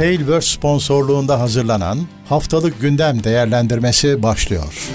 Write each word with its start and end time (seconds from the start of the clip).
Tailverse 0.00 0.48
sponsorluğunda 0.58 1.40
hazırlanan 1.40 1.98
Haftalık 2.28 2.80
Gündem 2.80 3.24
Değerlendirmesi 3.24 4.22
başlıyor. 4.22 4.88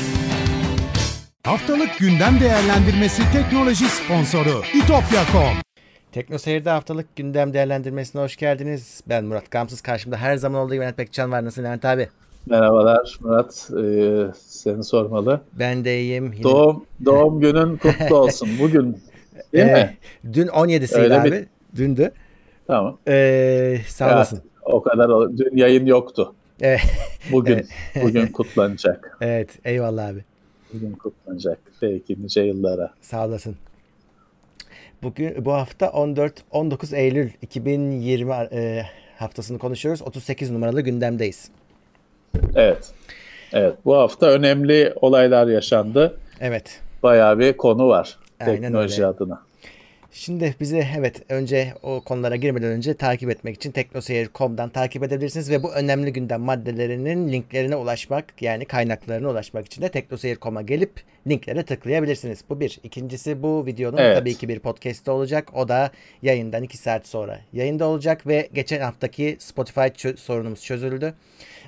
Haftalık 1.44 1.98
Gündem 2.00 2.40
Değerlendirmesi 2.40 3.22
teknoloji 3.34 3.86
sponsoru 3.86 4.62
itopya.com 4.76 5.58
Tekno 6.12 6.38
Seyir'de 6.38 6.70
haftalık 6.70 7.16
gündem 7.16 7.54
değerlendirmesine 7.54 8.22
hoş 8.22 8.36
geldiniz. 8.38 9.02
Ben 9.10 9.26
Murat 9.26 9.52
Gamsız. 9.52 9.82
Karşımda 9.82 10.18
her 10.18 10.38
zaman 10.38 10.62
olduğu 10.62 10.74
gibi 10.74 10.82
Levent 10.82 10.98
Pekcan 10.98 11.32
var. 11.32 11.46
Nasılsın 11.46 11.64
Levent 11.64 11.86
abi? 11.86 12.10
Merhabalar 12.46 13.18
Murat. 13.22 13.70
Ee, 13.84 14.34
seni 14.48 14.84
sormalı. 14.84 15.42
Ben 15.60 15.86
de 15.86 16.02
iyiyim. 16.02 16.34
Yine... 16.34 16.44
Doğum 16.44 16.86
doğum 17.06 17.40
günün 17.42 17.78
kutlu 17.78 18.16
olsun. 18.16 18.50
Bugün 18.60 18.92
değil 19.54 19.68
Ee, 19.68 19.74
mi? 19.74 19.98
Dün 20.34 20.48
17'siydi 20.48 20.98
Öyle 21.02 21.20
abi. 21.22 21.32
bir- 21.32 21.46
Dündü. 21.78 22.12
Tamam. 22.68 22.98
Ee, 23.08 23.78
sağ 23.88 24.14
olasın. 24.16 24.42
O 24.66 24.84
kadar 24.84 25.38
dün 25.38 25.58
yayın 25.58 25.86
yoktu. 25.86 26.34
Evet, 26.62 26.82
Bugün 27.32 27.68
bugün 28.04 28.28
kutlanacak. 28.28 29.18
evet 29.22 29.50
eyvallah 29.66 30.08
abi. 30.08 30.24
Bugün 30.74 30.92
kutlanacak. 30.92 31.58
Peki 31.80 32.24
nice 32.24 32.42
yıllara. 32.42 32.94
Sağ 33.02 33.28
olasın. 33.28 33.56
Bugün 35.04 35.46
bu 35.46 35.54
hafta 35.54 35.90
14 35.90 36.34
19 36.52 36.94
Eylül 36.94 37.30
2020 37.42 38.32
e, 38.32 38.84
haftasını 39.18 39.60
konuşuyoruz. 39.60 40.02
38 40.02 40.52
numaralı 40.52 40.82
gündemdeyiz. 40.82 41.50
Evet. 42.56 42.92
Evet. 43.54 43.74
Bu 43.86 43.96
hafta 43.98 44.26
önemli 44.28 44.94
olaylar 45.02 45.48
yaşandı. 45.48 46.18
Evet. 46.40 46.82
Bayağı 47.04 47.40
bir 47.40 47.58
konu 47.58 47.88
var. 47.88 48.18
Aynen 48.40 48.62
teknoloji 48.62 48.96
öyle. 48.96 49.06
adına. 49.06 49.42
Şimdi 50.18 50.56
bizi 50.60 50.88
evet 50.98 51.22
önce 51.30 51.74
o 51.84 52.02
konulara 52.02 52.36
girmeden 52.36 52.70
önce 52.70 52.94
takip 52.94 53.30
etmek 53.30 53.56
için 53.56 53.72
teknoseyir.com'dan 53.72 54.70
takip 54.70 55.04
edebilirsiniz 55.04 55.52
ve 55.52 55.64
bu 55.64 55.74
önemli 55.74 56.14
gündem 56.14 56.42
maddelerinin 56.42 57.32
linklerine 57.32 57.76
ulaşmak 57.76 58.42
yani 58.42 58.66
kaynaklarına 58.66 59.30
ulaşmak 59.30 59.66
için 59.66 59.82
de 59.82 59.90
teknoseyir.com'a 59.90 60.62
gelip 60.62 60.92
linklere 61.28 61.64
tıklayabilirsiniz. 61.64 62.40
Bu 62.50 62.60
bir. 62.60 62.80
İkincisi 62.84 63.44
bu 63.44 63.66
videonun 63.66 63.98
Evet. 63.98 64.18
tabii 64.18 64.36
ki 64.36 64.50
bir 64.50 64.60
podcast'te 64.60 65.12
olacak. 65.12 65.50
O 65.54 65.68
da 65.68 65.92
yayından 66.22 66.64
2 66.64 66.78
saat 66.78 67.08
sonra 67.08 67.40
yayında 67.54 67.86
olacak 67.86 68.28
ve 68.28 68.50
geçen 68.54 68.82
haftaki 68.82 69.38
Spotify 69.40 69.80
çö- 69.80 70.18
sorunumuz 70.18 70.64
çözüldü. 70.64 71.14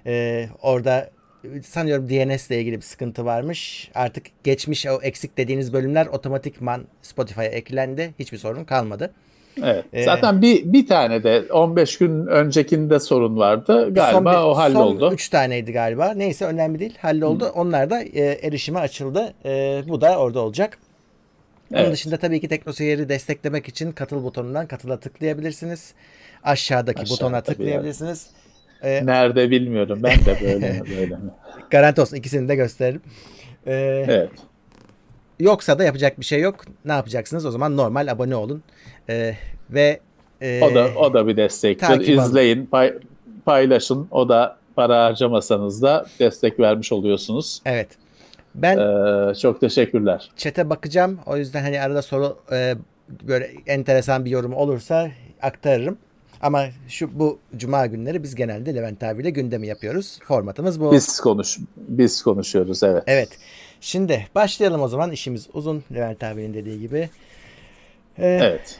Ee, 0.05 0.49
orada 0.61 1.09
sanıyorum 1.63 2.09
DNS 2.09 2.47
ile 2.49 2.59
ilgili 2.59 2.75
bir 2.75 2.81
sıkıntı 2.81 3.25
varmış. 3.25 3.91
Artık 3.95 4.25
geçmiş 4.43 4.85
o 4.87 4.99
eksik 5.01 5.37
dediğiniz 5.37 5.73
bölümler 5.73 6.05
otomatikman 6.07 6.81
Spotify'a 7.01 7.45
eklendi. 7.45 8.13
Hiçbir 8.19 8.37
sorun 8.37 8.63
kalmadı. 8.63 9.13
Evet. 9.63 9.85
Ee, 9.93 10.03
Zaten 10.03 10.41
bir 10.41 10.73
bir 10.73 10.87
tane 10.87 11.23
de 11.23 11.43
15 11.51 11.97
gün 11.97 12.27
öncekinde 12.27 12.99
sorun 12.99 13.37
vardı. 13.37 13.93
Galiba 13.93 14.33
Son 14.33 14.43
o 14.43 14.57
halloldu. 14.57 14.99
Son 14.99 15.13
3 15.13 15.29
taneydi 15.29 15.71
galiba. 15.71 16.13
Neyse 16.15 16.45
önemli 16.45 16.79
değil. 16.79 16.97
Halloldu. 17.01 17.51
Onlar 17.55 17.89
da 17.89 18.01
e, 18.01 18.21
erişime 18.21 18.79
açıldı. 18.79 19.33
E, 19.45 19.81
bu 19.87 20.01
da 20.01 20.17
orada 20.17 20.39
olacak. 20.39 20.77
Onun 21.71 21.79
Evet. 21.81 21.93
dışında 21.93 22.17
tabii 22.17 22.41
ki 22.41 22.47
TeknoSeyir'i 22.47 23.09
desteklemek 23.09 23.67
için 23.67 23.91
katıl 23.91 24.23
butonundan 24.23 24.67
katıla 24.67 24.99
tıklayabilirsiniz. 24.99 25.93
Aşağıdaki 26.43 27.01
Aşağıda 27.01 27.15
butona 27.15 27.41
tıklayabilirsiniz. 27.41 28.27
E, 28.83 29.05
Nerede 29.05 29.49
bilmiyorum. 29.51 29.99
Ben 30.03 30.19
de 30.25 30.37
böyle 30.41 30.71
mi 30.71 30.81
böyle 30.97 31.15
mi? 31.15 31.21
garanti 31.69 32.01
olsun 32.01 32.15
ikisini 32.15 32.47
de 32.49 32.55
gösteririm. 32.55 33.01
E, 33.67 33.73
Evet. 34.07 34.29
Yoksa 35.39 35.79
da 35.79 35.83
yapacak 35.83 36.19
bir 36.19 36.25
şey 36.25 36.41
yok. 36.41 36.55
Ne 36.85 36.91
yapacaksınız? 36.91 37.45
O 37.45 37.51
zaman 37.51 37.77
normal 37.77 38.07
abone 38.07 38.35
olun. 38.35 38.63
E, 39.09 39.35
ve 39.69 39.99
e, 40.41 40.61
O 40.63 40.75
da 40.75 40.87
o 40.95 41.13
da 41.13 41.27
bir 41.27 41.37
destektir. 41.37 41.99
İzleyin, 41.99 42.65
pay- 42.71 42.97
paylaşın. 43.45 44.07
O 44.11 44.29
da 44.29 44.57
para 44.75 45.05
harcamasanız 45.05 45.81
da 45.81 46.05
destek 46.19 46.59
vermiş 46.59 46.91
oluyorsunuz. 46.91 47.61
Evet. 47.65 47.87
Ben 48.55 48.77
Ee, 48.77 49.35
çok 49.35 49.61
teşekkürler. 49.61 50.29
Çete 50.37 50.69
bakacağım. 50.69 51.19
O 51.25 51.37
yüzden 51.37 51.61
hani 51.61 51.81
arada 51.81 52.01
soru 52.01 52.37
e, 52.51 52.75
böyle 53.27 53.51
enteresan 53.67 54.25
bir 54.25 54.29
yorum 54.29 54.53
olursa 54.53 55.11
aktarırım. 55.41 55.97
Ama 56.41 56.65
şu 56.87 57.19
bu 57.19 57.39
cuma 57.57 57.85
günleri 57.85 58.23
biz 58.23 58.35
genelde 58.35 58.75
Levent 58.75 59.03
abiyle 59.03 59.29
gündemi 59.29 59.67
yapıyoruz. 59.67 60.19
Formatımız 60.23 60.79
bu. 60.81 60.91
Biz 60.91 61.19
konuş 61.19 61.57
biz 61.77 62.21
konuşuyoruz 62.21 62.83
evet. 62.83 63.03
Evet. 63.07 63.29
Şimdi 63.81 64.27
başlayalım 64.35 64.81
o 64.81 64.87
zaman. 64.87 65.11
İşimiz 65.11 65.47
uzun 65.53 65.83
Levent 65.93 66.23
abinin 66.23 66.53
dediği 66.53 66.79
gibi. 66.79 67.09
Ee, 68.19 68.39
Evet. 68.41 68.79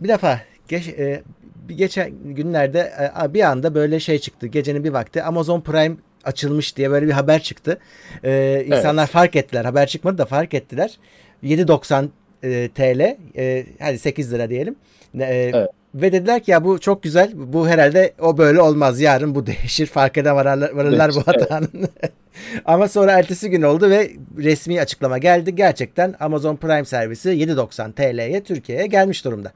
Bir 0.00 0.08
defa 0.08 0.40
geç, 0.68 0.88
e, 0.88 1.22
geçen 1.68 2.10
günlerde 2.24 2.92
e, 3.24 3.34
bir 3.34 3.42
anda 3.42 3.74
böyle 3.74 4.00
şey 4.00 4.18
çıktı. 4.18 4.46
Gecenin 4.46 4.84
bir 4.84 4.90
vakti 4.90 5.22
Amazon 5.22 5.60
Prime 5.60 5.96
açılmış 6.24 6.76
diye 6.76 6.90
böyle 6.90 7.06
bir 7.06 7.12
haber 7.12 7.42
çıktı. 7.42 7.78
Ee, 8.24 8.64
insanlar 8.66 9.06
fark 9.06 9.36
ettiler. 9.36 9.64
Haber 9.64 9.86
çıkmadı 9.86 10.18
da 10.18 10.24
fark 10.24 10.54
ettiler. 10.54 10.98
7.90 11.44 12.08
e, 12.42 12.68
TL 12.74 13.16
e, 13.36 13.66
hadi 13.80 13.98
8 13.98 14.32
lira 14.32 14.50
diyelim. 14.50 14.76
E, 15.18 15.24
Evet. 15.24 15.70
Ve 16.02 16.12
dediler 16.12 16.42
ki 16.42 16.50
ya 16.50 16.64
bu 16.64 16.78
çok 16.78 17.02
güzel. 17.02 17.30
Bu 17.34 17.68
herhalde 17.68 18.12
o 18.20 18.38
böyle 18.38 18.60
olmaz. 18.60 19.00
Yarın 19.00 19.34
bu 19.34 19.46
değişir. 19.46 19.86
Farkına 19.86 20.36
vararlar, 20.36 20.70
varırlar 20.70 21.10
bu 21.14 21.18
Evet. 21.26 21.26
hatanın. 21.42 21.70
Ama 22.64 22.88
sonra 22.88 23.12
ertesi 23.12 23.50
gün 23.50 23.62
oldu 23.62 23.90
ve 23.90 24.10
resmi 24.38 24.80
açıklama 24.80 25.18
geldi. 25.18 25.54
Gerçekten 25.54 26.14
Amazon 26.20 26.56
Prime 26.56 26.84
servisi 26.84 27.28
7.90 27.30 27.92
TL'ye 27.92 28.42
Türkiye'ye 28.42 28.86
gelmiş 28.86 29.24
durumda. 29.24 29.52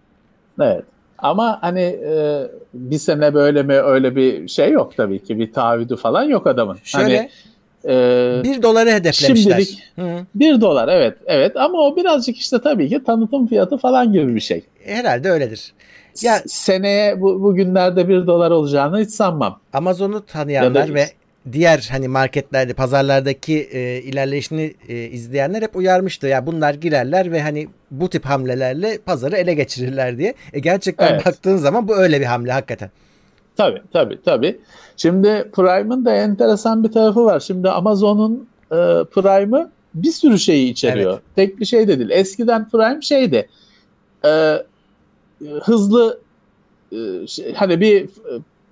Evet. 0.60 0.84
Ama 1.18 1.58
hani 1.60 1.80
e, 1.82 2.42
bir 2.74 2.98
sene 2.98 3.34
böyle 3.34 3.62
mi 3.62 3.74
öyle 3.74 4.16
bir 4.16 4.48
şey 4.48 4.70
yok 4.70 4.96
tabii 4.96 5.22
ki. 5.22 5.38
Bir 5.38 5.52
taahhüdü 5.52 5.96
falan 5.96 6.22
yok 6.24 6.46
adamın. 6.46 6.78
Şöyle 6.84 7.16
Hani, 7.16 7.30
e, 7.94 8.42
1 8.44 8.62
doları 8.62 8.90
hedeflemişler. 8.90 9.58
Şimdilik- 9.60 9.78
Hı. 9.96 10.26
bir 10.34 10.60
dolar 10.60 10.88
evet 10.88 11.14
evet 11.26 11.56
ama 11.56 11.78
o 11.78 11.96
birazcık 11.96 12.36
işte 12.36 12.56
tabii 12.64 12.88
ki 12.88 13.04
tanıtım 13.04 13.46
fiyatı 13.46 13.76
falan 13.78 14.12
gibi 14.12 14.34
bir 14.34 14.40
şey. 14.40 14.62
Herhalde 14.84 15.30
öyledir. 15.30 15.72
Ya- 16.22 16.42
seneye 16.46 17.20
bu, 17.20 17.42
bugünlerde 17.42 18.08
bir 18.08 18.26
dolar 18.26 18.50
olacağını 18.50 19.00
hiç 19.00 19.10
sanmam. 19.10 19.60
Amazon'u 19.72 20.26
tanıyanlar 20.26 20.88
da- 20.88 20.94
ve 20.94 21.06
diğer 21.52 21.88
hani 21.92 22.08
marketlerde, 22.08 22.72
pazarlardaki 22.74 23.68
e, 23.72 24.02
ilerleyişini 24.02 24.74
e, 24.88 24.94
izleyenler 24.96 25.62
hep 25.62 25.76
uyarmıştı. 25.76 26.26
Ya 26.26 26.46
bunlar 26.46 26.74
girerler 26.74 27.32
ve 27.32 27.42
hani 27.42 27.68
bu 27.90 28.10
tip 28.10 28.24
hamlelerle 28.24 28.98
pazarı 28.98 29.36
ele 29.36 29.54
geçirirler 29.54 30.18
diye. 30.18 30.34
E 30.52 30.60
gerçekten 30.60 31.12
Evet. 31.12 31.26
baktığın 31.26 31.56
zaman 31.56 31.88
bu 31.88 31.96
öyle 31.96 32.20
bir 32.20 32.26
hamle 32.26 32.52
hakikaten. 32.52 32.90
Tabii 33.56 33.82
tabii 33.92 34.18
tabii. 34.24 34.58
Şimdi 34.96 35.50
Prime'ın 35.52 36.04
da 36.04 36.14
enteresan 36.14 36.84
bir 36.84 36.92
tarafı 36.92 37.24
var. 37.24 37.40
Şimdi 37.40 37.70
Amazon'un 37.70 38.48
e, 38.72 38.76
Prime'ı 39.14 39.70
bir 39.94 40.10
sürü 40.12 40.38
şeyi 40.38 40.70
içeriyor. 40.70 41.12
Evet. 41.12 41.22
Tek 41.36 41.60
bir 41.60 41.64
şey 41.64 41.88
de 41.88 41.98
değil. 41.98 42.10
Eskiden 42.10 42.68
Prime 42.68 43.02
şeydi. 43.02 43.48
e, 44.24 44.56
hızlı 45.62 46.18
e, 46.92 47.26
şey- 47.26 47.54
hani 47.54 47.80
bir 47.80 48.02
e, 48.04 48.08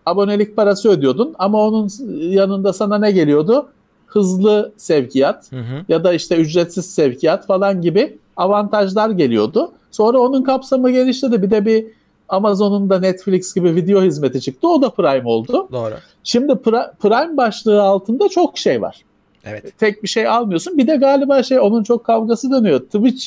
abonelik 0.07 0.57
parası 0.57 0.89
ödüyordun 0.89 1.35
ama 1.39 1.67
onun 1.67 1.91
yanında 2.19 2.73
sana 2.73 2.99
ne 2.99 3.11
geliyordu? 3.11 3.69
Hızlı 4.07 4.73
sevkiyat 4.77 5.53
Hı 5.53 5.57
hı. 5.57 5.85
ya 5.89 6.05
da 6.05 6.13
işte 6.13 6.37
ücretsiz 6.37 6.87
sevkiyat 6.95 7.47
falan 7.47 7.83
gibi 7.83 8.19
avantajlar 8.37 9.11
geliyordu. 9.11 9.73
Sonra 9.91 10.19
onun 10.19 10.43
kapsamı 10.43 10.91
genişledi. 10.91 11.43
Bir 11.43 11.51
de 11.51 11.67
bir 11.67 11.87
Amazon'un 12.29 12.91
da 12.91 12.99
Netflix 13.01 13.55
gibi 13.55 13.75
video 13.75 14.03
hizmeti 14.03 14.41
çıktı. 14.41 14.69
O 14.69 14.83
da 14.83 14.91
Prime 14.91 15.29
oldu. 15.29 15.69
Doğru. 15.73 15.95
Şimdi 16.25 16.53
Pri- 16.53 16.91
Prime 16.97 17.37
başlığı 17.37 17.83
altında 17.83 18.29
çok 18.29 18.59
şey 18.59 18.83
var. 18.83 19.03
Evet. 19.45 19.79
Tek 19.79 20.03
bir 20.03 20.09
şey 20.09 20.27
almıyorsun. 20.29 20.79
Bir 20.79 20.87
de 20.87 20.97
galiba 20.97 21.43
şey 21.43 21.61
onun 21.61 21.83
çok 21.83 22.05
kavgası 22.05 22.51
dönüyor. 22.51 22.81
Twitch 22.81 23.27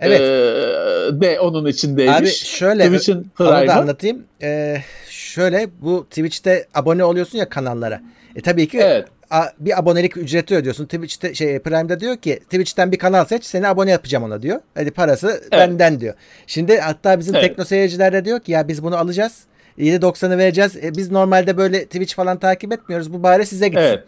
Evet. 0.00 0.20
eee, 0.20 1.20
de 1.20 1.40
onun 1.40 1.66
içindeymiş. 1.66 2.16
Abi 2.18 2.26
şöyle 2.30 2.84
Twitch'in 2.86 3.30
da 3.38 3.74
anlatayım. 3.74 4.24
Ee, 4.42 4.76
şöyle 5.08 5.68
bu 5.80 6.04
Twitch'te 6.10 6.66
abone 6.74 7.04
oluyorsun 7.04 7.38
ya 7.38 7.48
kanallara. 7.48 8.00
E 8.36 8.40
tabii 8.40 8.68
ki 8.68 8.78
Evet. 8.78 9.08
a- 9.30 9.48
bir 9.58 9.78
abonelik 9.78 10.16
ücreti 10.16 10.54
ödüyorsun. 10.56 10.84
Twitch'te 10.84 11.34
şey 11.34 11.58
Prime'de 11.58 12.00
diyor 12.00 12.16
ki 12.16 12.40
Twitch'ten 12.44 12.92
bir 12.92 12.98
kanal 12.98 13.24
seç 13.24 13.44
seni 13.44 13.68
abone 13.68 13.90
yapacağım 13.90 14.24
ona 14.24 14.42
diyor. 14.42 14.60
Hadi 14.74 14.90
parası 14.90 15.42
benden 15.52 16.00
diyor. 16.00 16.14
Şimdi 16.46 16.78
hatta 16.78 17.18
bizim 17.18 17.34
Evet. 17.34 17.44
tekno 17.48 17.64
seyirciler 17.64 18.12
de 18.12 18.24
diyor 18.24 18.40
ki 18.40 18.52
ya 18.52 18.68
biz 18.68 18.82
bunu 18.82 18.96
alacağız. 18.96 19.32
7.90'ı 19.78 20.38
vereceğiz. 20.38 20.76
E, 20.76 20.94
biz 20.96 21.10
normalde 21.10 21.56
böyle 21.56 21.84
Twitch 21.84 22.14
falan 22.14 22.38
takip 22.38 22.72
etmiyoruz. 22.72 23.12
Bu 23.12 23.22
bari 23.22 23.46
size 23.46 23.68
gitsin. 23.68 23.82
Evet. 23.82 24.04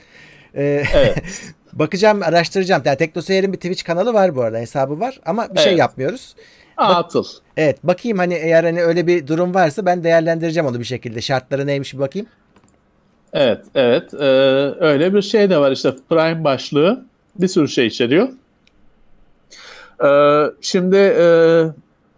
Ee, 0.54 0.82
Evet. 0.94 1.16
bakacağım, 1.72 2.22
araştıracağım. 2.22 2.82
Yani 2.84 2.98
Tekno 2.98 3.22
Seyir'in 3.22 3.52
bir 3.52 3.58
Twitch 3.58 3.84
kanalı 3.84 4.14
var 4.14 4.36
bu 4.36 4.42
arada. 4.42 4.58
Hesabı 4.58 5.00
var 5.00 5.20
ama 5.26 5.54
bir 5.54 5.58
şey 5.60 5.69
Evet. 5.69 5.78
yapmıyoruz. 5.78 6.34
Atıl. 6.76 7.24
Evet, 7.56 7.78
bakayım 7.84 8.19
hani 8.19 8.34
eğer 8.34 8.64
hani 8.64 8.82
öyle 8.82 9.06
bir 9.06 9.26
durum 9.26 9.54
varsa 9.54 9.86
ben 9.86 10.04
değerlendireceğim 10.04 10.66
onu 10.66 10.78
bir 10.78 10.84
şekilde. 10.84 11.20
Şartları 11.20 11.66
neymiş 11.66 11.94
bir 11.94 11.98
bakayım. 11.98 12.28
Evet, 13.32 13.64
evet. 13.74 14.14
Ee, 14.14 14.26
öyle 14.80 15.14
bir 15.14 15.22
şey 15.22 15.50
de 15.50 15.58
var 15.58 15.72
işte 15.72 15.94
Prime 16.08 16.44
başlığı 16.44 17.04
bir 17.36 17.48
sürü 17.48 17.69
şey 17.69 17.86
içeriyor. 17.86 18.28
Ee, 20.04 20.50
şimdi 20.60 20.96
e, 20.96 21.26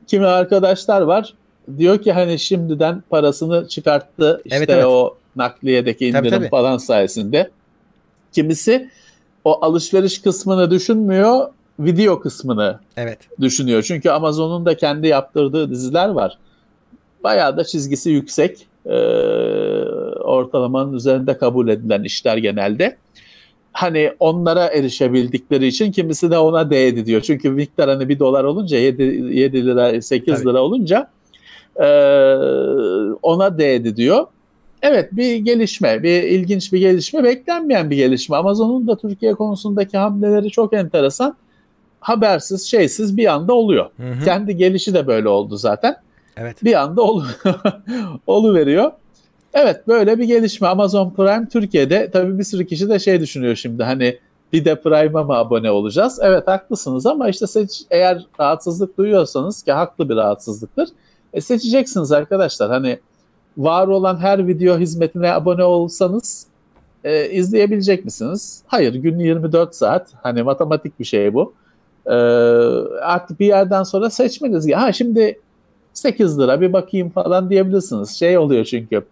kimi 0.06 0.27
arkadaşlar 0.27 1.01
var 1.01 1.35
diyor 1.79 2.03
ki 2.03 2.12
hani 2.12 2.39
şimdiden 2.39 3.03
parasını 3.11 3.69
çıkarttı 3.69 4.43
işte 4.45 4.56
Evet, 4.59 4.71
evet. 4.71 4.85
o 4.85 5.17
nakliyedeki 5.37 6.06
indirim 6.06 6.25
Tabii, 6.25 6.31
tabii. 6.31 6.49
falan 6.49 6.77
sayesinde. 6.79 7.51
Kimisi 8.33 8.91
o 9.44 9.64
alışveriş 9.64 10.23
kısmını 10.23 10.70
düşünmüyor, 10.70 11.46
video 11.79 12.20
kısmını 12.20 12.79
Evet. 12.96 13.19
düşünüyor. 13.41 13.82
Çünkü 13.82 14.11
Amazon'un 14.11 14.67
da 14.67 14.76
kendi 14.76 15.08
yaptırdığı 15.08 15.70
diziler 15.70 16.08
var. 16.08 16.38
Bayağı 17.25 17.56
da 17.56 17.64
çizgisi 17.64 18.11
yüksek. 18.11 18.67
Ee, 18.87 18.91
ortalamanın 20.20 20.93
üzerinde 20.93 21.38
kabul 21.38 21.69
edilen 21.69 22.02
işler 22.02 22.37
genelde. 22.37 22.96
Hani 23.73 24.12
onlara 24.20 24.67
erişebildikleri 24.67 25.67
için 25.67 25.93
kimisi 25.93 26.31
de 26.31 26.38
ona 26.38 26.70
değdi 26.70 27.06
diyor. 27.06 27.20
Çünkü 27.20 27.50
miktar 27.50 27.91
hani 27.91 28.08
bir 28.08 28.19
dolar 28.19 28.44
olunca 28.44 28.79
7, 28.79 29.02
7 29.02 29.67
lira 29.67 30.02
8 30.02 30.35
Tabii. 30.35 30.49
lira 30.49 30.62
olunca 30.62 31.11
e, 31.76 31.87
ona 33.23 33.58
değdi 33.58 33.96
diyor. 33.96 34.26
Evet 34.85 35.09
bir 35.13 35.37
gelişme, 35.37 36.03
bir 36.03 36.23
ilginç 36.23 36.73
bir 36.73 36.79
gelişme, 36.79 37.25
beklenmeyen 37.25 37.91
bir 37.91 37.97
gelişme. 37.97 38.37
Amazon'un 38.37 38.87
da 38.87 38.97
Türkiye 38.97 39.35
konusundaki 39.35 39.99
hamleleri 39.99 40.51
çok 40.51 40.73
enteresan. 40.73 41.37
Habersiz, 42.01 42.71
şeysiz 42.71 43.17
bir 43.17 43.27
anda 43.27 43.55
oluyor. 43.55 43.91
Hı 43.97 44.03
hı. 44.03 44.25
Kendi 44.25 44.57
gelişi 44.57 44.95
de 44.95 45.07
böyle 45.07 45.29
oldu 45.29 45.57
zaten. 45.57 45.97
Evet. 46.37 46.65
Bir 46.65 46.75
anda 46.75 47.03
olu, 47.03 47.25
olu 48.27 48.55
veriyor. 48.55 48.93
Evet 49.55 49.89
böyle 49.89 50.19
bir 50.19 50.25
gelişme. 50.25 50.69
Amazon 50.69 51.11
Prime 51.11 51.49
Türkiye'de 51.49 52.11
tabii 52.13 52.39
bir 52.39 52.45
sürü 52.45 52.67
kişi 52.67 52.89
de 52.89 52.99
şey 52.99 53.21
düşünüyor 53.21 53.57
şimdi 53.57 53.83
hani 53.83 54.19
bir 54.53 54.65
de 54.65 54.81
Prime'a 54.81 55.23
mı 55.23 55.35
abone 55.35 55.71
olacağız? 55.71 56.19
Evet 56.23 56.49
haklısınız 56.49 57.07
ama 57.07 57.29
işte 57.29 57.47
seç, 57.47 57.83
eğer 57.91 58.27
rahatsızlık 58.41 58.99
duyuyorsanız 58.99 59.63
ki 59.63 59.73
haklı 59.73 60.09
bir 60.09 60.17
rahatsızlıktır. 60.17 60.89
E 61.33 61.41
seçeceksiniz 61.41 62.13
arkadaşlar. 62.13 62.71
Hani 62.71 62.99
var 63.56 63.89
olan 63.89 64.17
her 64.17 64.49
video 64.49 64.79
hizmetine 64.79 65.33
abone 65.33 65.65
olsanız 65.65 66.47
e, 67.05 67.31
izleyebilecek 67.31 68.05
misiniz? 68.05 68.62
Hayır 68.67 68.95
gün 68.95 69.19
24 69.19 69.75
saat. 69.75 70.09
Hani 70.23 70.43
matematik 70.43 71.01
bir 71.01 71.05
şey 71.05 71.35
bu. 71.35 71.53
E, 72.06 72.15
artık 73.03 73.41
bir 73.41 73.47
yerden 73.47 73.83
sonra 73.83 74.11
seçmeniz. 74.11 74.73
Ha 74.75 74.93
şimdi 74.93 75.39
8 75.95 76.39
lira 76.39 76.61
bir 76.61 76.73
bakayım 76.73 77.11
falan 77.11 77.51
diyebilirsiniz. 77.51 78.11
Şey 78.11 78.39
oluyor 78.39 78.65
çünkü. 78.65 79.05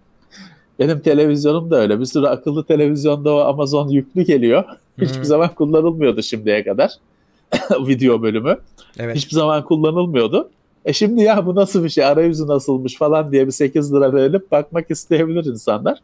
Benim 0.79 1.01
televizyonum 1.01 1.71
da 1.71 1.77
öyle. 1.77 2.01
Bir 2.01 2.05
sürü 2.05 2.27
akıllı 2.27 2.65
televizyonda 2.65 3.35
o 3.35 3.39
Amazon 3.39 3.89
yüklü 3.89 4.23
geliyor. 4.23 4.65
Hiçbir 5.01 5.21
Hı. 5.21 5.25
zaman 5.25 5.55
kullanılmıyordu 5.55 6.23
şimdiye 6.23 6.65
kadar. 6.65 6.93
Video 7.71 8.23
bölümü. 8.23 8.59
Evet. 8.99 9.17
Hiçbir 9.17 9.35
zaman 9.35 9.65
kullanılmıyordu. 9.65 10.51
E 10.85 10.93
şimdi 10.93 11.23
ya 11.23 11.47
bu 11.47 11.55
nasıl 11.55 11.85
bir 11.85 11.89
şey, 11.89 12.05
arayüzü 12.05 12.47
nasılmış 12.47 12.97
falan 12.97 13.33
diye 13.33 13.47
bir 13.47 13.53
8 13.53 13.95
lira 13.95 14.13
verilip 14.15 14.51
bakmak 14.51 14.91
isteyebilir 14.91 15.45
insanlar. 15.45 15.99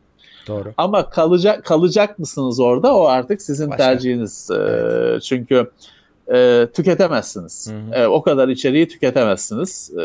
Doğru. 0.49 0.73
Ama 0.77 1.11
kalacak 1.11 1.65
kalacak 1.65 2.19
mısınız 2.19 2.61
orada? 2.61 2.97
O 2.97 3.05
artık 3.05 3.43
sizin 3.43 3.71
Başka. 3.71 3.85
tercihiniz. 3.85 4.51
Ee, 4.51 4.55
Evet. 4.55 5.23
Çünkü 5.23 5.71
e, 6.35 6.69
tüketemezsiniz. 6.75 7.71
Hı 7.71 7.97
hı. 7.97 8.01
E, 8.01 8.07
o 8.07 8.23
kadar 8.23 8.49
içeriği 8.49 8.89
tüketemezsiniz. 8.89 9.91
E, 9.99 10.03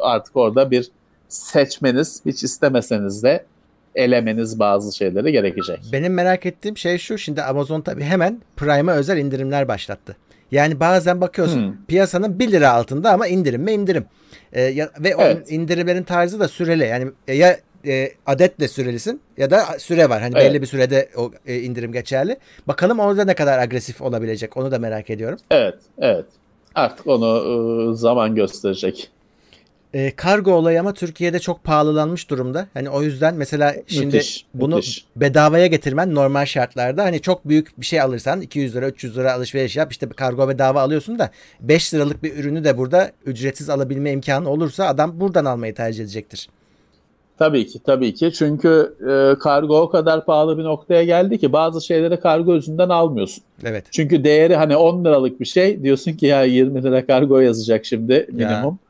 artık 0.00 0.36
orada 0.36 0.70
bir 0.70 0.90
seçmeniz, 1.28 2.22
hiç 2.26 2.44
istemeseniz 2.44 3.22
de 3.22 3.44
elemeniz 3.94 4.58
bazı 4.58 4.96
şeyleri 4.96 5.32
gerekecek. 5.32 5.80
Benim 5.92 6.14
merak 6.14 6.46
ettiğim 6.46 6.76
şey 6.76 6.98
şu. 6.98 7.18
Şimdi 7.18 7.42
Amazon 7.42 7.80
tabii 7.80 8.02
hemen 8.02 8.42
Prime'a 8.56 8.94
özel 8.94 9.18
indirimler 9.18 9.68
başlattı. 9.68 10.16
Yani 10.52 10.80
bazen 10.80 11.20
bakıyorsun 11.20 11.66
Hmm. 11.66 11.74
piyasanın 11.88 12.38
1 12.38 12.52
lira 12.52 12.70
altında 12.72 13.12
ama 13.12 13.26
indirim 13.26 13.62
mi 13.62 13.72
indirim. 13.72 14.04
Ee, 14.52 14.60
ya- 14.62 14.90
ve 15.00 15.16
o 15.16 15.22
Evet. 15.22 15.52
indirimlerin 15.52 16.02
tarzı 16.02 16.40
da 16.40 16.48
süreli. 16.48 16.84
Yani 16.86 17.10
ya 17.28 17.56
e, 17.86 18.10
adetle 18.26 18.68
sürelisin 18.68 19.20
ya 19.36 19.50
da 19.50 19.64
süre 19.78 20.08
var. 20.10 20.20
Hani 20.22 20.34
Evet. 20.38 20.50
belli 20.50 20.62
bir 20.62 20.66
sürede 20.66 21.08
o 21.16 21.30
e, 21.46 21.56
indirim 21.58 21.92
geçerli. 21.92 22.36
Bakalım 22.68 22.98
orada 22.98 23.24
ne 23.24 23.34
kadar 23.34 23.58
agresif 23.58 24.02
olabilecek 24.02 24.56
onu 24.56 24.70
da 24.70 24.78
merak 24.78 25.10
ediyorum. 25.10 25.38
Evet, 25.50 25.74
evet. 25.98 26.24
Artık 26.74 27.06
onu 27.06 27.92
e, 27.92 27.96
zaman 27.96 28.34
gösterecek. 28.34 29.10
E, 29.94 30.16
kargo 30.16 30.52
olayı 30.52 30.80
ama 30.80 30.94
Türkiye'de 30.94 31.38
çok 31.38 31.64
pahalılanmış 31.64 32.30
durumda. 32.30 32.66
Hani 32.74 32.90
o 32.90 33.02
yüzden 33.02 33.34
mesela 33.34 33.74
şimdi 33.86 34.16
Müthiş, 34.16 34.46
bunu 34.54 34.76
müthiş. 34.76 35.04
bedavaya 35.16 35.66
getirmen 35.66 36.14
normal 36.14 36.46
şartlarda 36.46 37.04
hani 37.04 37.20
çok 37.20 37.48
büyük 37.48 37.80
bir 37.80 37.86
şey 37.86 38.00
alırsan 38.00 38.40
200 38.40 38.76
lira 38.76 38.88
300 38.88 39.16
lira 39.16 39.32
alışveriş 39.32 39.76
yap 39.76 39.92
işte 39.92 40.08
kargo 40.08 40.48
bedava 40.48 40.80
alıyorsun 40.80 41.18
da 41.18 41.30
5 41.60 41.94
liralık 41.94 42.22
bir 42.22 42.36
ürünü 42.36 42.64
de 42.64 42.78
burada 42.78 43.10
ücretsiz 43.26 43.70
alabilme 43.70 44.12
imkanı 44.12 44.50
olursa 44.50 44.86
adam 44.86 45.20
buradan 45.20 45.44
almayı 45.44 45.74
tercih 45.74 46.04
edecektir. 46.04 46.48
Tabii 47.38 47.66
ki, 47.66 47.78
tabii 47.86 48.14
ki. 48.14 48.32
Çünkü 48.32 48.94
e, 49.00 49.38
kargo 49.38 49.80
o 49.80 49.90
kadar 49.90 50.24
pahalı 50.24 50.58
bir 50.58 50.64
noktaya 50.64 51.04
geldi 51.04 51.38
ki 51.38 51.52
bazı 51.52 51.80
şeyleri 51.86 52.20
kargo 52.20 52.54
yüzünden 52.54 52.88
almıyorsun. 52.88 53.44
Evet. 53.64 53.84
Çünkü 53.90 54.24
değeri 54.24 54.56
hani 54.56 54.76
10 54.76 55.04
liralık 55.04 55.40
bir 55.40 55.44
şey 55.44 55.82
diyorsun 55.82 56.12
ki 56.12 56.26
ya 56.26 56.44
20 56.44 56.82
lira 56.82 57.06
kargo 57.06 57.38
yazacak 57.40 57.84
şimdi 57.84 58.26
minimum. 58.32 58.78
Ee, 58.84 58.89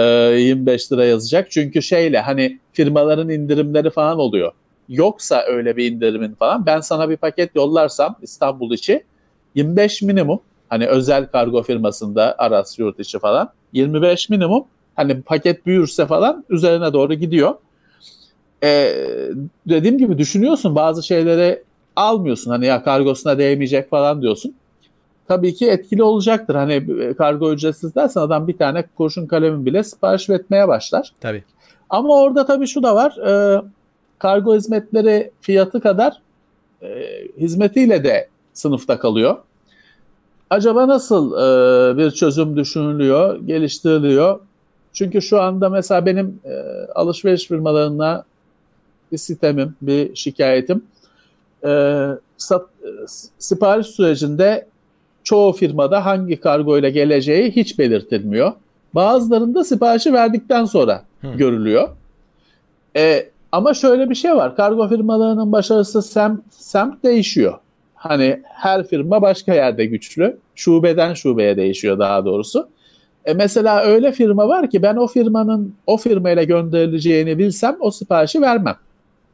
25 0.00 0.92
lira 0.92 1.04
yazacak. 1.04 1.50
Çünkü 1.50 1.82
şeyle 1.82 2.20
hani 2.20 2.58
firmaların 2.72 3.28
indirimleri 3.28 3.90
falan 3.90 4.18
oluyor. 4.18 4.52
Yoksa 4.88 5.44
öyle 5.48 5.76
bir 5.76 5.92
indirimin 5.92 6.34
falan 6.34 6.66
ben 6.66 6.80
sana 6.80 7.10
bir 7.10 7.16
paket 7.16 7.56
yollarsam 7.56 8.16
İstanbul 8.22 8.72
içi 8.72 9.04
25 9.54 10.02
minimum 10.02 10.40
hani 10.68 10.86
özel 10.86 11.26
kargo 11.26 11.62
firmasında 11.62 12.34
Aras 12.38 12.78
yurt 12.78 13.00
içi 13.00 13.18
falan 13.18 13.50
25 13.72 14.28
minimum 14.28 14.64
hani 14.96 15.22
paket 15.22 15.66
büyürse 15.66 16.06
falan 16.06 16.44
üzerine 16.50 16.92
doğru 16.92 17.14
gidiyor. 17.14 17.54
Ee, 18.62 18.92
dediğim 19.68 19.98
gibi 19.98 20.18
düşünüyorsun 20.18 20.74
bazı 20.74 21.02
şeyleri 21.02 21.62
almıyorsun 21.96 22.50
hani 22.50 22.66
ya 22.66 22.82
kargosuna 22.82 23.38
değmeyecek 23.38 23.90
falan 23.90 24.22
diyorsun. 24.22 24.54
Tabii 25.28 25.54
ki 25.54 25.70
etkili 25.70 26.02
olacaktır. 26.02 26.54
Hani 26.54 26.72
e, 27.00 27.14
kargo 27.14 27.52
ücretsiz 27.52 27.94
dersen 27.94 28.20
adam 28.20 28.48
bir 28.48 28.58
tane 28.58 28.84
kurşun 28.96 29.26
kalemin 29.26 29.66
bile 29.66 29.84
sipariş 29.84 30.30
etmeye 30.30 30.68
başlar. 30.68 31.12
Tabii. 31.20 31.44
Ama 31.90 32.22
orada 32.22 32.46
tabii 32.46 32.66
şu 32.66 32.82
da 32.82 32.94
var. 32.94 33.16
e, 33.16 33.62
kargo 34.18 34.56
hizmetleri 34.56 35.30
fiyatı 35.40 35.80
kadar 35.80 36.20
e, 36.82 36.88
hizmetiyle 37.38 38.04
de 38.04 38.28
sınıfta 38.52 38.98
kalıyor. 38.98 39.36
Acaba 40.50 40.88
nasıl 40.88 41.32
e, 41.32 41.96
bir 41.98 42.10
çözüm 42.10 42.56
düşünülüyor, 42.56 43.40
geliştiriliyor? 43.40 44.40
Çünkü 44.92 45.22
şu 45.22 45.40
anda 45.40 45.68
mesela 45.68 46.06
benim 46.06 46.40
e, 46.44 46.52
alışveriş 46.94 47.46
firmalarına 47.46 48.24
bir 49.12 49.18
sitemim, 49.18 49.76
bir 49.82 50.14
şikayetim. 50.16 50.84
E, 51.64 52.08
sat, 52.36 52.62
e, 52.82 52.88
sipariş 53.38 53.86
sürecinde 53.86 54.66
çoğu 55.24 55.52
firmada 55.52 56.06
hangi 56.06 56.40
kargo 56.40 56.78
ile 56.78 56.90
geleceği 56.90 57.50
hiç 57.50 57.78
belirtilmiyor. 57.78 58.52
Bazılarında 58.94 59.64
siparişi 59.64 60.12
verdikten 60.12 60.64
sonra 60.64 61.02
Hı. 61.20 61.28
görülüyor. 61.36 61.88
E, 62.96 63.28
ama 63.52 63.74
şöyle 63.74 64.10
bir 64.10 64.14
şey 64.14 64.36
var. 64.36 64.56
Kargo 64.56 64.88
firmalarının 64.88 65.52
başarısı 65.52 66.02
semt, 66.02 66.40
semt 66.50 67.04
değişiyor. 67.04 67.58
Hani 67.94 68.40
her 68.44 68.86
firma 68.86 69.22
başka 69.22 69.54
yerde 69.54 69.86
güçlü. 69.86 70.36
Şubeden 70.54 71.14
şubeye 71.14 71.56
değişiyor 71.56 71.98
daha 71.98 72.24
doğrusu. 72.24 72.68
E 73.24 73.34
mesela 73.34 73.80
öyle 73.82 74.12
firma 74.12 74.48
var 74.48 74.70
ki 74.70 74.82
ben 74.82 74.96
o 74.96 75.06
firmanın 75.06 75.74
o 75.86 75.96
firmayla 75.96 76.42
gönderileceğini 76.42 77.38
bilsem 77.38 77.76
o 77.80 77.90
siparişi 77.90 78.40
vermem. 78.40 78.76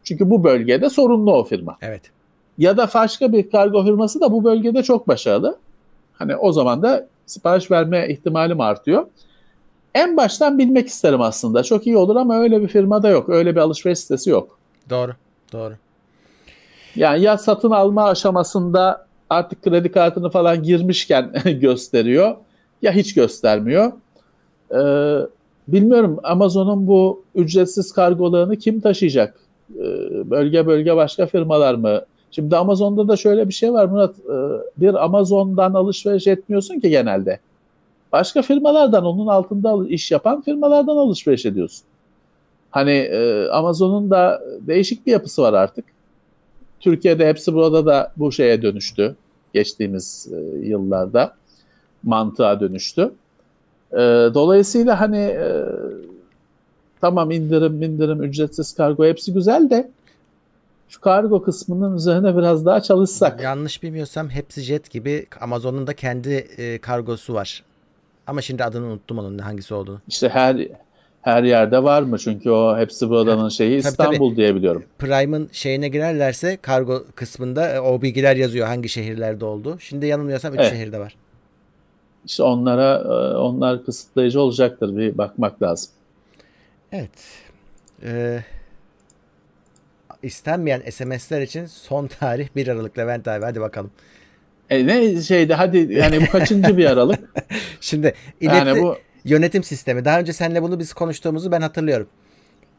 Çünkü 0.04 0.30
bu 0.30 0.44
bölgede 0.44 0.90
sorunlu 0.90 1.32
o 1.32 1.44
firma. 1.44 1.76
Evet. 1.82 2.02
Ya 2.59 2.76
da 2.76 2.88
başka 2.94 3.32
bir 3.32 3.50
kargo 3.50 3.85
firması 3.85 4.20
da 4.20 4.32
bu 4.32 4.44
bölgede 4.44 4.82
çok 4.82 5.09
başarılı. 5.09 5.56
Hani 6.21 6.37
o 6.37 6.53
zaman 6.53 6.83
da 6.83 7.07
sipariş 7.27 7.71
verme 7.71 8.09
ihtimalim 8.09 8.61
artıyor. 8.61 9.07
En 9.95 10.17
baştan 10.17 10.59
bilmek 10.59 10.89
isterim 10.89 11.21
aslında. 11.21 11.62
Çok 11.62 11.87
iyi 11.87 11.97
olur 11.97 12.17
ama 12.17 12.41
öyle 12.41 12.62
bir 12.62 12.69
firmada 12.69 13.09
yok. 13.09 13.29
Öyle 13.29 13.57
bir 13.57 13.61
alışveriş 13.61 13.99
sitesi 13.99 14.31
yok. 14.31 14.59
Doğru. 14.91 15.12
Doğru. 15.53 15.75
Yani 16.97 17.23
ya 17.23 17.39
satın 17.39 17.71
alma 17.71 18.05
aşamasında 18.05 19.07
artık 19.31 19.62
kredi 19.62 19.93
kartını 19.93 20.31
falan 20.31 20.62
girmişken 20.62 21.33
gösteriyor 21.61 22.37
ya 22.83 22.93
hiç 22.93 23.15
göstermiyor. 23.15 23.93
Ee, 24.75 25.27
bilmiyorum 25.69 26.19
Amazon'un 26.23 26.87
bu 26.87 27.25
ücretsiz 27.35 27.93
kargolarını 27.93 28.57
kim 28.57 28.81
taşıyacak? 28.81 29.35
Ee, 29.75 30.31
bölge 30.31 30.67
bölge 30.67 30.97
başka 30.97 31.27
firmalar 31.27 31.75
mı? 31.75 32.00
Şimdi 32.30 32.56
Amazon'da 32.56 33.08
da 33.08 33.16
şöyle 33.16 33.49
bir 33.49 33.54
şey 33.54 33.72
var 33.72 33.84
Murat. 33.84 34.14
Ee, 34.18 34.32
bir 34.76 35.04
Amazon'dan 35.04 35.75
alışveriş 35.75 36.26
etmiyorsun 36.26 36.80
ki 36.80 36.90
genelde. 36.90 37.38
Başka 38.12 38.42
firmalardan 38.42 39.04
onun 39.04 39.26
altında 39.26 39.88
iş 39.88 40.10
yapan 40.10 40.40
firmalardan 40.40 40.96
alışveriş 40.96 41.46
ediyorsun. 41.46 41.84
Hani 42.70 42.90
e, 42.90 43.49
Amazon'un 43.49 44.10
da 44.10 44.42
değişik 44.60 45.06
bir 45.06 45.12
yapısı 45.12 45.42
var 45.42 45.52
artık. 45.52 45.84
Türkiye'de 46.80 47.28
hepsi 47.28 47.54
burada 47.54 47.87
da 47.87 48.12
bu 48.16 48.32
şeye 48.32 48.62
dönüştü. 48.62 49.16
Geçtiğimiz 49.54 50.28
e, 50.32 50.66
yıllarda 50.66 51.34
mantığa 52.02 52.60
dönüştü. 52.60 53.12
E, 53.92 53.99
dolayısıyla 54.34 55.00
hani 55.00 55.18
e, 55.18 55.64
tamam 57.00 57.30
indirim 57.30 57.82
indirim 57.82 58.22
ücretsiz 58.22 58.75
kargo 58.75 59.04
hepsi 59.04 59.32
güzel 59.32 59.70
de 59.70 59.90
şu 60.90 61.00
kargo 61.00 61.42
kısmının 61.42 61.97
üzerine 61.97 62.37
biraz 62.37 62.66
daha 62.66 62.80
çalışsak. 62.80 63.42
Yanlış 63.42 63.82
bilmiyorsam 63.82 64.30
hepsi 64.30 64.61
jet 64.61 64.90
gibi 64.90 65.26
Amazon'un 65.40 65.87
da 65.87 65.92
kendi 65.94 66.32
e, 66.32 66.78
kargosu 66.78 67.35
var. 67.35 67.62
Ama 68.26 68.42
şimdi 68.42 68.64
adını 68.64 68.87
unuttum 68.87 69.18
onun 69.18 69.38
hangisi 69.38 69.75
olduğunu. 69.75 70.00
İşte 70.09 70.28
her 70.28 70.68
her 71.23 71.42
yerde 71.42 71.82
var 71.82 72.02
mı? 72.02 72.18
Çünkü 72.18 72.50
o 72.50 72.78
hepsi 72.78 73.09
buradanın 73.11 73.49
şeyi 73.49 73.80
Tabii, 73.82 73.88
İstanbul 73.90 74.28
tabii. 74.28 74.37
diye 74.37 74.54
biliyorum. 74.54 74.85
Prime'ın 74.99 75.49
şeyine 75.52 75.88
girerlerse 75.88 76.56
kargo 76.62 77.04
kısmında 77.14 77.68
e, 77.68 77.80
o 77.80 78.02
bilgiler 78.02 78.37
yazıyor 78.37 78.66
hangi 78.66 78.88
şehirlerde 78.88 79.44
olduğu. 79.44 79.78
Şimdi 79.78 80.06
yanılmıyorsam 80.06 80.54
3 80.54 80.61
Evet. 80.61 80.70
şehirde 80.73 80.99
var. 80.99 81.16
İşte 82.25 82.42
onlara 82.42 82.94
e, 82.99 83.37
onlar 83.37 83.85
kısıtlayıcı 83.85 84.40
olacaktır. 84.40 84.97
Bir 84.97 85.18
bakmak 85.18 85.62
lazım. 85.62 85.90
Evet. 86.92 87.11
Ee, 88.02 88.44
istenmeyen 90.23 90.83
SMS'ler 90.91 91.43
için 91.43 91.67
son 91.67 92.07
tarih 92.07 92.49
1 92.57 92.69
Aralık 92.69 92.99
Levent 92.99 93.29
abi 93.29 93.45
hadi 93.45 93.61
bakalım. 93.61 93.91
E 94.71 94.87
ne 94.87 95.23
şeydi 95.23 95.55
hadi 95.55 95.93
yani 95.95 96.21
bu 96.21 96.27
kaçıncı 96.31 96.77
bir 96.77 96.85
aralık? 96.85 97.21
Şimdi 97.81 98.15
ileti, 98.41 98.57
yani 98.57 98.83
bu 98.83 98.97
yönetim 99.25 99.62
sistemi. 99.62 100.05
Daha 100.05 100.21
önce 100.21 100.33
seninle 100.33 100.62
bunu 100.62 100.79
biz 100.79 100.93
konuştuğumuzu 100.93 101.53
ben 101.53 101.61
hatırlıyorum. 101.61 102.09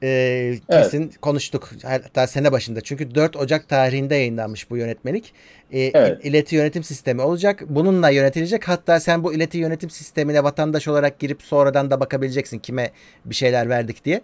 Ee, 0.03 0.55
kesin 0.71 1.13
konuştuk. 1.21 1.69
Hatta 1.83 2.27
sene 2.27 2.51
başında. 2.51 2.81
Çünkü 2.81 3.15
4 3.15 3.35
Ocak 3.35 3.69
tarihinde 3.69 4.15
yayınlanmış 4.15 4.69
bu 4.69 4.77
yönetmelik. 4.77 5.33
Ee, 5.71 5.79
Evet. 5.93 6.19
il- 6.25 6.29
ileti 6.29 6.55
yönetim 6.55 6.83
sistemi 6.83 7.21
olacak. 7.21 7.63
Bununla 7.69 8.09
yönetilecek. 8.09 8.67
Hatta 8.67 8.99
sen 8.99 9.23
bu 9.23 9.33
ileti 9.33 9.57
yönetim 9.57 9.89
sistemine 9.89 10.43
vatandaş 10.43 10.87
olarak 10.87 11.19
girip 11.19 11.41
sonradan 11.43 11.91
da 11.91 11.99
bakabileceksin 11.99 12.59
kime 12.59 12.91
bir 13.25 13.35
şeyler 13.35 13.69
verdik 13.69 14.05
diye. 14.05 14.21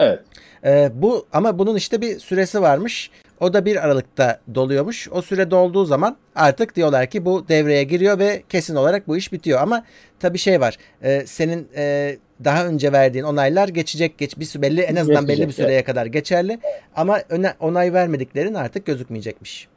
Evet. 0.00 0.20
Ee, 0.64 0.90
bu 0.94 1.26
ama 1.32 1.58
bunun 1.58 1.76
işte 1.76 2.00
bir 2.00 2.18
süresi 2.18 2.62
varmış. 2.62 3.10
O 3.40 3.52
da 3.52 3.64
1 3.64 3.84
Aralık'ta 3.84 4.40
doluyormuş. 4.54 5.08
O 5.12 5.22
süre 5.22 5.50
dolduğu 5.50 5.84
zaman 5.84 6.16
artık 6.34 6.76
diyorlar 6.76 7.06
ki 7.06 7.24
bu 7.24 7.48
devreye 7.48 7.84
giriyor 7.84 8.18
ve 8.18 8.42
kesin 8.48 8.76
olarak 8.76 9.08
bu 9.08 9.16
iş 9.16 9.32
bitiyor. 9.32 9.60
Ama 9.60 9.84
tabii 10.20 10.38
şey 10.38 10.60
var. 10.60 10.76
e, 11.02 11.26
senin 11.26 11.68
e, 11.76 12.16
daha 12.44 12.66
önce 12.66 12.92
verdiğin 12.92 13.24
onaylar 13.24 13.68
geçecek 13.68 14.18
geç 14.18 14.38
bir 14.38 14.62
belli 14.62 14.80
en 14.80 14.96
azından 14.96 15.28
belli 15.28 15.40
bir 15.40 15.46
Geçecek, 15.46 15.64
süreye 15.64 15.84
kadar 15.84 16.06
geçerli. 16.06 16.58
Ama 16.96 17.20
öne, 17.28 17.54
onay 17.60 17.92
vermediklerin 17.92 18.54
artık 18.54 18.86
gözükmeyecekmiş. 18.86 19.68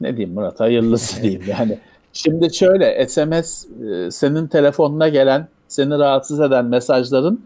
ne 0.00 0.16
diyeyim 0.16 0.34
Murat 0.34 0.60
hayırlısı 0.60 1.22
diyeyim 1.22 1.42
yani. 1.48 1.78
Şimdi 2.12 2.54
şöyle 2.54 3.08
SMS 3.08 3.66
e, 3.66 4.10
senin 4.10 4.46
telefonuna 4.46 5.08
gelen 5.08 5.48
seni 5.68 5.98
rahatsız 5.98 6.40
eden 6.40 6.64
mesajların 6.64 7.40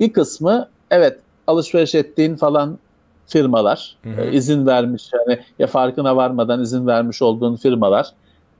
bir 0.00 0.12
kısmı 0.12 0.68
evet 0.90 1.18
alışveriş 1.46 1.94
ettiğin 1.94 2.36
falan 2.36 2.78
firmalar 3.26 3.96
Hı 4.02 4.10
hı. 4.10 4.20
e, 4.20 4.32
izin 4.32 4.66
vermiş 4.66 5.10
yani 5.12 5.40
ya 5.58 5.66
farkına 5.66 6.16
varmadan 6.16 6.62
izin 6.62 6.86
vermiş 6.86 7.22
olduğun 7.22 7.56
firmalar. 7.56 8.10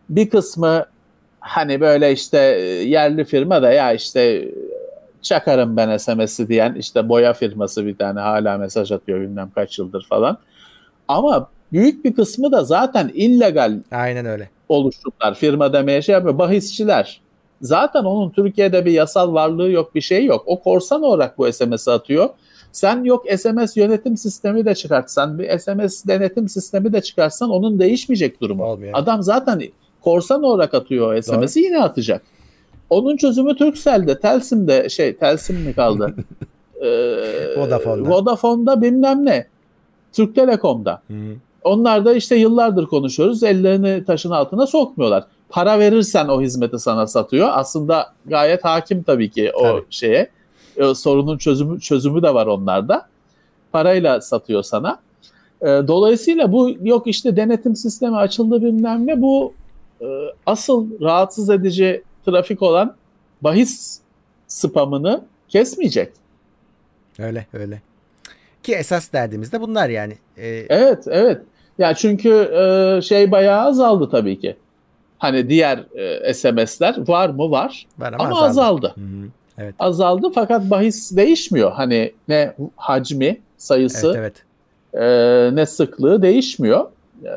Bir 0.09 0.31
kısmı 0.31 0.87
hani 1.41 1.81
böyle 1.81 2.13
işte 2.13 2.39
e, 2.39 2.63
yerli 2.85 3.25
firma 3.25 3.63
da 3.63 3.73
ya 3.73 3.93
işte 3.93 4.21
e, 4.21 4.55
çakarım 5.23 5.77
ben 5.77 5.97
SMS'i 5.97 6.49
diyen 6.49 6.75
işte 6.75 7.09
boya 7.09 7.33
firması 7.33 7.87
bir 7.87 7.97
tane 7.97 8.21
hala 8.21 8.59
mesaj 8.59 8.93
atıyor 8.93 9.21
bilmem 9.21 9.51
kaç 9.55 9.79
yıldır 9.79 10.07
falan. 10.09 10.39
Ama 11.09 11.49
büyük 11.73 12.05
bir 12.05 12.15
kısmı 12.15 12.53
da 12.53 12.65
zaten 12.65 13.11
illegal 13.15 13.79
Aynen 13.93 14.27
öyle. 14.27 14.51
oluşumlar. 14.69 15.35
Firma 15.35 15.73
demeye 15.73 16.03
şey 16.03 16.13
yapıyor. 16.13 16.39
Bahisçiler. 16.39 17.21
Zaten 17.64 18.04
onun 18.04 18.30
Türkiye'de 18.30 18.85
bir 18.85 18.92
yasal 18.92 19.35
varlığı 19.35 19.71
yok, 19.71 19.94
bir 19.94 20.00
şey 20.00 20.25
yok. 20.25 20.42
O 20.47 20.62
korsan 20.62 21.02
olarak 21.02 21.38
bu 21.38 21.52
SMS'i 21.52 21.90
atıyor. 21.90 22.28
Sen 22.73 23.04
yok 23.04 23.25
SMS 23.38 23.76
yönetim 23.76 24.16
sistemi 24.16 24.64
de 24.64 24.75
çıkartsan, 24.75 25.38
bir 25.38 25.59
SMS 25.59 26.06
denetim 26.06 26.49
sistemi 26.49 26.92
de 26.92 27.00
çıkartsan 27.00 27.50
onun 27.50 27.78
değişmeyecek 27.78 28.40
durumu. 28.40 28.64
Olmuyor. 28.64 28.92
Adam 28.94 29.23
zaten 29.23 29.62
korsan 30.00 30.42
olarak 30.42 30.75
atıyor 30.75 31.14
o 31.14 31.23
SMS'i 31.23 31.61
yine 31.61 31.83
atacak. 31.83 32.23
Onun 32.90 33.16
çözümü 33.16 33.56
Turkcell'de, 33.56 34.21
Telsim'de 34.21 34.88
şey 34.88 35.16
Telsim 35.16 35.56
mi 35.56 35.75
kaldı? 35.75 36.14
Ee, 36.80 37.61
Vodafone'da. 37.61 38.11
Vodafone'da 38.11 38.83
bilmem 38.83 39.26
ne. 39.26 39.47
Türk 40.12 40.35
Telekom'da. 40.35 41.02
Onlar 41.64 42.04
da 42.04 42.14
işte 42.14 42.37
yıllardır 42.37 42.87
konuşuyoruz. 42.87 43.42
Ellerini 43.42 44.04
taşın 44.04 44.30
altına 44.30 44.66
sokmuyorlar. 44.66 45.25
Para 45.54 45.78
verirsen 45.78 46.28
o 46.28 46.42
hizmeti 46.42 46.78
sana 46.78 47.06
satıyor. 47.06 47.49
Aslında 47.52 48.12
gayet 48.26 48.64
hakim 48.64 49.02
tabii 49.02 49.30
ki 49.30 49.52
o 49.54 49.62
Tabii. 49.62 49.82
şeye. 49.90 50.30
O 50.80 50.94
sorunun 50.94 51.38
çözümü 51.38 51.80
çözümü 51.80 52.23
de 52.23 52.34
var 52.34 52.46
onlarda. 52.46 53.08
Parayla 53.73 54.20
satıyor 54.20 54.62
sana. 54.62 55.00
Ee, 55.62 55.66
dolayısıyla 55.66 56.52
bu 56.52 56.70
yok 56.82 57.06
işte 57.06 57.37
denetim 57.37 57.76
sistemi 57.76 58.16
açıldı 58.16 58.62
bilmem 58.62 59.06
ne. 59.06 59.23
Bu 59.23 59.54
e, 60.00 60.06
asıl 60.46 61.00
rahatsız 61.00 61.50
edici 61.50 62.02
trafik 62.26 62.62
olan 62.62 62.94
bahis 63.40 64.00
spamını 64.46 65.25
kesmeyecek. 65.49 66.12
Öyle 67.18 67.46
öyle. 67.52 67.82
Ki 68.62 68.75
esas 68.75 69.12
derdimiz 69.12 69.52
de 69.52 69.61
bunlar 69.61 69.88
yani. 69.88 70.18
Ee, 70.37 70.66
Evet, 70.68 71.04
evet. 71.06 71.42
Ya 71.78 71.94
çünkü 71.94 72.30
e, 72.30 73.02
şey 73.02 73.30
bayağı 73.30 73.66
azaldı 73.66 74.08
tabii 74.11 74.40
ki. 74.40 74.56
Hani 75.25 75.49
diğer 75.49 75.78
e, 76.25 76.35
SMS'ler 76.35 77.09
var 77.09 77.28
mı 77.28 77.50
var 77.50 77.87
var 77.99 78.12
ama, 78.12 78.25
ama, 78.25 78.43
azaldı. 78.43 78.49
azaldı. 78.49 78.93
Hı 78.95 79.00
hı. 79.00 79.28
Evet. 79.59 79.75
Azaldı 79.78 80.31
fakat 80.35 80.71
bahis 80.71 81.16
değişmiyor. 81.16 81.73
Hani 81.73 82.12
ne 82.28 82.54
hacmi, 82.76 83.40
sayısı, 83.57 84.14
Evet 84.16 84.43
evet. 84.95 85.52
e, 85.52 85.57
ne 85.57 85.66
sıklığı 85.66 86.23
değişmiyor. 86.23 86.87
E, 87.25 87.31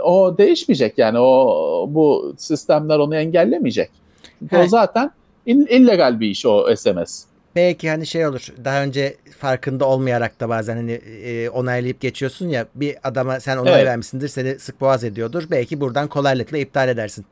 o 0.00 0.38
değişmeyecek 0.38 0.98
yani 0.98 1.18
o 1.18 1.86
bu 1.88 2.34
sistemler 2.38 2.98
onu 2.98 3.16
engellemeyecek. 3.16 3.90
Çünkü 4.38 4.56
He. 4.56 4.62
o 4.62 4.66
zaten 4.66 5.10
illegal 5.46 6.20
bir 6.20 6.28
iş 6.28 6.46
o 6.46 6.76
SMS. 6.76 7.24
Belki 7.56 7.90
hani 7.90 8.06
şey 8.06 8.26
olur. 8.26 8.46
Daha 8.64 8.82
önce 8.82 9.16
farkında 9.38 9.84
olmayarak 9.84 10.40
da 10.40 10.48
bazen 10.48 10.76
hani 10.76 10.92
e, 10.92 11.48
onaylayıp 11.48 12.00
geçiyorsun 12.00 12.48
ya 12.48 12.66
bir 12.74 12.96
adama 13.04 13.40
sen 13.40 13.56
onay 13.56 13.74
Evet. 13.74 13.86
vermişsindir 13.86 14.28
seni 14.28 14.58
sık 14.58 14.80
boğaz 14.80 15.04
ediyordur. 15.04 15.44
Belki 15.50 15.80
buradan 15.80 16.08
kolaylıkla 16.08 16.58
iptal 16.58 16.88
edersin. 16.88 17.26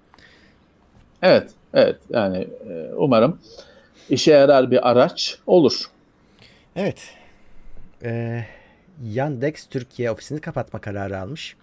Evet, 1.22 1.50
evet. 1.74 1.96
Yani 2.10 2.36
e, 2.70 2.94
umarım 2.96 3.38
işe 4.10 4.32
yarar 4.32 4.70
bir 4.70 4.90
araç 4.90 5.38
olur. 5.46 5.84
Evet. 6.76 7.00
Ee, 8.02 8.44
Yandex 9.12 9.66
Türkiye 9.66 10.10
ofisini 10.10 10.40
kapatma 10.40 10.80
kararı 10.80 11.18
almış. 11.20 11.56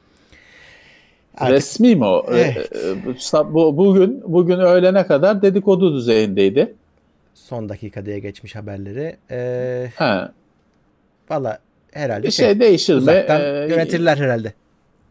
Artık 1.38 1.56
Resmi 1.56 1.96
mi 1.96 2.06
o? 2.06 2.26
Evet. 2.30 2.70
Ee, 2.76 3.06
bu- 3.06 3.10
sa- 3.12 3.54
bu, 3.54 3.78
bugün 3.78 4.24
bugün 4.28 4.60
öğlene 4.60 5.08
kadar 5.08 5.42
dedikodu 5.42 5.96
düzeyindeydi. 5.96 6.76
Son 7.38 7.70
dakika 7.70 8.06
diye 8.06 8.20
geçmiş 8.20 8.56
haberleri. 8.56 9.18
Ee, 9.32 9.92
Ha, 9.96 10.32
Valla 11.30 11.60
herhalde 11.92 12.28
bir 12.28 12.32
şey, 12.32 12.46
şey 12.46 12.60
değişir 12.60 12.96
mi? 12.96 13.12
Ee, 13.12 13.68
yönetirler 13.70 14.18
herhalde. 14.18 14.54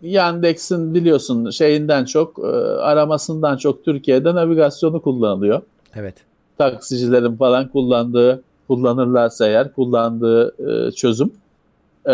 Yandex'in 0.03 0.95
biliyorsun 0.95 1.51
şeyinden 1.51 2.05
çok 2.05 2.39
e, 2.39 2.47
aramasından 2.81 3.57
çok 3.57 3.85
Türkiye'de 3.85 4.35
navigasyonu 4.35 5.03
kullanılıyor. 5.03 5.63
Evet. 5.95 6.15
Taksicilerin 6.59 7.37
falan 7.37 7.69
kullandığı 7.69 8.43
kullanırlarsa 8.67 9.47
eğer 9.49 9.73
kullandığı 9.73 10.55
e, 10.69 10.91
çözüm 10.91 11.33
e, 12.07 12.11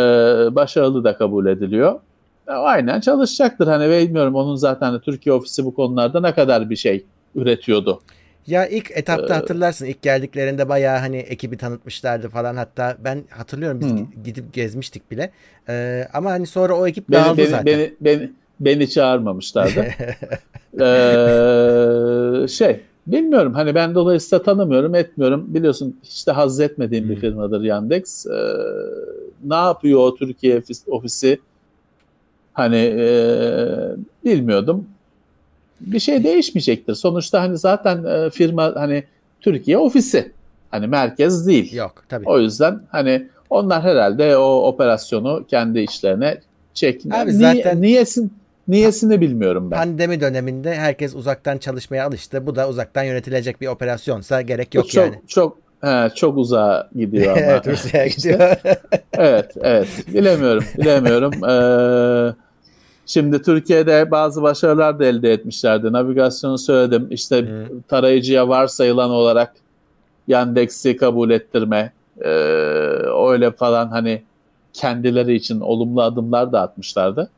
başarılı 0.54 1.04
da 1.04 1.16
kabul 1.16 1.46
ediliyor. 1.46 2.00
Aynen 2.46 3.00
çalışacaktır. 3.00 3.66
Hani 3.66 3.90
bilmiyorum 3.90 4.34
onun 4.34 4.56
zaten 4.56 5.00
Türkiye 5.00 5.32
ofisi 5.32 5.64
bu 5.64 5.74
konularda 5.74 6.20
ne 6.20 6.34
kadar 6.34 6.70
bir 6.70 6.76
şey 6.76 7.04
üretiyordu. 7.34 8.00
Ya 8.46 8.66
ilk 8.66 8.90
etapta 8.90 9.34
Ee, 9.34 9.36
hatırlarsın 9.36 9.86
ilk 9.86 10.02
geldiklerinde 10.02 10.68
bayağı 10.68 10.98
hani 10.98 11.16
ekibi 11.16 11.56
tanıtmışlardı 11.56 12.28
falan 12.28 12.56
hatta 12.56 12.96
ben 13.00 13.24
hatırlıyorum 13.30 13.80
biz 13.80 13.94
Hı. 13.94 14.06
gidip 14.24 14.54
gezmiştik 14.54 15.10
bile. 15.10 15.32
Ee, 15.68 16.08
ama 16.12 16.30
hani 16.30 16.46
sonra 16.46 16.74
o 16.78 16.86
ekip 16.86 17.10
Beni, 17.10 17.12
dağıldı 17.12 17.36
beni, 17.36 17.46
zaten. 17.46 17.64
beni, 17.64 17.96
beni, 18.00 18.32
beni 18.60 18.90
çağırmamışlardı. 18.90 19.88
Ee, 20.80 22.48
şey 22.48 22.80
bilmiyorum 23.06 23.54
hani 23.54 23.74
ben 23.74 23.94
dolayısıyla 23.94 24.42
tanımıyorum 24.42 24.94
etmiyorum 24.94 25.54
biliyorsun 25.54 26.00
hiç 26.04 26.26
de 26.26 26.32
haz 26.32 26.60
etmediğim 26.60 27.08
bir 27.08 27.16
Hı. 27.16 27.20
firmadır 27.20 27.62
Yandex 27.62 28.26
Ee, 28.26 28.32
ne 29.44 29.54
yapıyor 29.54 30.00
o 30.00 30.14
Türkiye 30.14 30.58
ofis- 30.58 30.90
ofisi 30.90 31.40
hani 32.52 32.76
e, 32.76 33.96
bilmiyordum 34.24 34.88
bir 35.86 35.98
şey 35.98 36.24
değişmeyecektir 36.24 36.94
sonuçta 36.94 37.40
hani 37.42 37.58
zaten 37.58 38.04
e, 38.04 38.30
firma 38.30 38.72
hani 38.76 39.04
Türkiye 39.40 39.78
ofisi 39.78 40.32
hani 40.70 40.86
merkez 40.86 41.46
değil 41.46 41.72
Yok 41.74 42.04
tabii. 42.08 42.24
o 42.28 42.38
yüzden 42.38 42.80
hani 42.90 43.28
onlar 43.50 43.82
herhalde 43.82 44.36
o 44.36 44.62
operasyonu 44.68 45.44
kendi 45.48 45.80
içlerine 45.80 46.40
çekme. 46.74 47.16
Abi 47.16 47.30
Niye- 47.38 47.54
zaten- 47.54 47.82
niyesin 47.82 48.32
niyesini 48.68 49.20
bilmiyorum 49.20 49.70
ben. 49.70 49.76
Pandemi 49.76 50.20
döneminde 50.20 50.74
herkes 50.74 51.14
uzaktan 51.14 51.58
çalışmaya 51.58 52.06
alıştı. 52.06 52.46
Bu 52.46 52.56
da 52.56 52.68
uzaktan 52.68 53.02
yönetilecek 53.02 53.60
bir 53.60 53.66
operasyonsa 53.66 54.42
gerek 54.42 54.74
yok 54.74 54.88
çok 54.88 55.04
yani. 55.04 55.14
çok 55.28 55.58
He, 55.80 56.08
çok 56.14 56.36
uzağa 56.38 56.88
gidiyor 56.96 57.26
ama. 57.36 57.40
evet 57.40 57.68
Rusya'ya 57.68 58.06
gidiyor. 58.06 58.56
evet, 59.12 59.50
evet. 59.62 59.88
Bilemiyorum, 60.14 60.64
bilemiyorum. 60.78 61.32
Ee, 61.44 62.34
şimdi 63.06 63.42
Türkiye'de 63.42 64.10
bazı 64.10 64.42
başarılar 64.42 64.98
da 64.98 65.04
elde 65.04 65.32
etmişlerdi. 65.32 65.92
Navigasyonu 65.92 66.58
söyledim. 66.58 67.06
İşte 67.10 67.36
Hı. 67.40 67.66
tarayıcıya 67.88 68.48
varsayılan 68.48 69.10
olarak 69.10 69.52
Yandex'i 70.28 70.96
kabul 70.96 71.30
ettirme, 71.30 71.92
ee, 72.20 72.28
öyle 73.30 73.50
falan 73.50 73.88
hani 73.88 74.22
kendileri 74.72 75.34
için 75.34 75.60
olumlu 75.60 76.02
adımlar 76.02 76.52
da 76.52 76.60
atmışlardı. 76.60 77.30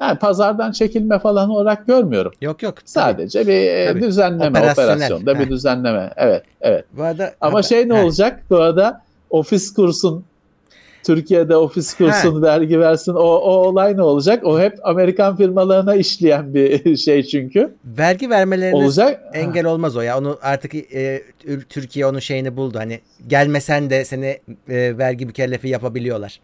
Yani 0.00 0.18
pazardan 0.18 0.72
çekilme 0.72 1.18
falan 1.18 1.50
olarak 1.50 1.86
görmüyorum. 1.86 2.32
yok 2.40 2.62
yok. 2.62 2.74
tabii. 2.76 2.88
Sadece 2.88 3.46
bir 3.46 3.52
e, 3.52 3.86
Tabii. 3.86 4.00
düzenleme, 4.02 4.70
operasyonda 4.72 5.38
bir 5.38 5.50
düzenleme. 5.50 6.12
Evet, 6.16 6.42
evet. 6.60 6.84
Bu 6.96 7.02
arada 7.02 7.32
Ama 7.40 7.52
haber- 7.52 7.62
şey 7.62 7.88
ne 7.88 7.94
Heh. 7.98 8.04
olacak? 8.04 8.42
Bu 8.50 8.56
arada 8.56 9.02
ofis 9.30 9.74
kursun 9.74 10.24
Türkiye'de 11.04 11.56
ofis 11.56 11.94
kursun 11.94 12.42
vergi 12.42 12.80
versin 12.80 13.12
o, 13.14 13.18
o 13.22 13.50
olay 13.68 13.96
ne 13.96 14.02
olacak? 14.02 14.44
O 14.46 14.60
hep 14.60 14.78
Amerikan 14.82 15.36
firmalarına 15.36 15.94
işleyen 15.94 16.54
bir 16.54 16.96
şey 17.04 17.22
çünkü. 17.22 17.74
Vergi 17.84 18.30
vermelerine 18.30 18.76
Olacak. 18.76 19.20
engel 19.32 19.66
olmaz 19.66 19.96
o 19.96 20.00
ya. 20.00 20.18
Onu 20.18 20.38
artık 20.42 20.74
e, 20.74 21.22
Ür- 21.44 21.64
Türkiye 21.68 22.06
onun 22.06 22.18
şeyini 22.18 22.56
buldu. 22.56 22.78
Hani 22.78 23.00
gelmesen 23.26 23.90
de 23.90 24.04
seni 24.04 24.38
e, 24.68 24.98
vergi 24.98 25.26
mükellefi 25.26 25.68
yapabiliyorlar. 25.68 26.40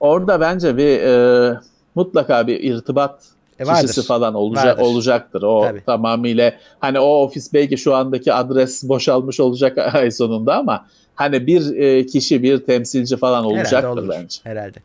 Orada 0.00 0.40
bence 0.40 0.76
bir 0.76 1.00
e, 1.02 1.54
mutlaka 1.94 2.46
bir 2.46 2.60
irtibat 2.60 3.24
E, 3.58 3.66
vardır. 3.66 3.82
kişisi 3.88 4.06
falan 4.06 4.34
olacak 4.34 4.64
Vardır. 4.78 4.82
olacaktır. 4.82 5.42
O 5.42 5.62
Tabii. 5.62 5.84
tamamıyla 5.86 6.52
hani 6.80 6.98
o 7.00 7.06
ofis 7.06 7.52
belki 7.54 7.78
şu 7.78 7.94
andaki 7.94 8.32
adres 8.32 8.88
boşalmış 8.88 9.40
olacak 9.40 9.78
ay 9.94 10.10
sonunda 10.10 10.56
ama 10.56 10.86
hani 11.14 11.46
bir 11.46 11.76
e, 11.76 12.06
kişi 12.06 12.42
bir 12.42 12.58
temsilci 12.58 13.16
falan 13.16 13.42
Herhalde 13.44 13.54
olacaktır 13.54 13.88
olur. 14.02 14.08
bence. 14.08 14.38
Herhalde. 14.44 14.78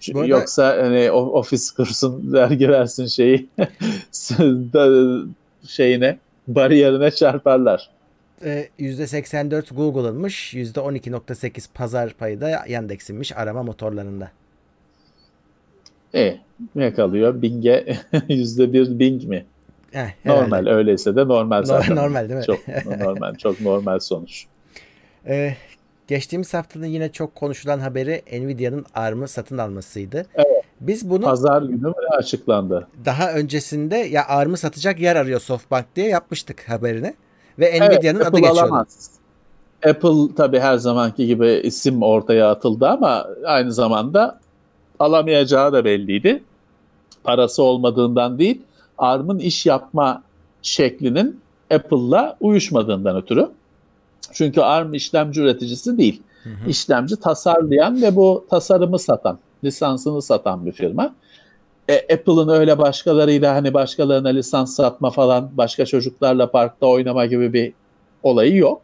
Çünkü 0.00 0.18
arada- 0.18 0.28
Yoksa 0.30 0.76
hani 0.82 1.10
ofis 1.10 1.70
kursun 1.70 2.22
vergi 2.32 2.68
versin 2.68 3.06
şeyi 3.06 3.48
şeyine 5.66 6.18
bariyerine 6.48 7.10
çarparlar. 7.10 7.90
E, 8.44 8.68
%84 8.78 9.74
Google'ınmış. 9.74 10.54
%12.8 10.54 11.66
pazar 11.74 12.12
payı 12.14 12.40
da 12.40 12.64
Yandex'inmiş 12.68 13.32
arama 13.36 13.62
motorlarında. 13.62 14.30
E 16.14 16.36
ne 16.74 16.94
kalıyor? 16.94 17.42
Bing'e 17.42 17.96
yüzde 18.28 18.72
bir 18.72 18.98
Bing 18.98 19.24
mi? 19.24 19.44
Heh, 19.92 20.06
herhalde. 20.22 20.42
Normal 20.42 20.66
öyleyse 20.66 21.16
de 21.16 21.28
normal 21.28 21.58
Nor- 21.60 21.64
zaten. 21.64 21.96
normal 21.96 22.28
değil 22.28 22.40
mi? 22.40 22.46
Çok 22.46 22.68
normal, 23.00 23.34
çok 23.34 23.60
normal 23.60 23.98
sonuç. 23.98 24.44
Ee, 25.26 25.54
geçtiğimiz 26.08 26.54
haftanın 26.54 26.86
yine 26.86 27.12
çok 27.12 27.34
konuşulan 27.34 27.78
haberi 27.78 28.22
Nvidia'nın 28.32 28.86
ARM'ı 28.94 29.28
satın 29.28 29.58
almasıydı. 29.58 30.26
Evet. 30.34 30.46
Biz 30.80 31.10
bunu 31.10 31.24
Pazar 31.24 31.62
günü 31.62 31.92
açıklandı? 32.18 32.88
daha 33.04 33.32
öncesinde 33.32 33.96
ya 33.96 34.26
ARM'ı 34.28 34.56
satacak 34.56 35.00
yer 35.00 35.16
arıyor 35.16 35.40
SoftBank 35.40 35.86
diye 35.96 36.08
yapmıştık 36.08 36.68
haberini. 36.68 37.14
Ve 37.58 37.66
Evet, 37.66 37.92
Nvidia'nın 37.92 38.18
adı 38.20 38.26
Apple 38.28 38.40
geçiyordu. 38.40 38.60
alamaz. 38.60 39.10
Apple 39.86 40.34
tabii 40.36 40.58
her 40.60 40.76
zamanki 40.76 41.26
gibi 41.26 41.48
isim 41.64 42.02
ortaya 42.02 42.50
atıldı 42.50 42.88
ama 42.88 43.26
aynı 43.44 43.72
zamanda 43.72 44.40
alamayacağı 44.98 45.72
da 45.72 45.84
belliydi. 45.84 46.42
Parası 47.24 47.62
olmadığından 47.62 48.38
değil, 48.38 48.62
ARM'ın 48.98 49.38
iş 49.38 49.66
yapma 49.66 50.22
şeklinin 50.62 51.40
Apple'la 51.74 52.36
uyuşmadığından 52.40 53.16
ötürü. 53.16 53.48
Çünkü 54.32 54.60
ARM 54.60 54.94
işlemci 54.94 55.40
üreticisi 55.40 55.98
değil. 55.98 56.22
Hı 56.42 56.50
hı. 56.50 56.70
İşlemci 56.70 57.16
tasarlayan 57.16 58.02
ve 58.02 58.16
bu 58.16 58.46
tasarımı 58.50 58.98
satan, 58.98 59.38
lisansını 59.64 60.22
satan 60.22 60.66
bir 60.66 60.72
firma. 60.72 61.14
E, 61.88 62.14
Apple'ın 62.14 62.48
öyle 62.48 62.78
başkalarıyla 62.78 63.54
hani 63.54 63.74
başkalarına 63.74 64.28
lisans 64.28 64.76
satma 64.76 65.10
falan, 65.10 65.50
başka 65.52 65.86
çocuklarla 65.86 66.50
parkta 66.50 66.86
oynama 66.86 67.26
gibi 67.26 67.52
bir 67.52 67.72
olayı 68.22 68.56
yok. 68.56 68.80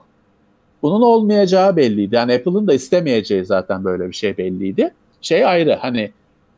Bunun 0.82 1.02
olmayacağı 1.02 1.76
belliydi. 1.76 2.14
Yani 2.14 2.34
Apple'ın 2.34 2.66
da 2.66 2.74
istemeyeceği 2.74 3.44
zaten 3.44 3.84
böyle 3.84 4.08
bir 4.08 4.14
şey 4.14 4.36
belliydi. 4.36 4.94
Şey 5.20 5.44
ayrı 5.44 5.74
hani 5.80 6.12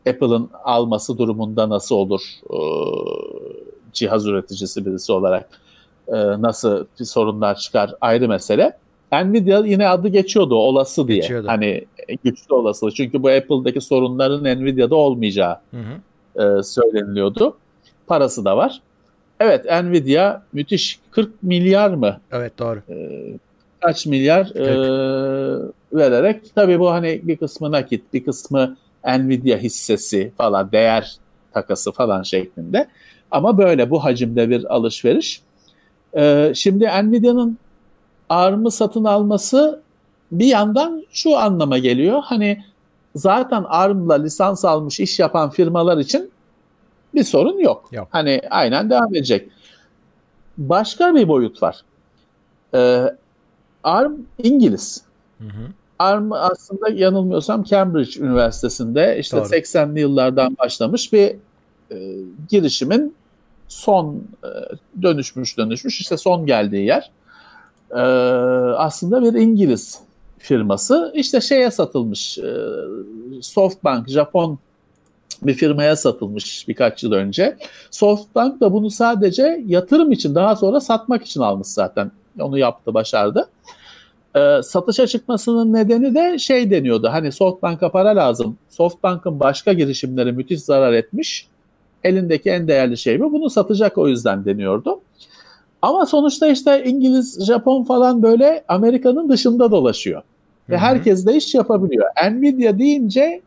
Apple'ın 0.08 0.50
alması 0.64 1.18
durumunda 1.18 1.68
nasıl 1.68 1.94
olur 1.94 2.22
ee, 2.50 2.56
cihaz 3.92 4.26
üreticisi 4.26 4.86
birisi 4.86 5.12
olarak 5.12 5.48
e, 6.08 6.42
nasıl 6.42 6.86
bir 7.00 7.04
sorunlar 7.04 7.54
çıkar 7.54 7.94
ayrı 8.00 8.28
mesele. 8.28 8.76
Nvidia 9.12 9.66
yine 9.66 9.88
adı 9.88 10.08
geçiyordu 10.08 10.54
olası 10.54 11.08
diye. 11.08 11.18
Geçiyordu. 11.18 11.48
Hani 11.48 11.84
güçlü 12.24 12.54
olasılık. 12.54 12.96
Çünkü 12.96 13.22
bu 13.22 13.28
Apple'daki 13.28 13.80
sorunların 13.80 14.44
Nvidia'da 14.44 14.96
olmayacağı 14.96 15.56
Hı 15.70 15.76
hı. 15.76 16.58
e, 16.58 16.62
söyleniliyordu. 16.62 17.56
Parası 18.06 18.44
da 18.44 18.56
var. 18.56 18.80
Evet 19.40 19.64
Nvidia 19.64 20.42
müthiş 20.52 21.00
40 21.10 21.42
milyar 21.42 21.90
mı 21.90 22.20
Evet 22.32 22.58
doğru. 22.58 22.82
e, 22.88 22.94
kaç 23.80 24.06
milyar 24.06 24.46
e, 24.56 24.66
vererek 25.92 26.54
tabii 26.54 26.80
bu 26.80 26.90
hani 26.90 27.20
bir 27.22 27.36
kısmı 27.36 27.72
nakit 27.72 28.14
bir 28.14 28.24
kısmı 28.24 28.76
Nvidia 29.18 29.58
hissesi 29.58 30.32
falan 30.36 30.72
değer 30.72 31.16
takası 31.52 31.92
falan 31.92 32.22
şeklinde 32.22 32.88
ama 33.30 33.58
böyle 33.58 33.90
bu 33.90 34.04
hacimde 34.04 34.50
bir 34.50 34.74
alışveriş. 34.74 35.40
E, 36.14 36.52
şimdi 36.54 36.84
Nvidia'nın 36.84 37.58
ARM'ı 38.28 38.70
satın 38.70 39.04
alması 39.04 39.80
bir 40.32 40.46
yandan 40.46 41.04
şu 41.10 41.38
anlama 41.38 41.78
geliyor 41.78 42.22
hani 42.24 42.64
zaten 43.14 43.64
ARM'la 43.68 44.14
lisans 44.14 44.64
almış 44.64 45.00
iş 45.00 45.18
yapan 45.18 45.50
firmalar 45.50 45.98
için 45.98 46.30
bir 47.14 47.24
sorun 47.24 47.58
yok. 47.58 47.88
Yok. 47.92 48.08
Hani 48.10 48.40
aynen 48.50 48.90
devam 48.90 49.14
edecek. 49.14 49.48
Başka 50.58 51.14
bir 51.14 51.28
boyut 51.28 51.62
var. 51.62 51.84
Ee, 52.74 53.04
ARM 53.84 54.12
İngiliz. 54.42 55.02
Hı 55.38 55.44
hı. 55.44 55.72
ARM 55.98 56.32
aslında 56.32 56.88
yanılmıyorsam 56.88 57.62
Cambridge 57.62 58.20
Üniversitesi'nde 58.20 59.18
işte 59.18 59.36
Doğru. 59.36 59.44
80'li 59.44 60.00
yıllardan 60.00 60.56
başlamış 60.58 61.12
bir 61.12 61.36
e, 61.90 61.96
girişimin 62.48 63.14
son 63.68 64.24
e, 64.44 64.48
dönüşmüş 65.02 65.58
dönüşmüş 65.58 66.00
işte 66.00 66.16
son 66.16 66.46
geldiği 66.46 66.86
yer. 66.86 67.10
E, 67.90 68.00
aslında 68.76 69.22
bir 69.22 69.40
İngiliz 69.40 70.00
firması 70.38 71.12
işte 71.14 71.40
şeye 71.40 71.70
satılmış 71.70 72.38
e, 72.38 72.54
Softbank 73.42 74.08
Japon 74.08 74.58
bir 75.42 75.54
firmaya 75.54 75.96
satılmış 75.96 76.68
birkaç 76.68 77.02
yıl 77.04 77.12
önce. 77.12 77.56
Softbank 77.90 78.60
da 78.60 78.72
bunu 78.72 78.90
sadece 78.90 79.62
yatırım 79.66 80.12
için 80.12 80.34
daha 80.34 80.56
sonra 80.56 80.80
satmak 80.80 81.24
için 81.24 81.40
almış 81.40 81.68
zaten. 81.68 82.12
Onu 82.40 82.58
yaptı, 82.58 82.94
başardı. 82.94 83.48
Ee, 84.36 84.62
satışa 84.62 85.06
çıkmasının 85.06 85.72
nedeni 85.72 86.14
de 86.14 86.38
şey 86.38 86.70
deniyordu. 86.70 87.08
Hani 87.08 87.32
Softbank'a 87.32 87.92
para 87.92 88.16
lazım. 88.16 88.58
Softbank'ın 88.68 89.40
başka 89.40 89.72
girişimleri 89.72 90.32
müthiş 90.32 90.60
zarar 90.60 90.92
etmiş. 90.92 91.48
Elindeki 92.04 92.50
en 92.50 92.68
değerli 92.68 92.96
şey 92.96 93.20
bu. 93.20 93.32
Bunu 93.32 93.50
satacak 93.50 93.98
o 93.98 94.08
yüzden 94.08 94.44
deniyordu. 94.44 95.00
Ama 95.82 96.06
sonuçta 96.06 96.46
işte 96.46 96.84
İngiliz, 96.84 97.46
Japon 97.46 97.84
falan 97.84 98.22
böyle 98.22 98.64
Amerika'nın 98.68 99.28
dışında 99.28 99.70
dolaşıyor. 99.70 100.22
Ve 100.68 100.78
herkes 100.78 101.26
de 101.26 101.36
iş 101.36 101.54
yapabiliyor. 101.54 102.06
Nvidia 102.30 102.78
deyince 102.78 103.40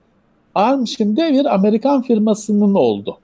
ARM 0.56 0.88
şimdi 0.88 1.22
bir 1.22 1.54
Amerikan 1.54 2.02
firmasının 2.02 2.74
oldu. 2.74 3.18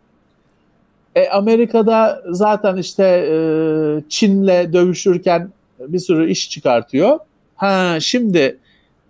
E, 1.16 1.30
Amerika'da 1.30 2.24
zaten 2.30 2.78
işte 2.78 3.04
e, 3.04 3.36
Çin'le 4.10 4.74
dövüşürken 4.74 5.50
bir 5.80 6.00
sürü 6.00 6.32
iş 6.32 6.50
çıkartıyor. 6.50 7.20
Ha 7.56 7.98
şimdi 8.00 8.58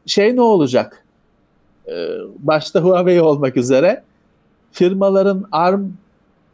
şey 0.06 0.36
ne 0.36 0.42
olacak? 0.42 1.06
E, 1.88 2.08
başta 2.40 2.80
Huawei 2.80 3.22
olmak 3.22 3.58
üzere 3.58 4.04
firmaların 4.72 5.46
ARM 5.52 5.82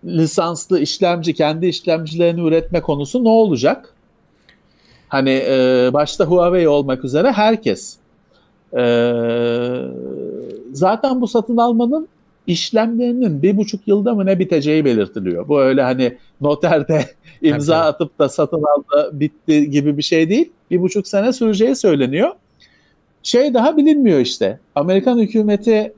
lisanslı 0.05 0.79
işlemci, 0.79 1.33
kendi 1.33 1.67
işlemcilerini 1.67 2.41
üretme 2.41 2.81
konusu 2.81 3.23
ne 3.23 3.29
olacak? 3.29 3.93
Hani 5.07 5.29
e, 5.29 5.89
başta 5.93 6.25
Huawei 6.25 6.67
olmak 6.67 7.05
üzere 7.05 7.31
herkes. 7.31 7.97
E, 8.77 8.83
zaten 10.73 11.21
bu 11.21 11.27
satın 11.27 11.57
almanın 11.57 12.07
işlemlerinin 12.47 13.41
bir 13.41 13.57
buçuk 13.57 13.87
yılda 13.87 14.15
mı 14.15 14.25
ne 14.25 14.39
biteceği 14.39 14.85
belirtiliyor. 14.85 15.47
Bu 15.47 15.61
öyle 15.61 15.81
hani 15.81 16.17
noterde 16.41 17.05
imza 17.41 17.79
Tabii. 17.79 17.87
atıp 17.87 18.19
da 18.19 18.29
satın 18.29 18.63
aldı 18.63 19.09
bitti 19.13 19.69
gibi 19.69 19.97
bir 19.97 20.03
şey 20.03 20.29
değil. 20.29 20.51
Bir 20.71 20.81
buçuk 20.81 21.07
sene 21.07 21.33
süreceği 21.33 21.75
söyleniyor. 21.75 22.29
Şey 23.23 23.53
daha 23.53 23.77
bilinmiyor 23.77 24.19
işte. 24.19 24.59
Amerikan 24.75 25.19
hükümeti 25.19 25.93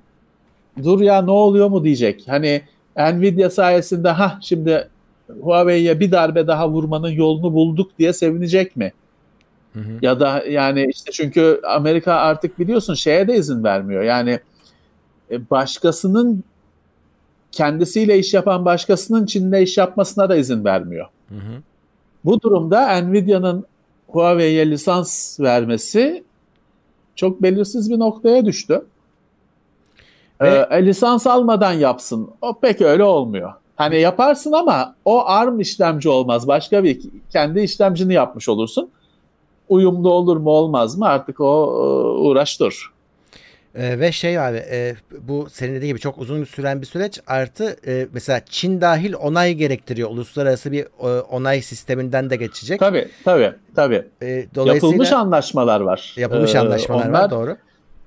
dur 0.84 1.02
ya 1.02 1.22
ne 1.22 1.32
oluyor 1.32 1.70
mu 1.70 1.84
diyecek. 1.84 2.24
Hani 2.28 2.62
Nvidia 2.98 3.50
sayesinde 3.50 4.10
ha 4.10 4.40
şimdi 4.42 4.90
Huawei'ye 5.42 6.00
bir 6.00 6.12
darbe 6.12 6.48
daha 6.48 6.70
vurmanın 6.70 7.10
yolunu 7.10 7.54
bulduk 7.54 7.92
diye 8.00 8.14
sevinecek 8.14 8.76
mi? 8.76 8.94
Hı 9.74 9.80
hı. 9.80 10.00
Ya 10.02 10.20
da 10.20 10.44
yani 10.50 10.88
işte 10.90 11.12
çünkü 11.12 11.62
Amerika 11.64 12.14
artık 12.14 12.60
biliyorsun 12.60 12.94
şeye 12.94 13.28
de 13.28 13.36
izin 13.36 13.64
vermiyor. 13.64 14.04
Yani 14.04 14.40
e, 15.32 15.50
başkasının 15.50 16.44
kendisiyle 17.52 18.20
iş 18.20 18.34
yapan 18.34 18.66
başkasının 18.66 19.26
Çin'de 19.26 19.64
iş 19.64 19.78
yapmasına 19.78 20.30
da 20.30 20.36
izin 20.36 20.66
vermiyor. 20.66 21.08
Hı 21.30 21.36
hı. 21.36 21.62
Bu 22.26 22.42
durumda 22.42 23.02
Nvidia'nın 23.02 23.66
Huawei'ye 24.08 24.70
lisans 24.70 25.40
vermesi 25.40 26.24
çok 27.16 27.42
belirsiz 27.42 27.90
bir 27.90 28.00
noktaya 28.00 28.46
düştü. 28.46 28.82
Ve- 30.42 30.68
Ee, 30.72 30.76
e, 30.78 30.86
lisans 30.86 31.28
almadan 31.28 31.74
yapsın. 31.74 32.30
O 32.42 32.60
pek 32.60 32.82
öyle 32.82 33.04
olmuyor. 33.04 33.54
Hani 33.76 34.00
yaparsın 34.00 34.52
ama 34.52 34.96
o 35.06 35.26
ARM 35.26 35.60
işlemci 35.60 36.10
olmaz. 36.10 36.48
Başka 36.48 36.84
bir 36.84 37.00
kendi 37.30 37.60
işlemcini 37.62 38.14
yapmış 38.14 38.50
olursun. 38.50 38.90
Uyumlu 39.70 40.12
olur 40.12 40.38
mu 40.38 40.50
olmaz 40.50 40.98
mı 40.98 41.08
artık 41.08 41.40
o 41.42 41.64
e, 41.66 42.22
uğraş 42.22 42.60
dur. 42.60 42.94
Ee, 43.76 44.00
ve 44.00 44.12
şey 44.12 44.40
abi 44.40 44.58
e, 44.58 44.96
bu 45.22 45.48
senin 45.52 45.76
dediğin 45.76 45.88
gibi 45.90 46.00
çok 46.00 46.18
uzun 46.18 46.44
süren 46.44 46.82
bir 46.82 46.86
süreç 46.86 47.20
artı 47.28 47.78
e, 47.88 48.08
mesela 48.14 48.42
Çin 48.50 48.82
dahil 48.82 49.14
onay 49.14 49.54
gerektiriyor. 49.54 50.10
Uluslararası 50.10 50.72
bir 50.72 50.84
e, 50.84 51.22
onay 51.22 51.62
sisteminden 51.62 52.30
de 52.30 52.36
geçecek. 52.36 52.80
Tabii 52.80 53.08
tabii 53.26 53.54
tabii. 53.76 53.96
E, 54.22 54.28
dolayısıyla 54.56 54.74
Yapılmış 54.74 55.12
anlaşmalar 55.12 55.82
var. 55.82 56.14
yapılmış 56.18 56.56
Ee, 56.56 56.60
anlaşmalar 56.60 57.06
onlar- 57.10 57.24
var 57.24 57.30
doğru. 57.32 57.58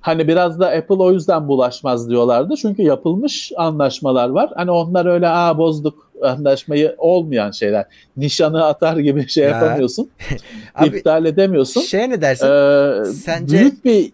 Hani 0.07 0.27
biraz 0.27 0.59
da 0.59 0.67
Apple 0.69 0.95
o 0.95 1.11
yüzden 1.11 1.47
bulaşmaz 1.47 2.09
diyorlardı. 2.09 2.55
Çünkü 2.61 2.81
yapılmış 2.81 3.51
anlaşmalar 3.57 4.29
var. 4.29 4.49
Hani 4.55 4.71
onlar 4.71 5.05
öyle 5.05 5.27
aa 5.27 5.57
bozduk 5.57 6.11
anlaşmayı 6.23 6.95
olmayan 6.97 7.51
şeyler. 7.51 7.85
Nişanı 8.17 8.65
atar 8.65 8.97
gibi 8.97 9.29
şey 9.29 9.43
Ya. 9.43 9.49
yapamıyorsun. 9.49 10.09
Abi 10.75 10.87
iptal 10.97 11.25
edemiyorsun. 11.25 11.81
şeye 11.81 12.09
ne 12.09 12.21
dersin? 12.21 12.45
Ee, 12.47 13.05
Sence- 13.13 13.57
Büyük 13.59 13.85
bir 13.85 14.11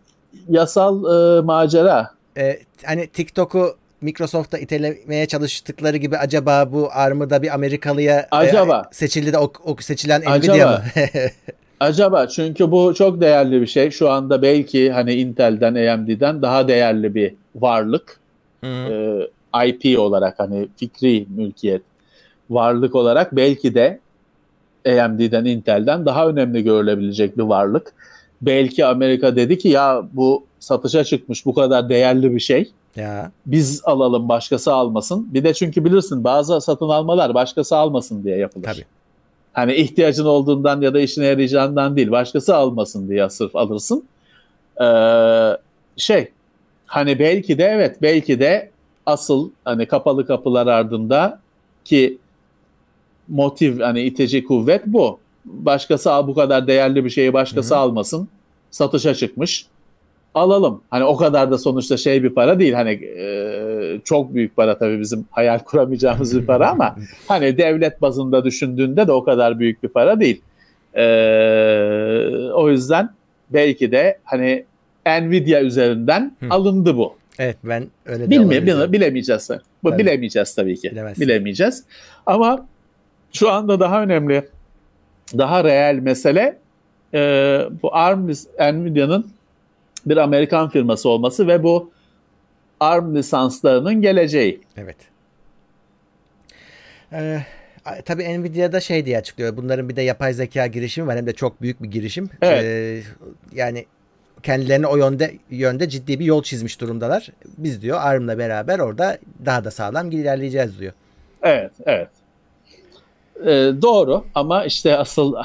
yasal 0.49 1.03
e, 1.38 1.41
macera. 1.41 2.10
E, 2.38 2.60
hani 2.86 3.08
TikTok'u 3.08 3.75
Microsoft'a 4.01 4.58
itelemeye 4.58 5.25
çalıştıkları 5.25 5.97
gibi 5.97 6.17
acaba 6.17 6.71
bu 6.71 6.89
ARM'ı 6.91 7.29
da 7.29 7.41
bir 7.41 7.53
Amerikalıya 7.53 8.19
e, 8.19 8.27
Acaba. 8.32 8.82
seçildi 8.91 9.34
de 9.34 9.38
o, 9.38 9.51
o 9.65 9.75
seçilen 9.79 10.21
Acaba. 10.25 10.53
Nvidia 10.53 10.71
mı? 10.71 10.82
Acaba 11.84 12.28
çünkü 12.28 12.72
bu 12.72 12.93
çok 12.93 13.22
değerli 13.22 13.62
bir 13.62 13.67
şey. 13.67 13.91
Şu 13.91 14.10
anda 14.10 14.41
belki 14.41 14.91
hani 14.91 15.13
Intel'den, 15.13 15.93
AMD'den 15.93 16.41
daha 16.41 16.67
değerli 16.67 17.15
bir 17.15 17.34
varlık. 17.56 18.19
Hı. 18.63 18.67
e, 19.56 19.67
IP 19.67 20.00
olarak 20.00 20.39
hani 20.39 20.67
fikri 20.78 21.26
mülkiyet 21.36 21.82
varlık 22.50 22.96
olarak 22.96 23.36
belki 23.36 23.76
de 23.76 24.00
AMD'den 24.88 25.46
Intel'den 25.46 26.06
daha 26.06 26.28
önemli 26.28 26.63
görülebilecek 26.63 27.38
bir 27.38 27.43
varlık. 27.43 27.93
Belki 28.41 28.86
Amerika 28.86 29.36
dedi 29.36 29.58
ki 29.58 29.69
ya 29.69 30.04
bu 30.13 30.43
satışa 30.60 31.04
çıkmış 31.04 31.46
bu 31.46 31.54
kadar 31.54 31.89
değerli 31.89 32.36
bir 32.36 32.39
şey. 32.39 32.72
ya 32.96 33.32
Biz 33.46 33.82
alalım 33.86 34.30
başkası 34.30 34.74
almasın. 34.74 35.28
Bir 35.34 35.43
de 35.43 35.54
çünkü 35.54 35.86
bilirsin 35.86 36.24
bazı 36.24 36.62
satın 36.62 36.89
almalar 36.89 37.34
başkası 37.34 37.78
almasın 37.78 38.24
diye 38.24 38.38
yapılır. 38.38 38.63
Tabii. 38.63 38.86
Hani 39.53 39.75
ihtiyacın 39.75 40.25
olduğundan 40.25 40.81
ya 40.81 40.93
da 40.93 40.99
işine 40.99 41.25
yarayacağından 41.25 41.95
değil 41.95 42.11
başkası 42.11 42.55
almasın 42.55 43.09
diye 43.09 43.29
sırf 43.29 43.55
alırsın. 43.55 44.03
Ee, 44.81 45.57
şey 45.97 46.31
hani 46.85 47.19
belki 47.19 47.57
de 47.57 47.63
evet 47.63 48.01
belki 48.01 48.39
de 48.39 48.71
asıl 49.05 49.49
hani 49.65 49.85
kapalı 49.85 50.27
kapılar 50.27 50.67
ardında 50.67 51.39
ki 51.85 52.17
motiv 53.27 53.79
hani 53.79 54.01
itici 54.01 54.43
kuvvet 54.43 54.81
bu. 54.85 55.19
Başkası 55.45 56.11
al 56.11 56.27
bu 56.27 56.35
kadar 56.35 56.67
değerli 56.67 57.05
bir 57.05 57.09
şeyi 57.09 57.33
başkası 57.33 57.75
Hı 57.75 57.77
hı. 57.77 57.81
almasın. 57.81 58.27
Satışa 58.71 59.15
çıkmış. 59.15 59.65
Alalım. 60.34 60.82
Hani 60.89 61.04
o 61.04 61.17
kadar 61.17 61.52
da 61.52 61.58
sonuçta 61.58 61.98
şey 61.98 62.24
bir 62.24 62.30
para 62.30 62.60
değil. 62.60 62.74
Hani 62.74 62.89
e, 62.91 64.00
çok 64.04 64.34
büyük 64.34 64.56
para 64.56 64.78
tabii 64.78 65.00
bizim 65.00 65.26
hayal 65.32 65.60
kuramayacağımız 65.60 66.39
bir 66.41 66.46
para 66.46 66.69
ama 66.69 66.96
hani 67.28 67.58
devlet 67.58 68.02
bazında 68.02 68.46
düşündüğünde 68.46 69.08
de 69.08 69.12
o 69.12 69.24
kadar 69.24 69.60
büyük 69.60 69.84
bir 69.84 69.89
para 69.89 70.19
değil. 70.19 70.41
E, 70.96 71.04
o 72.54 72.69
yüzden 72.69 73.10
belki 73.50 73.91
de 73.91 74.17
hani 74.24 74.65
Nvidia 75.06 75.62
üzerinden 75.62 76.36
Hı. 76.39 76.46
alındı 76.50 76.98
bu. 76.98 77.15
evet 77.39 77.58
ben 77.63 77.88
öyle 78.06 78.30
Bilmiyorum, 78.30 78.67
bile- 78.67 78.91
bilemeyeceğiz. 78.91 79.50
Bu 79.84 79.89
Tabii. 79.89 80.02
bilemeyeceğiz 80.04 80.56
tabii 80.56 80.76
ki. 80.76 80.91
Bilemezsin. 80.91 81.26
Bilemeyeceğiz. 81.28 81.84
Ama 82.26 82.65
şu 83.34 83.52
anda 83.52 83.80
daha 83.80 84.04
önemli, 84.04 84.43
daha 85.38 85.63
reel 85.63 85.96
mesele 86.00 86.58
e, 87.13 87.19
bu 87.82 87.96
ARM 87.96 88.28
Nvidia'nın 88.60 89.26
bir 90.05 90.17
Amerikan 90.17 90.69
firması 90.69 91.09
olması 91.09 91.47
ve 91.47 91.63
bu 91.63 91.91
ARM 92.79 93.15
lisanslarının 93.15 94.01
geleceği. 94.01 94.61
Evet. 94.77 94.97
Ee, 97.13 97.39
tabii 98.05 98.39
Nvidia'da 98.41 98.79
şey 98.79 99.05
diye 99.05 99.17
açıklıyor. 99.17 99.57
Bunların 99.57 99.89
bir 99.89 99.95
de 99.95 100.01
yapay 100.01 100.33
zeka 100.33 100.67
girişimi 100.67 101.07
var. 101.07 101.17
Hem 101.17 101.27
de 101.27 101.33
çok 101.33 101.61
büyük 101.61 101.83
bir 101.83 101.91
girişim. 101.91 102.29
Evet. 102.41 102.63
Ee, 102.63 103.01
yani 103.55 103.85
kendilerine 104.43 104.87
o 104.87 104.97
yönde 104.97 105.33
yönde 105.49 105.89
ciddi 105.89 106.19
bir 106.19 106.25
yol 106.25 106.43
çizmiş 106.43 106.81
durumdalar. 106.81 107.29
Biz 107.57 107.81
diyor 107.81 107.99
ARM'la 108.01 108.37
beraber 108.37 108.79
orada 108.79 109.17
daha 109.45 109.63
da 109.63 109.71
sağlam 109.71 110.11
ilerleyeceğiz 110.11 110.79
diyor. 110.79 110.93
Evet, 111.43 111.71
evet. 111.85 112.09
E, 113.45 113.81
doğru 113.81 114.25
ama 114.35 114.65
işte 114.65 114.97
asıl 114.97 115.35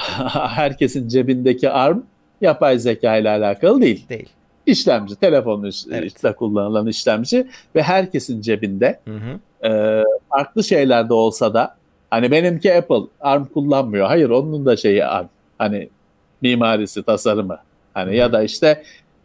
herkesin 0.49 1.07
cebindeki 1.07 1.69
ARM 1.69 2.03
yapay 2.41 2.79
zeka 2.79 3.17
ile 3.17 3.29
alakalı 3.29 3.81
değil. 3.81 4.09
Değil. 4.09 4.29
İşlemci, 4.69 5.15
telefonun 5.15 5.71
Evet. 5.91 6.35
kullanılan 6.37 6.87
işlemci 6.87 7.47
ve 7.75 7.83
herkesin 7.83 8.41
cebinde 8.41 8.99
Hı 9.05 9.13
hı. 9.13 9.39
Ee, 9.63 10.03
farklı 10.29 10.63
şeyler 10.63 11.09
de 11.09 11.13
olsa 11.13 11.53
da 11.53 11.75
hani 12.09 12.31
benimki 12.31 12.75
Apple 12.75 13.01
ARM 13.21 13.45
kullanmıyor. 13.45 14.07
Hayır 14.07 14.29
onun 14.29 14.65
da 14.65 14.77
şeyi 14.77 15.05
ARM. 15.05 15.27
Hani 15.57 15.89
mimarisi, 16.41 17.03
tasarımı. 17.03 17.57
Hani 17.93 18.15
ya 18.15 18.33
da 18.33 18.43
işte 18.43 18.83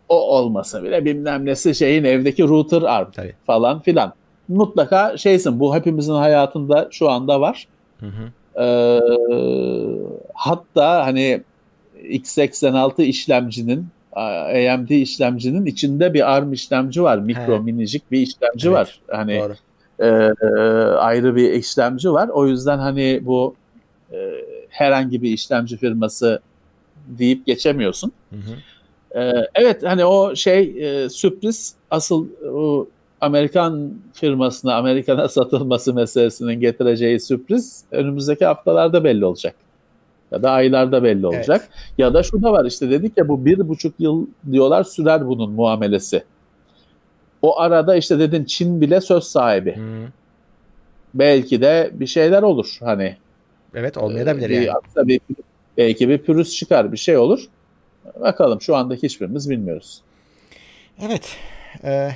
o 0.08 0.36
olmasa 0.38 0.82
bile 0.82 1.04
bilmem 1.04 1.46
nesi 1.46 1.74
şeyin 1.74 2.04
evdeki 2.04 2.42
router 2.42 2.82
ARM 2.82 3.10
Tabii. 3.10 3.34
falan 3.46 3.80
filan. 3.80 4.12
Mutlaka 4.48 5.16
şeysin 5.16 5.60
bu 5.60 5.76
hepimizin 5.76 6.14
hayatında 6.14 6.88
şu 6.90 7.10
anda 7.10 7.40
var. 7.40 7.68
Hı 8.00 8.06
hı. 8.06 8.62
Ee, 8.62 9.00
hatta 10.34 11.06
hani 11.06 11.42
x86 12.02 13.02
işlemcinin 13.02 13.86
AMD 14.14 14.90
işlemcinin 14.90 15.66
içinde 15.66 16.14
bir 16.14 16.34
ARM 16.34 16.52
işlemci 16.52 17.02
var. 17.02 17.18
Mikro 17.18 17.54
He. 17.54 17.58
minicik 17.58 18.10
bir 18.12 18.20
işlemci 18.20 18.68
Evet, 18.68 18.76
var. 18.76 19.00
Hani 19.08 19.38
Doğru. 19.38 19.54
e, 19.98 20.06
e, 20.06 20.48
ayrı 20.94 21.36
bir 21.36 21.52
işlemci 21.52 22.12
var. 22.12 22.28
O 22.28 22.46
yüzden 22.46 22.78
hani 22.78 23.20
bu 23.22 23.54
e, 24.12 24.16
herhangi 24.68 25.22
bir 25.22 25.30
işlemci 25.30 25.76
firması 25.76 26.40
deyip 27.06 27.46
geçemiyorsun. 27.46 28.12
Hı 28.30 28.36
hı. 28.36 29.20
E, 29.20 29.48
evet 29.54 29.82
hani 29.82 30.04
o 30.04 30.36
şey 30.36 30.74
e, 30.78 31.08
sürpriz 31.08 31.74
asıl 31.90 32.26
o 32.54 32.86
Amerikan 33.20 33.92
firmasına 34.12 34.74
Amerikan'a 34.74 35.28
satılması 35.38 35.94
meselesinin 35.94 36.60
getireceği 36.60 37.20
sürpriz 37.20 37.84
önümüzdeki 37.90 38.44
haftalarda 38.44 39.04
belli 39.04 39.24
olacak. 39.24 39.54
Ya 40.34 40.42
da 40.42 40.50
aylarda 40.50 41.02
belli 41.02 41.26
olacak. 41.26 41.68
Ya 41.98 42.14
da 42.14 42.22
şu 42.22 42.42
da 42.42 42.52
var 42.52 42.64
işte 42.64 42.90
dedik 42.90 43.12
ya 43.18 43.28
bu 43.28 43.44
bir 43.44 43.68
buçuk 43.68 43.94
yıl 43.98 44.26
diyorlar 44.52 44.84
sürer 44.84 45.26
bunun 45.26 45.50
muamelesi. 45.52 46.24
O 47.42 47.60
arada 47.60 47.96
işte 47.96 48.18
dedin 48.18 48.44
Çin 48.44 48.80
bile 48.80 49.00
söz 49.00 49.24
sahibi. 49.24 49.76
Hı. 49.76 50.08
Belki 51.14 51.60
de 51.60 51.90
bir 51.94 52.06
şeyler 52.06 52.42
olur 52.42 52.76
hani. 52.80 53.16
Evet 53.74 53.96
olmayabilir 53.98 54.48
Bir- 54.50 54.54
yani. 54.60 54.68
hatta 54.84 55.08
bir- 55.08 55.20
belki 55.76 56.08
bir 56.08 56.18
pürüz 56.18 56.54
çıkar 56.56 56.92
bir 56.92 56.96
şey 56.96 57.16
olur. 57.16 57.44
Bakalım 58.20 58.60
şu 58.60 58.76
anda 58.76 58.94
hiçbirimiz 58.94 59.50
bilmiyoruz. 59.50 60.00
Evet. 61.02 61.36
E, 61.84 62.10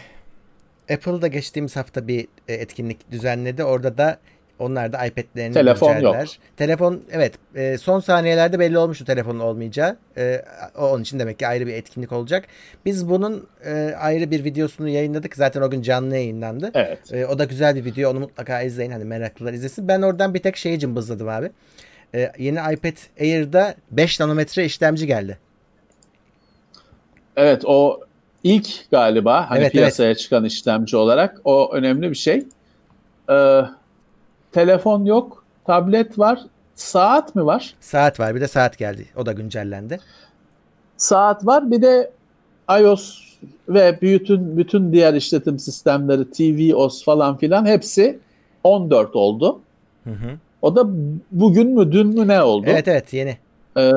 Apple 0.94 1.22
da 1.22 1.26
geçtiğimiz 1.28 1.76
hafta 1.76 2.08
bir 2.08 2.28
e, 2.48 2.54
etkinlik 2.54 3.10
düzenledi. 3.10 3.64
Orada 3.64 3.98
da 3.98 4.18
onlar 4.58 4.92
da 4.92 5.06
iPad'lerini 5.06 5.54
Telefon 5.54 5.92
güncelleler. 5.94 6.20
yok. 6.20 6.28
Telefon 6.56 7.02
evet 7.10 7.34
e, 7.54 7.78
son 7.78 8.00
saniyelerde 8.00 8.58
belli 8.58 8.78
olmuştu 8.78 9.04
telefonun 9.04 9.40
olmayacağı. 9.40 9.96
E, 10.16 10.44
o- 10.78 10.86
onun 10.88 11.02
için 11.02 11.18
demek 11.18 11.38
ki 11.38 11.46
ayrı 11.46 11.66
bir 11.66 11.74
etkinlik 11.74 12.12
olacak. 12.12 12.44
Biz 12.84 13.08
bunun 13.08 13.46
e, 13.64 13.94
ayrı 13.98 14.30
bir 14.30 14.44
videosunu 14.44 14.88
yayınladık. 14.88 15.36
Zaten 15.36 15.62
o 15.62 15.70
gün 15.70 15.82
canlı 15.82 16.14
yayınlandı. 16.16 16.70
Evet. 16.74 17.12
E, 17.12 17.26
o 17.26 17.38
da 17.38 17.44
güzel 17.44 17.76
bir 17.76 17.84
video. 17.84 18.10
Onu 18.10 18.20
mutlaka 18.20 18.62
izleyin. 18.62 18.90
Hani 18.90 19.04
meraklılar 19.04 19.52
izlesin. 19.52 19.88
Ben 19.88 20.02
oradan 20.02 20.34
bir 20.34 20.38
tek 20.42 20.56
şeyi 20.56 20.78
cımbızladım 20.78 21.28
abi. 21.28 21.50
E, 22.14 22.32
yeni 22.38 22.58
iPad 22.74 22.96
Air'da 23.20 23.74
5 23.90 24.20
nanometre 24.20 24.64
işlemci 24.64 25.06
geldi. 25.06 25.38
Evet 27.36 27.62
o 27.64 28.00
ilk 28.44 28.90
galiba 28.90 29.50
hani 29.50 29.58
Evet, 29.60 29.72
piyasaya 29.72 30.14
çıkan 30.14 30.44
işlemci 30.44 30.96
olarak 30.96 31.40
o 31.44 31.72
önemli 31.72 32.10
bir 32.10 32.14
şey. 32.16 32.42
Ee, 33.30 33.60
telefon 34.58 35.04
yok, 35.04 35.44
tablet 35.66 36.18
var, 36.18 36.40
saat 36.74 37.34
mi 37.34 37.46
var? 37.46 37.74
Saat 37.80 38.20
var. 38.20 38.34
Bir 38.34 38.40
de 38.40 38.48
saat 38.48 38.78
geldi. 38.78 39.06
O 39.16 39.26
da 39.26 39.32
güncellendi. 39.32 40.00
saat 40.96 41.46
var. 41.46 41.70
Bir 41.70 41.82
de 41.82 42.10
iOS 42.80 43.20
ve 43.68 43.98
bütün 44.02 44.56
bütün 44.56 44.92
diğer 44.92 45.14
işletim 45.14 45.58
sistemleri 45.58 46.30
tvOS 46.30 47.04
falan 47.04 47.36
filan 47.36 47.66
hepsi 47.66 48.18
14 48.64 49.16
oldu. 49.16 49.60
Hı 50.04 50.10
hı. 50.10 50.30
O 50.62 50.76
da 50.76 50.86
bugün 51.30 51.78
mü 51.78 51.92
dün 51.92 52.06
mü 52.06 52.28
ne 52.28 52.42
oldu? 52.42 52.66
Evet 52.68 52.88
evet 52.88 53.12
yeni. 53.12 53.36
Ee, 53.76 53.92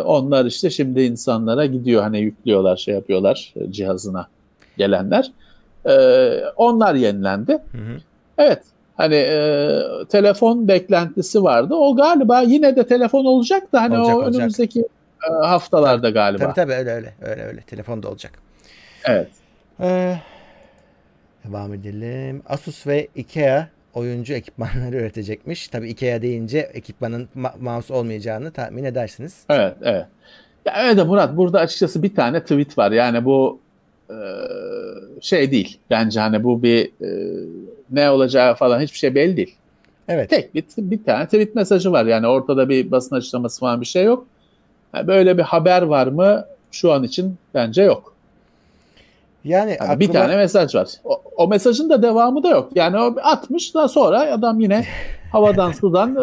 onlar 0.00 0.44
işte 0.44 0.70
şimdi 0.70 1.02
insanlara 1.02 1.66
gidiyor 1.66 2.02
hani 2.02 2.20
yüklüyorlar 2.20 2.76
şey 2.76 2.94
yapıyorlar 2.94 3.54
e, 3.56 3.72
cihazına 3.72 4.26
gelenler. 4.76 5.32
Ee, 5.86 6.44
onlar 6.56 6.94
yenilendi. 6.94 7.52
Hı 7.52 7.78
hı. 7.78 7.96
Evet 8.38 8.62
hani 8.96 9.14
e, 9.14 9.78
telefon 10.08 10.68
beklentisi 10.68 11.42
vardı. 11.42 11.74
O 11.74 11.96
galiba 11.96 12.40
yine 12.40 12.76
de 12.76 12.86
telefon 12.86 13.24
olacak 13.24 13.72
da 13.72 13.82
hani 13.82 13.98
Olacak, 13.98 14.14
o 14.16 14.18
olacak. 14.18 14.34
önümüzdeki 14.34 14.80
e, 15.30 15.46
haftalarda 15.46 16.10
galiba. 16.10 16.44
Tabii 16.44 16.54
tabii 16.54 16.72
öyle 16.72 16.90
öyle 16.90 17.14
öyle 17.22 17.42
öyle. 17.42 17.60
Telefonda 17.60 18.08
olacak. 18.08 18.32
Evet. 19.04 19.28
Ee, 19.80 20.16
devam 21.48 21.74
edelim. 21.74 22.42
Asus 22.48 22.86
ve 22.86 23.08
IKEA 23.14 23.68
oyuncu 23.94 24.34
ekipmanları 24.34 24.96
üretecekmiş. 25.00 25.68
Tabii 25.68 25.88
IKEA 25.90 26.22
deyince 26.22 26.58
ekipmanın 26.58 27.28
ma- 27.36 27.58
mouse 27.60 27.94
olmayacağını 27.94 28.52
tahmin 28.52 28.84
edersiniz. 28.84 29.36
Evet, 29.50 29.76
evet. 29.82 30.06
Ya 30.66 30.72
evet 30.84 30.96
de 30.96 31.02
Murat 31.04 31.36
burada 31.36 31.58
açıkçası 31.60 32.02
bir 32.02 32.14
tane 32.14 32.40
tweet 32.42 32.78
var. 32.78 32.92
Yani 32.92 33.24
bu 33.24 33.60
e, 34.12 35.20
şey 35.20 35.50
değil. 35.50 35.78
Bence 35.90 36.20
hani 36.20 36.44
bu 36.44 36.62
bir 36.62 36.84
e, 36.84 37.10
ne 37.90 38.10
olacağı 38.10 38.54
falan 38.54 38.80
hiçbir 38.80 38.98
şey 38.98 39.14
belli 39.14 39.36
değil. 39.36 39.54
Evet. 40.08 40.30
Tek 40.30 40.54
bir, 40.54 40.64
bir 40.78 41.04
tane 41.04 41.24
tweet 41.24 41.54
mesajı 41.54 41.92
var. 41.92 42.04
Yani 42.04 42.26
ortada 42.26 42.68
bir 42.68 42.90
basın 42.90 43.16
açıklaması 43.16 43.60
falan 43.60 43.80
bir 43.80 43.86
şey 43.86 44.04
yok. 44.04 44.26
Yani 44.94 45.06
böyle 45.06 45.38
bir 45.38 45.42
haber 45.42 45.82
var 45.82 46.06
mı? 46.06 46.44
Şu 46.70 46.92
an 46.92 47.02
için 47.04 47.34
bence 47.54 47.82
yok. 47.82 48.14
Yani 49.44 49.76
Yani 49.80 50.00
bir 50.00 50.08
aklıma- 50.08 50.12
tane 50.12 50.36
mesaj 50.36 50.74
var. 50.74 50.88
O, 51.04 51.22
o 51.36 51.48
mesajın 51.48 51.90
da 51.90 52.02
devamı 52.02 52.42
da 52.42 52.48
yok. 52.48 52.70
Yani 52.74 52.98
o 52.98 53.14
atmış 53.22 53.74
da 53.74 53.88
sonra 53.88 54.20
adam 54.32 54.60
yine 54.60 54.84
havadan 55.32 55.72
sudan 55.72 56.14
e, 56.16 56.18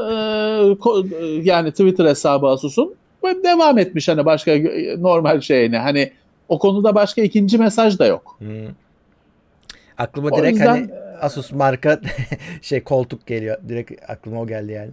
ko- 0.74 1.16
e, 1.16 1.26
yani 1.44 1.72
Twitter 1.72 2.06
hesabı 2.06 2.48
Asus'un 2.48 2.96
devam 3.44 3.78
etmiş 3.78 4.08
hani 4.08 4.26
başka 4.26 4.52
normal 4.98 5.42
şeyine. 5.42 5.78
Hani 5.78 6.12
o 6.50 6.60
konuda 6.60 6.96
başka 6.96 7.22
ikinci 7.22 7.58
mesaj 7.58 8.00
da 8.00 8.06
yok. 8.06 8.36
Hı. 8.40 8.68
Aklıma 9.98 10.30
O 10.32 10.38
direkt 10.38 10.52
yüzden- 10.58 10.68
hani 10.68 10.90
Asus 11.22 11.52
marka 11.52 12.00
şey 12.62 12.84
koltuk 12.84 13.28
geliyor. 13.28 13.58
Direkt 13.68 14.10
aklıma 14.10 14.42
o 14.42 14.48
geldi 14.48 14.72
yani. 14.72 14.92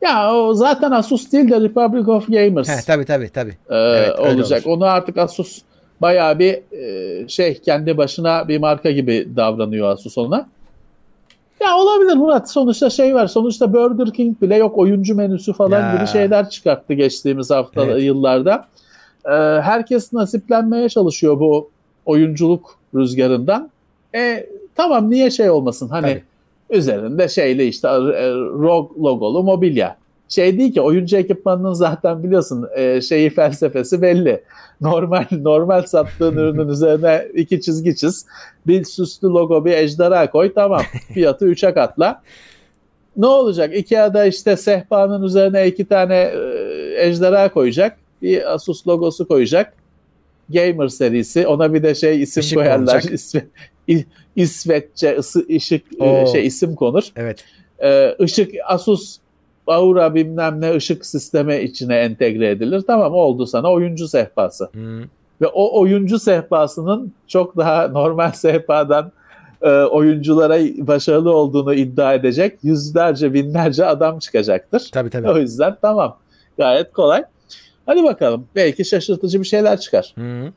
Ya 0.00 0.34
o 0.34 0.54
zaten 0.54 0.90
Asus 0.90 1.32
değil 1.32 1.50
de 1.50 1.60
Republic 1.60 2.08
of 2.08 2.28
Gamers 2.28 2.68
He, 2.68 2.86
tabii 2.86 3.04
tabii 3.04 3.28
tabii. 3.28 3.56
e, 3.70 3.74
Evet, 3.76 4.18
olacak. 4.18 4.66
olur. 4.66 4.76
Onu 4.76 4.84
artık 4.84 5.18
Asus 5.18 5.62
bayağı 6.00 6.38
bir 6.38 6.58
e, 6.72 7.28
şey 7.28 7.54
kendi 7.60 7.96
başına 7.96 8.48
bir 8.48 8.58
marka 8.58 8.90
gibi 8.90 9.28
davranıyor 9.36 9.88
Asus 9.88 10.18
ona. 10.18 10.48
Ya 11.60 11.76
olabilir 11.76 12.14
Murat. 12.16 12.50
Sonuçta 12.50 12.90
şey 12.90 13.14
var. 13.14 13.26
Sonuçta 13.26 13.72
Burger 13.72 14.12
King 14.12 14.40
bile 14.42 14.56
yok 14.56 14.78
oyuncu 14.78 15.14
menüsü 15.14 15.52
falan 15.52 15.80
Ya. 15.80 15.94
gibi 15.96 16.06
şeyler 16.06 16.50
çıkarttı 16.50 16.94
geçtiğimiz 16.94 17.50
hafta 17.50 17.84
Evet. 17.84 18.02
yıllarda. 18.02 18.68
Ee, 19.26 19.30
herkes 19.62 20.12
nasiplenmeye 20.12 20.88
çalışıyor 20.88 21.40
bu 21.40 21.70
oyunculuk 22.06 22.78
rüzgarından. 22.94 23.70
E 24.14 24.46
tamam 24.74 25.10
niye 25.10 25.30
şey 25.30 25.50
olmasın? 25.50 25.88
Hani 25.88 26.06
Tabii. 26.06 26.22
üzerinde 26.78 27.28
şeyli 27.28 27.64
işte 27.64 27.88
e, 27.88 28.30
ROG 28.34 28.98
logolu 28.98 29.42
mobilya. 29.42 29.96
Şey 30.28 30.58
değil 30.58 30.74
ki 30.74 30.80
oyuncu 30.80 31.16
ekipmanının 31.16 31.72
zaten 31.72 32.22
biliyorsun 32.22 32.68
e, 32.76 33.00
şeyi 33.00 33.30
felsefesi 33.30 34.02
belli. 34.02 34.42
Normal 34.80 35.24
normal 35.30 35.82
sattığın 35.82 36.36
ürünün 36.36 36.68
üzerine 36.68 37.28
iki 37.34 37.60
çizgi 37.60 37.96
çiz. 37.96 38.26
Bir 38.66 38.84
süslü 38.84 39.28
logo 39.28 39.64
bir 39.64 39.72
ejderha 39.72 40.30
koy 40.30 40.52
tamam. 40.54 40.82
Fiyatı 41.14 41.46
3'e 41.46 41.74
katla. 41.74 42.22
Ne 43.16 43.26
olacak? 43.26 43.76
Ikea'da 43.76 44.24
işte 44.24 44.56
sehpanın 44.56 45.22
üzerine 45.22 45.66
iki 45.66 45.84
tane 45.84 46.16
e, 46.16 47.06
ejderha 47.06 47.52
koyacak. 47.52 47.98
Bir 48.22 48.54
Asus 48.54 48.88
logosu 48.88 49.28
koyacak. 49.28 49.74
Gamer 50.48 50.88
serisi. 50.88 51.46
Ona 51.46 51.74
bir 51.74 51.82
de 51.82 51.94
şey 51.94 52.22
isim 52.22 52.40
Işık 52.40 52.58
koyarlar. 52.58 53.00
konacak. 53.00 53.12
İsve, 53.12 53.44
İsveççe 54.36 55.16
ısı, 55.18 55.46
ışık 55.56 56.00
e, 56.00 56.04
Oo. 56.04 56.26
şey 56.26 56.46
isim 56.46 56.74
konur. 56.74 57.02
Evet. 57.16 57.44
Ee, 57.82 58.16
ışık 58.20 58.50
Asus 58.66 59.18
Aura 59.66 60.14
bilmem 60.14 60.60
ne 60.60 60.74
ışık 60.74 61.06
sisteme 61.06 61.62
içine 61.62 61.96
entegre 61.96 62.50
edilir. 62.50 62.82
Tamam 62.86 63.14
oldu 63.14 63.46
sana 63.46 63.72
oyuncu 63.72 64.08
sehpası. 64.08 64.64
Hı. 64.64 65.02
Ve 65.40 65.46
o 65.46 65.80
oyuncu 65.80 66.18
sehpasının 66.18 67.12
çok 67.28 67.56
daha 67.56 67.88
normal 67.88 68.30
sehpadan 68.34 69.12
e, 69.62 69.70
oyunculara 69.70 70.58
başarılı 70.86 71.36
olduğunu 71.36 71.74
iddia 71.74 72.14
edecek 72.14 72.58
yüzlerce 72.62 73.34
binlerce 73.34 73.86
adam 73.86 74.18
çıkacaktır. 74.18 74.88
Tabii 74.92 75.10
tabii. 75.10 75.28
O 75.28 75.38
yüzden 75.38 75.76
tamam 75.82 76.18
gayet 76.58 76.92
kolay. 76.92 77.24
Hadi 77.86 78.02
bakalım 78.04 78.46
belki 78.56 78.84
şaşırtıcı 78.84 79.40
bir 79.40 79.44
şeyler 79.46 79.80
çıkar. 79.80 80.14
Hı. 80.18 80.52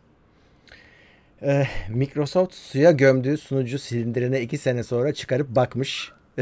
Ee, 1.42 1.64
Microsoft 1.90 2.54
suya 2.56 2.92
gömdüğü 2.92 3.38
sunucu 3.38 3.80
silindirine 3.80 4.42
iki 4.42 4.58
sene 4.58 4.84
sonra 4.84 5.14
çıkarıp 5.14 5.50
bakmış. 5.50 6.12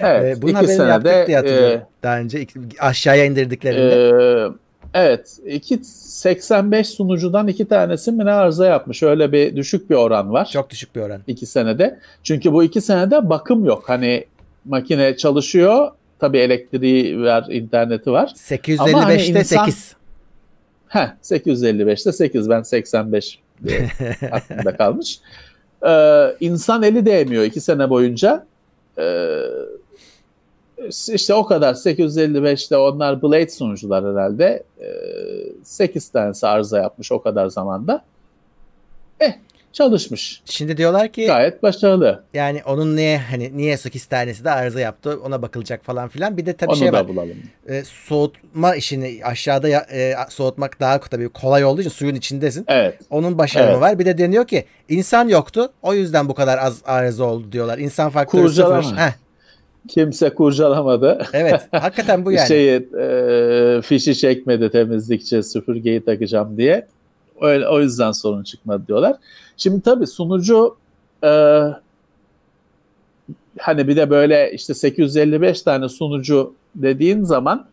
Evet 0.00 0.38
Ee, 0.38 0.42
bunun 0.42 0.54
haberini 0.54 0.76
senede 0.76 1.08
yaptık 1.08 1.26
diye 1.26 1.36
hatırlıyorum. 1.36 1.80
e, 1.80 2.02
Daha 2.02 2.18
önce 2.18 2.46
aşağıya 2.80 3.24
indirdiklerinde. 3.24 3.94
Ee, 3.94 4.48
evet. 4.94 5.38
iki 5.46 5.78
85 5.84 6.88
sunucudan 6.88 7.48
iki 7.48 7.68
tanesi 7.68 8.12
mi 8.12 8.24
ne 8.24 8.30
arıza 8.32 8.66
yapmış. 8.66 9.02
Öyle 9.02 9.32
bir 9.32 9.56
düşük 9.56 9.90
bir 9.90 9.94
oran 9.94 10.32
var. 10.32 10.48
Çok 10.52 10.70
düşük 10.70 10.96
bir 10.96 11.00
oran. 11.00 11.20
iki 11.26 11.46
senede. 11.46 11.98
Çünkü 12.22 12.52
bu 12.52 12.62
iki 12.64 12.80
senede 12.80 13.30
bakım 13.30 13.64
yok. 13.64 13.88
Hani 13.88 14.24
makine 14.64 15.16
çalışıyor. 15.16 15.90
Tabii 16.20 16.38
elektriği 16.38 17.20
var, 17.20 17.46
interneti 17.50 18.12
var. 18.12 18.32
855'te 18.36 18.82
Ama 18.82 19.04
hani 19.04 19.22
insan- 19.22 19.42
8. 19.64 19.96
Heh, 20.88 21.08
855'te 21.22 22.12
8. 22.12 22.50
Ben 22.50 22.62
85 22.62 23.38
diye 23.64 23.88
aklımda 24.32 24.76
kalmış. 24.76 25.18
Ee, 25.86 26.26
insan 26.40 26.82
eli 26.82 27.06
değmiyor 27.06 27.44
iki 27.44 27.60
sene 27.60 27.90
boyunca. 27.90 28.46
Ee, 28.98 29.38
işte 31.08 31.34
o 31.34 31.46
kadar 31.46 31.74
855'te 31.74 32.76
onlar 32.76 33.22
Blade 33.22 33.48
sunucular 33.48 34.04
herhalde. 34.14 34.62
Ee, 34.80 34.86
8 35.64 36.08
tanesi 36.08 36.46
arıza 36.46 36.78
yapmış 36.78 37.12
o 37.12 37.22
kadar 37.22 37.46
zamanda. 37.48 38.04
Eh 39.20 39.32
çalışmış. 39.72 40.42
Şimdi 40.44 40.76
diyorlar 40.76 41.08
ki 41.12 41.26
Gayet 41.26 41.62
başarılı. 41.62 42.22
yani 42.34 42.62
onun 42.66 42.96
niye 42.96 43.18
hani 43.18 43.56
niye 43.56 43.76
8 43.76 44.06
tanesi 44.06 44.44
de 44.44 44.50
arıza 44.50 44.80
yaptı 44.80 45.18
ona 45.24 45.42
bakılacak 45.42 45.84
falan 45.84 46.08
filan. 46.08 46.36
Bir 46.36 46.46
de 46.46 46.52
tabii 46.52 46.70
Onu 46.70 46.76
şey 46.78 46.88
da 46.88 46.92
var. 46.92 47.08
bulalım. 47.08 47.36
e, 47.68 47.82
soğutma 47.84 48.74
işini 48.76 49.20
aşağıda 49.24 49.68
e, 49.68 50.14
soğutmak 50.28 50.80
daha 50.80 51.00
tabii 51.00 51.28
kolay 51.28 51.64
olduğu 51.64 51.80
için 51.80 51.90
suyun 51.90 52.14
içindesin. 52.14 52.64
Evet. 52.68 52.98
Onun 53.10 53.38
başarımı 53.38 53.70
Evet. 53.72 53.80
var. 53.82 53.98
Bir 53.98 54.06
de 54.06 54.18
deniyor 54.18 54.46
ki 54.46 54.64
insan 54.88 55.28
yoktu. 55.28 55.72
O 55.82 55.94
yüzden 55.94 56.28
bu 56.28 56.34
kadar 56.34 56.58
az 56.58 56.82
arıza 56.84 57.24
oldu 57.24 57.52
diyorlar. 57.52 57.78
İnsan 57.78 58.10
faktörü 58.10 58.42
Kurcalama. 58.42 58.82
sıfır. 58.82 58.96
Heh, 58.96 59.12
Kimse 59.88 60.30
kurcalamadı. 60.34 61.26
evet. 61.32 61.60
Hakikaten 61.70 62.24
bu 62.24 62.32
yani. 62.32 62.48
Şeyi, 62.48 62.88
e, 63.00 63.82
fişi 63.82 64.14
çekmedi 64.18 64.70
temizlikçi 64.70 65.42
süpürgeyi 65.42 66.04
takacağım 66.04 66.56
diye. 66.56 66.86
Öyle, 67.40 67.68
o 67.68 67.80
yüzden 67.80 68.12
sorun 68.12 68.42
çıkmadı 68.42 68.82
diyorlar. 68.88 69.16
Şimdi 69.56 69.80
tabii 69.80 70.06
sunucu 70.06 70.76
e, 71.24 71.28
hani 73.58 73.88
bir 73.88 73.96
de 73.96 74.10
böyle 74.10 74.52
işte 74.52 74.74
855 74.74 75.62
tane 75.62 75.88
sunucu 75.88 76.54
dediğin 76.74 77.22
zaman 77.22 77.66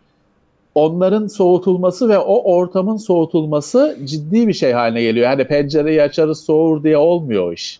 onların 0.76 1.28
soğutulması 1.28 2.10
ve 2.10 2.18
o 2.18 2.54
ortamın 2.56 2.98
soğutulması 2.98 3.98
ciddi 4.04 4.48
bir 4.48 4.54
şey 4.54 4.72
haline 4.72 5.02
geliyor. 5.02 5.28
Hani 5.28 5.48
pencereyi 5.48 6.02
açarız 6.02 6.44
soğur 6.46 6.84
diye 6.84 6.98
olmuyor 6.98 7.54
iş. 7.54 7.80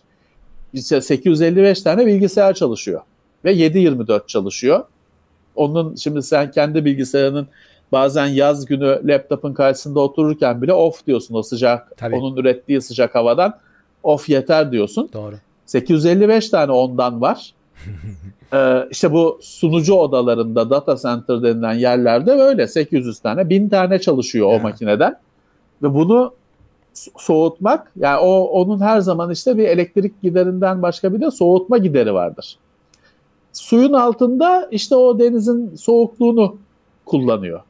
İşte 0.72 1.00
855 1.00 1.82
tane 1.82 2.06
bilgisayar 2.06 2.54
çalışıyor 2.54 3.00
ve 3.44 3.52
7/24 3.52 4.26
çalışıyor. 4.26 4.84
Onun 5.56 5.94
şimdi 5.94 6.22
sen 6.22 6.50
kendi 6.50 6.84
bilgisayarının 6.84 7.48
bazen 7.92 8.26
yaz 8.26 8.66
günü 8.66 9.00
laptopun 9.04 9.52
karşısında 9.54 10.00
otururken 10.00 10.62
bile 10.62 10.72
off 10.72 11.06
diyorsun 11.06 11.34
o 11.34 11.42
sıcak 11.42 11.96
Tabii. 11.96 12.16
onun 12.16 12.36
ürettiği 12.36 12.80
sıcak 12.80 13.14
havadan 13.14 13.58
off 14.02 14.28
yeter 14.28 14.72
diyorsun. 14.72 15.10
Doğru. 15.12 15.34
855 15.66 16.48
tane 16.50 16.72
ondan 16.72 17.20
var. 17.20 17.54
ee, 18.54 18.88
işte 18.90 19.12
bu 19.12 19.38
sunucu 19.42 19.94
odalarında 19.94 20.70
data 20.70 20.96
center 20.96 21.42
denilen 21.42 21.74
yerlerde 21.74 22.38
böyle 22.38 22.66
800 22.68 23.18
tane 23.20 23.48
1000 23.50 23.68
tane 23.68 23.98
çalışıyor 23.98 24.46
o 24.48 24.52
Ya. 24.52 24.58
makineden 24.58 25.16
ve 25.82 25.94
bunu 25.94 26.32
so- 26.94 27.10
soğutmak 27.18 27.92
yani 27.96 28.18
o 28.20 28.40
onun 28.44 28.80
her 28.80 29.00
zaman 29.00 29.30
işte 29.30 29.56
bir 29.58 29.64
elektrik 29.68 30.22
giderinden 30.22 30.82
başka 30.82 31.14
bir 31.14 31.20
de 31.20 31.30
soğutma 31.30 31.78
gideri 31.78 32.14
vardır. 32.14 32.56
Suyun 33.52 33.92
altında 33.92 34.68
işte 34.70 34.96
o 34.96 35.18
denizin 35.18 35.76
soğukluğunu 35.76 36.56
kullanıyor. 37.06 37.60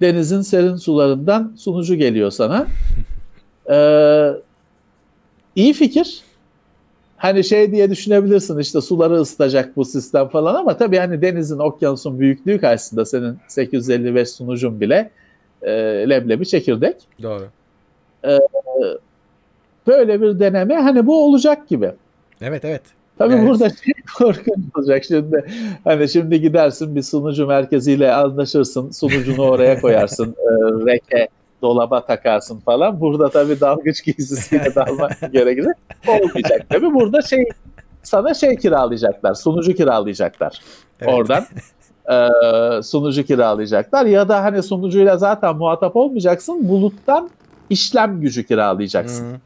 Denizin 0.00 0.40
serin 0.40 0.76
sularından 0.76 1.52
sunucu 1.56 1.94
geliyor 1.94 2.30
sana. 2.30 2.66
Ee, 3.70 4.32
iyi 5.56 5.72
fikir. 5.72 6.20
Hani 7.16 7.44
şey 7.44 7.72
diye 7.72 7.90
düşünebilirsin 7.90 8.58
işte 8.58 8.80
suları 8.80 9.14
ısıtacak 9.14 9.76
bu 9.76 9.84
sistem 9.84 10.28
falan 10.28 10.54
ama 10.54 10.76
tabii 10.76 10.98
hani 10.98 11.22
denizin 11.22 11.58
okyanusun 11.58 12.20
büyüklüğü 12.20 12.60
karşısında 12.60 13.04
senin 13.04 13.38
855 13.48 14.30
sunucun 14.30 14.80
bile 14.80 15.10
e, 15.62 15.72
leblebi 16.08 16.46
çekirdek. 16.46 16.96
Doğru. 17.22 17.48
Böyle 19.86 20.22
bir 20.22 20.40
deneme 20.40 20.74
hani 20.74 21.06
bu 21.06 21.24
olacak 21.24 21.68
gibi. 21.68 21.92
Evet 22.40 22.64
evet. 22.64 22.82
Tabii 23.18 23.34
Evet. 23.34 23.48
burada 23.48 23.68
şey 23.70 23.94
korkunç 24.18 24.56
olacak 24.78 25.04
şimdi. 25.04 25.44
Hani 25.84 26.08
şimdi 26.08 26.40
gidersin 26.40 26.96
bir 26.96 27.02
sunucu 27.02 27.46
merkeziyle 27.46 28.14
anlaşırsın. 28.14 28.90
Sunucunu 28.90 29.42
oraya 29.42 29.80
koyarsın. 29.80 30.36
e, 30.38 30.50
reke 30.86 31.28
dolaba 31.62 32.06
takarsın 32.06 32.60
falan. 32.60 33.00
Burada 33.00 33.28
tabii 33.30 33.60
dalgıç 33.60 34.04
giysisiyle 34.04 34.74
dalmak 34.74 35.12
gerekir. 35.32 35.66
Olmayacak 36.08 36.66
tabii. 36.70 36.94
Burada 36.94 37.22
şey 37.22 37.44
sana 38.02 38.34
şey 38.34 38.56
kiralayacaklar. 38.56 39.34
Sunucu 39.34 39.74
kiralayacaklar. 39.74 40.60
Evet. 41.00 41.14
Oradan. 41.14 41.44
e, 42.12 42.82
sunucu 42.82 43.22
kiralayacaklar. 43.24 44.06
Ya 44.06 44.28
da 44.28 44.42
hani 44.44 44.62
sunucuyla 44.62 45.16
zaten 45.16 45.56
muhatap 45.56 45.96
olmayacaksın. 45.96 46.68
Buluttan 46.68 47.30
işlem 47.70 48.20
gücü 48.20 48.46
kiralayacaksın. 48.46 49.32
Hı. 49.32 49.36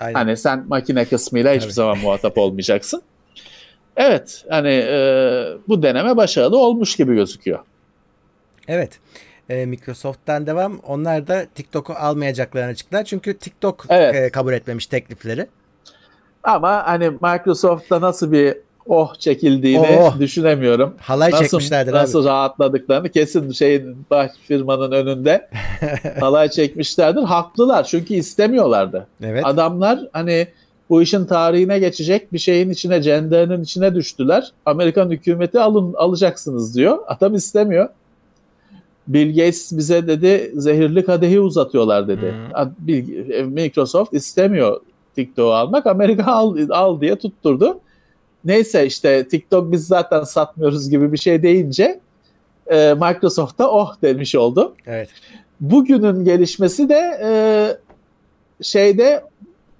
Aynen. 0.00 0.14
Hani 0.14 0.36
sen 0.36 0.64
makine 0.68 1.04
kısmıyla 1.04 1.50
hiçbir 1.52 1.60
Tabii. 1.62 1.72
zaman 1.72 1.98
muhatap 1.98 2.38
olmayacaksın. 2.38 3.02
Evet, 3.96 4.44
hani 4.50 4.68
e, 4.88 4.98
bu 5.68 5.82
deneme 5.82 6.16
başarılı 6.16 6.58
olmuş 6.58 6.96
gibi 6.96 7.14
gözüküyor. 7.14 7.58
Evet. 8.68 8.98
Ee, 9.50 9.66
Microsoft'tan 9.66 10.46
devam. 10.46 10.78
Onlar 10.78 11.26
da 11.28 11.46
TikTok'u 11.54 11.92
almayacaklarını 11.92 12.70
açıklar. 12.70 13.04
Çünkü 13.04 13.38
TikTok 13.38 13.84
Evet. 13.88 14.14
e, 14.14 14.30
kabul 14.30 14.52
etmemiş 14.52 14.86
teklifleri. 14.86 15.46
Ama 16.42 16.86
hani 16.86 17.10
Microsoft'ta 17.10 18.00
nasıl 18.00 18.32
bir 18.32 18.56
oh 18.86 19.14
çekildiğini 19.14 19.86
Oh. 20.00 20.18
düşünemiyorum. 20.20 20.94
Halay 21.00 21.30
Nasıl, 21.30 21.44
çekmişlerdir 21.44 21.92
nasıl 21.92 22.20
abi. 22.20 22.26
rahatladıklarını 22.28 23.08
kesin 23.08 23.50
şeyin 23.50 24.06
baş 24.10 24.30
firmanın 24.48 24.92
önünde 24.92 25.48
halay 26.20 26.48
çekmişlerdir. 26.48 27.22
Haklılar 27.22 27.84
çünkü 27.84 28.14
istemiyorlardı. 28.14 29.06
Evet. 29.22 29.46
Adamlar 29.46 30.00
hani 30.12 30.48
bu 30.90 31.02
işin 31.02 31.24
tarihine 31.24 31.78
geçecek 31.78 32.32
bir 32.32 32.38
şeyin 32.38 32.70
içine, 32.70 33.02
cenderinin 33.02 33.62
içine 33.62 33.94
düştüler. 33.94 34.52
Amerikan 34.66 35.10
hükümeti 35.10 35.60
alın 35.60 35.94
alacaksınız 35.94 36.76
diyor. 36.76 36.98
Adam 37.06 37.34
istemiyor. 37.34 37.88
Bill 39.08 39.28
Gates 39.28 39.72
bize 39.72 40.06
dedi 40.06 40.52
zehirli 40.54 41.04
kadehi 41.04 41.40
uzatıyorlar 41.40 42.08
dedi. 42.08 42.34
E, 43.32 43.42
Microsoft 43.42 44.14
istemiyor 44.14 44.80
TikTok'u 45.16 45.52
almak. 45.52 45.86
Amerika 45.86 46.24
al, 46.32 46.56
al 46.70 47.00
diye 47.00 47.16
tutturdu. 47.16 47.80
Neyse 48.44 48.86
işte 48.86 49.28
TikTok 49.28 49.72
biz 49.72 49.86
zaten 49.86 50.22
satmıyoruz 50.22 50.90
gibi 50.90 51.12
bir 51.12 51.18
şey 51.18 51.42
deyince 51.42 52.00
e, 52.66 52.94
Microsoft 52.94 53.58
da 53.58 53.70
oh 53.70 53.94
demiş 54.02 54.34
oldu. 54.34 54.74
Evet. 54.86 55.08
Bugünün 55.60 56.24
gelişmesi 56.24 56.88
de 56.88 57.18
e, 57.22 57.30
şeyde 58.62 59.24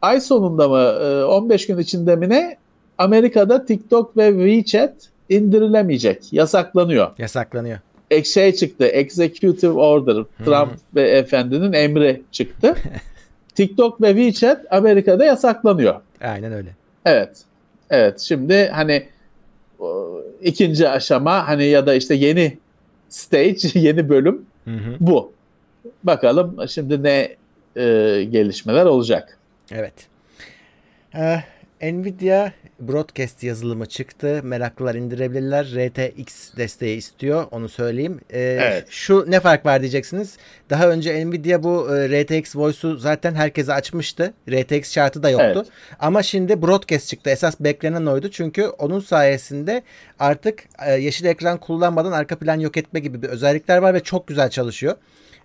ay 0.06 0.20
sonunda 0.20 0.68
mı 0.68 0.78
e, 0.78 1.24
15 1.24 1.66
gün 1.66 1.78
içinde 1.78 2.16
mi 2.16 2.28
ne 2.28 2.56
Amerika'da 2.98 3.64
TikTok 3.64 4.16
ve 4.16 4.28
WeChat 4.28 4.94
indirilemeyecek. 5.28 6.32
Yasaklanıyor. 6.32 7.10
Yasaklanıyor. 7.18 7.78
Ek 8.10 8.28
şey 8.28 8.54
çıktı. 8.54 8.86
Executive 8.86 9.72
Order. 9.72 10.24
Trump 10.44 10.70
ve 10.94 11.10
efendinin 11.10 11.72
emri 11.72 12.22
çıktı. 12.32 12.74
TikTok 13.54 14.02
ve 14.02 14.08
WeChat 14.08 14.72
Amerika'da 14.72 15.24
yasaklanıyor. 15.24 15.94
Aynen 16.20 16.52
öyle. 16.52 16.68
Evet. 17.04 17.30
Evet. 17.90 18.20
Şimdi 18.20 18.70
hani 18.74 19.06
ikinci 20.42 20.88
aşama 20.88 21.48
hani 21.48 21.64
ya 21.64 21.86
da 21.86 21.94
işte 21.94 22.14
yeni 22.14 22.58
stage, 23.08 23.68
yeni 23.80 24.08
bölüm 24.08 24.42
Hı 24.64 24.70
hı. 24.70 24.96
bu. 25.00 25.32
Bakalım 26.04 26.56
şimdi 26.68 27.02
ne 27.02 27.36
e, 27.76 28.24
gelişmeler 28.30 28.84
olacak. 28.84 29.38
Evet. 29.72 29.94
Ee, 31.14 31.42
Nvidia 31.82 32.50
Broadcast 32.80 33.42
yazılımı 33.42 33.86
çıktı. 33.86 34.40
Meraklılar 34.44 34.94
indirebilirler. 34.94 35.64
RTX 35.66 36.56
desteği 36.56 36.96
istiyor. 36.96 37.46
Onu 37.50 37.68
söyleyeyim. 37.68 38.20
Ee, 38.30 38.40
Evet. 38.40 38.86
Şu 38.90 39.24
ne 39.30 39.40
fark 39.40 39.66
var 39.66 39.80
diyeceksiniz. 39.80 40.36
Daha 40.70 40.88
önce 40.88 41.26
Nvidia 41.26 41.62
bu 41.62 41.96
e, 41.96 42.22
RTX 42.22 42.56
Voice'u 42.56 42.96
zaten 42.96 43.34
herkese 43.34 43.72
açmıştı. 43.72 44.34
RTX 44.50 44.92
şartı 44.92 45.22
da 45.22 45.30
yoktu. 45.30 45.52
Evet. 45.56 45.66
Ama 45.98 46.22
şimdi 46.22 46.62
Broadcast 46.62 47.08
çıktı. 47.08 47.30
Esas 47.30 47.60
beklenen 47.60 48.06
oydu. 48.06 48.30
Çünkü 48.30 48.64
onun 48.66 49.00
sayesinde 49.00 49.82
artık 50.18 50.64
e, 50.86 50.92
yeşil 50.92 51.24
ekran 51.24 51.58
kullanmadan 51.58 52.12
arka 52.12 52.38
plan 52.38 52.60
yok 52.60 52.76
etme 52.76 53.00
gibi 53.00 53.22
bir 53.22 53.28
özellikler 53.28 53.78
var 53.78 53.94
ve 53.94 54.00
çok 54.00 54.26
güzel 54.26 54.50
çalışıyor. 54.50 54.96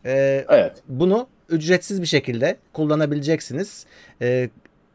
Ee, 0.06 0.46
Evet. 0.50 0.74
bunu 0.88 1.28
ücretsiz 1.50 2.02
bir 2.02 2.08
şekilde 2.08 2.58
kullanabileceksiniz. 2.74 3.86
Ee, 4.22 4.50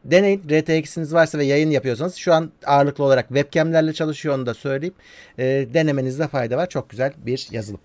deneyin. 0.05 0.41
RTX'iniz 0.49 1.13
varsa 1.13 1.37
ve 1.37 1.45
yayın 1.45 1.69
yapıyorsanız 1.69 2.15
şu 2.15 2.33
an 2.33 2.51
ağırlıklı 2.65 3.03
olarak 3.03 3.27
webcamlerle 3.27 3.93
çalışıyor 3.93 4.35
onu 4.35 4.45
da 4.45 4.53
söyleyeyim. 4.53 4.95
Ee, 5.39 5.67
denemenizde 5.73 6.27
fayda 6.27 6.57
var. 6.57 6.69
Çok 6.69 6.89
güzel 6.89 7.13
bir 7.25 7.47
yazılım. 7.51 7.79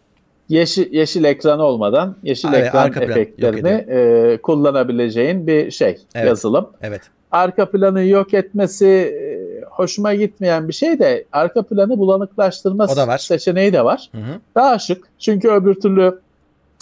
Yeşil, 0.49 0.93
yeşil 0.93 1.25
ekran 1.25 1.59
olmadan 1.61 2.17
yeşil 2.23 2.49
Evet, 2.49 2.67
ekran 2.67 2.83
arka 2.83 3.01
efektlerini 3.01 3.69
e, 3.69 4.39
kullanabileceğin 4.43 5.47
bir 5.47 5.71
şey 5.71 5.99
Evet. 6.15 6.27
yazılım. 6.29 6.71
Evet. 6.83 7.03
Arka 7.31 7.71
planı 7.71 8.05
yok 8.05 8.35
etmesi 8.35 8.87
e, 8.87 9.65
hoşuma 9.71 10.15
gitmeyen 10.15 10.69
bir 10.69 10.73
şey 10.73 10.99
de 10.99 11.25
arka 11.33 11.63
planı 11.63 11.99
bulanıklaştırma 11.99 12.89
seçeneği 13.19 13.73
de 13.73 13.85
var. 13.85 14.09
Hı 14.13 14.19
hı. 14.19 14.41
Daha 14.55 14.79
şık. 14.79 15.05
Çünkü 15.19 15.49
öbür 15.49 15.75
türlü 15.75 16.21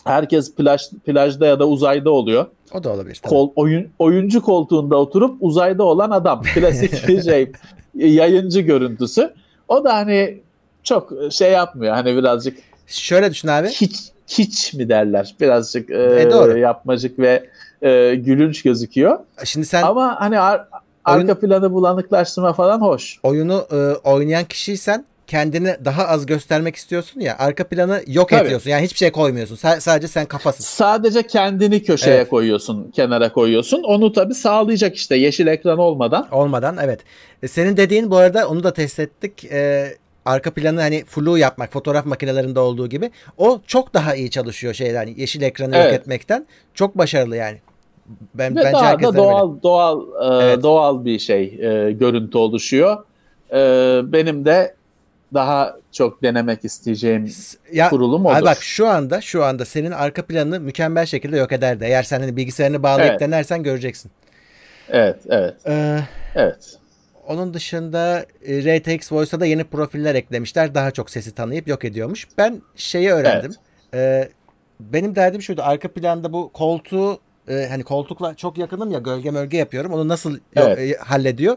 herkes 0.05 0.55
plaj 0.55 0.83
plajda 1.07 1.47
ya 1.47 1.59
da 1.59 1.69
uzayda 1.69 2.11
oluyor. 2.11 2.47
O 2.75 2.85
da 2.85 2.93
olabilir. 2.93 3.19
tabii. 3.23 3.31
Kol, 3.31 3.51
oyun, 3.57 3.89
oyuncu 3.99 4.43
koltuğunda 4.43 4.97
oturup 4.97 5.37
uzayda 5.41 5.85
olan 5.85 6.11
adam. 6.11 6.43
Klasik 6.55 7.23
şey 7.23 7.53
yayıncı 7.95 8.61
görüntüsü. 8.61 9.35
O 9.69 9.85
da 9.85 9.95
hani 9.95 10.41
çok 10.83 11.13
şey 11.31 11.53
yapmıyor. 11.53 11.95
Hani 11.95 12.17
birazcık 12.17 12.59
Şöyle 12.87 13.31
düşün 13.31 13.49
abi. 13.49 13.69
hiç 13.69 13.97
hiç 14.29 14.75
mi 14.75 14.89
derler? 14.89 15.35
Birazcık 15.41 15.91
e, 15.91 16.21
E, 16.23 16.31
doğru. 16.31 16.59
yapmacık 16.59 17.19
ve 17.19 17.47
e, 17.83 18.15
gülünç 18.15 18.63
gözüküyor. 18.63 19.19
Şimdi 19.45 19.67
sen 19.67 19.83
Ama 19.83 20.17
hani 20.21 20.41
ar- 20.41 20.69
arka 21.05 21.39
planı 21.41 21.73
bulanıklaştırma 21.73 22.53
falan 22.53 22.81
hoş. 22.81 23.19
oyunu 23.23 23.67
e, 23.73 23.77
oynayan 24.09 24.45
kişiysen 24.45 25.05
kendini 25.35 25.77
daha 25.85 26.07
az 26.07 26.27
göstermek 26.27 26.77
istiyorsun 26.77 27.21
ya 27.21 27.37
arka 27.39 27.69
planı 27.69 28.03
yok 28.07 28.29
Tabii. 28.29 28.47
ediyorsun. 28.47 28.71
Yani 28.71 28.85
hiçbir 28.85 28.99
şey 28.99 29.11
koymuyorsun. 29.11 29.57
Sa- 29.57 29.81
sadece 29.81 30.09
sen 30.09 30.27
kafasın. 30.27 30.65
Sadece 30.65 31.23
kendini 31.27 31.83
köşeye 31.83 32.17
Evet. 32.17 32.29
koyuyorsun, 32.29 32.91
kenara 32.91 33.33
koyuyorsun. 33.33 33.83
Onu 33.83 34.13
tabii 34.13 34.35
sağlayacak 34.35 34.97
işte 34.97 35.17
yeşil 35.17 35.47
ekran 35.47 35.79
olmadan. 35.79 36.29
Olmadan 36.33 36.77
evet. 36.83 37.01
E, 37.43 37.49
Senin 37.49 37.77
dediğin 37.77 38.11
bu 38.11 38.17
arada 38.17 38.49
onu 38.49 38.65
da 38.65 38.73
test 38.73 39.01
ettik. 39.01 39.45
E, 39.45 39.89
arka 40.25 40.51
planı 40.51 40.81
hani 40.81 41.05
flu 41.05 41.39
yapmak 41.39 41.73
fotoğraf 41.73 42.07
makinelerinde 42.07 42.61
olduğu 42.61 42.89
gibi 42.89 43.11
o 43.39 43.61
çok 43.67 43.95
daha 43.95 44.15
iyi 44.15 44.31
çalışıyor 44.31 44.75
şeyler 44.75 44.97
hani 44.97 45.21
yeşil 45.21 45.43
ekranı 45.43 45.77
yok 45.77 45.85
Evet. 45.89 46.01
etmekten. 46.01 46.47
Çok 46.75 46.99
başarılı 46.99 47.37
yani. 47.37 47.59
Ben 48.35 48.57
Ve 48.57 48.61
bence 48.61 48.73
daha 48.73 48.87
herkes 48.87 49.09
da 49.09 49.15
doğal 49.15 49.63
doğal 49.63 50.01
e, 50.01 50.45
Evet. 50.45 50.63
doğal 50.63 51.05
bir 51.05 51.19
şey 51.19 51.43
e, 51.45 51.93
görüntü 51.93 52.39
oluşuyor. 52.39 52.97
E, 53.53 53.57
benim 54.13 54.45
de 54.45 54.80
daha 55.35 55.77
çok 55.93 56.23
denemek 56.23 56.65
isteyeceğim 56.65 57.29
ya 57.73 57.89
kurulum 57.89 58.27
odur. 58.27 58.43
bak 58.45 58.63
şu 58.63 58.89
anda 58.89 59.21
şu 59.21 59.45
anda 59.45 59.65
senin 59.65 59.91
arka 59.91 60.27
planı 60.27 60.61
mükemmel 60.61 61.07
şekilde 61.07 61.37
yok 61.37 61.53
ederdi. 61.53 61.85
Eğer 61.85 62.03
sen 62.03 62.21
hani 62.21 62.37
bilgisayarını 62.37 62.83
bağlayıp 62.83 63.11
Evet. 63.11 63.21
denersen 63.21 63.63
göreceksin. 63.63 64.11
Evet, 64.89 65.17
evet, 65.29 65.55
Ee, 65.67 66.01
evet. 66.35 66.77
Onun 67.27 67.55
dışında 67.55 68.27
e, 68.47 68.79
RTX 68.79 69.13
Voice'a 69.13 69.41
da 69.41 69.47
yeni 69.47 69.65
profiller 69.65 70.15
eklemişler. 70.15 70.75
Daha 70.75 70.91
çok 70.91 71.11
sesi 71.11 71.35
tanıyıp 71.35 71.69
yok 71.69 71.85
ediyormuş. 71.85 72.29
Ben 72.39 72.63
şeyi 72.77 73.11
öğrendim. 73.11 73.55
Ee, 73.95 74.29
benim 74.81 75.17
derdim 75.17 75.43
şuydu. 75.43 75.63
Arka 75.65 75.89
planda 75.93 76.33
bu 76.33 76.53
koltuğu 76.53 77.19
e, 77.49 77.67
hani 77.71 77.83
koltukla 77.83 78.35
çok 78.35 78.59
yakınım 78.59 78.91
ya 78.91 78.99
gölge 78.99 79.31
mölge 79.31 79.57
yapıyorum. 79.57 79.93
Onu 79.93 80.09
nasıl 80.09 80.39
Evet. 80.57 80.79
e, 80.79 80.95
hallediyor? 80.97 81.57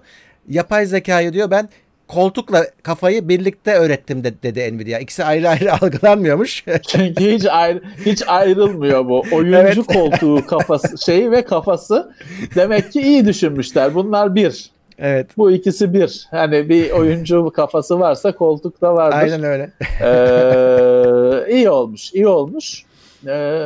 Yapay 0.49 0.85
zekayı 0.85 1.33
diyor 1.33 1.51
ben 1.51 1.69
koltukla 2.13 2.65
kafayı 2.83 3.29
birlikte 3.29 3.73
öğrettim 3.73 4.23
de, 4.23 4.33
dedi 4.43 4.77
Nvidia. 4.77 4.99
İkisi 4.99 5.23
ayrı 5.23 5.49
ayrı 5.49 5.73
algılanmıyormuş. 5.81 6.65
Çünkü 6.87 7.31
hiç 7.31 7.45
ayrı, 7.45 7.81
hiç 8.05 8.23
ayrılmıyor 8.27 9.09
bu 9.09 9.23
oyuncu 9.31 9.57
Evet. 9.57 9.87
koltuğu 9.93 10.47
kafası 10.47 10.97
şeyi 11.05 11.31
ve 11.31 11.45
kafası. 11.45 12.13
Demek 12.55 12.91
ki 12.91 13.01
iyi 13.01 13.25
düşünmüşler. 13.25 13.95
Bunlar 13.95 14.35
bir. 14.35 14.69
evet. 14.99 15.37
Bu 15.37 15.51
ikisi 15.51 15.93
bir. 15.93 16.27
Hani 16.31 16.69
bir 16.69 16.91
oyuncu 16.91 17.49
kafası 17.55 17.99
varsa 17.99 18.31
koltuk 18.31 18.81
da 18.81 18.93
vardır. 18.95 19.17
Aynen 19.17 19.43
öyle. 19.43 19.71
Ee, 20.01 21.53
iyi 21.53 21.69
olmuş, 21.69 22.13
iyi 22.13 22.27
olmuş. 22.27 22.83
e, 23.27 23.65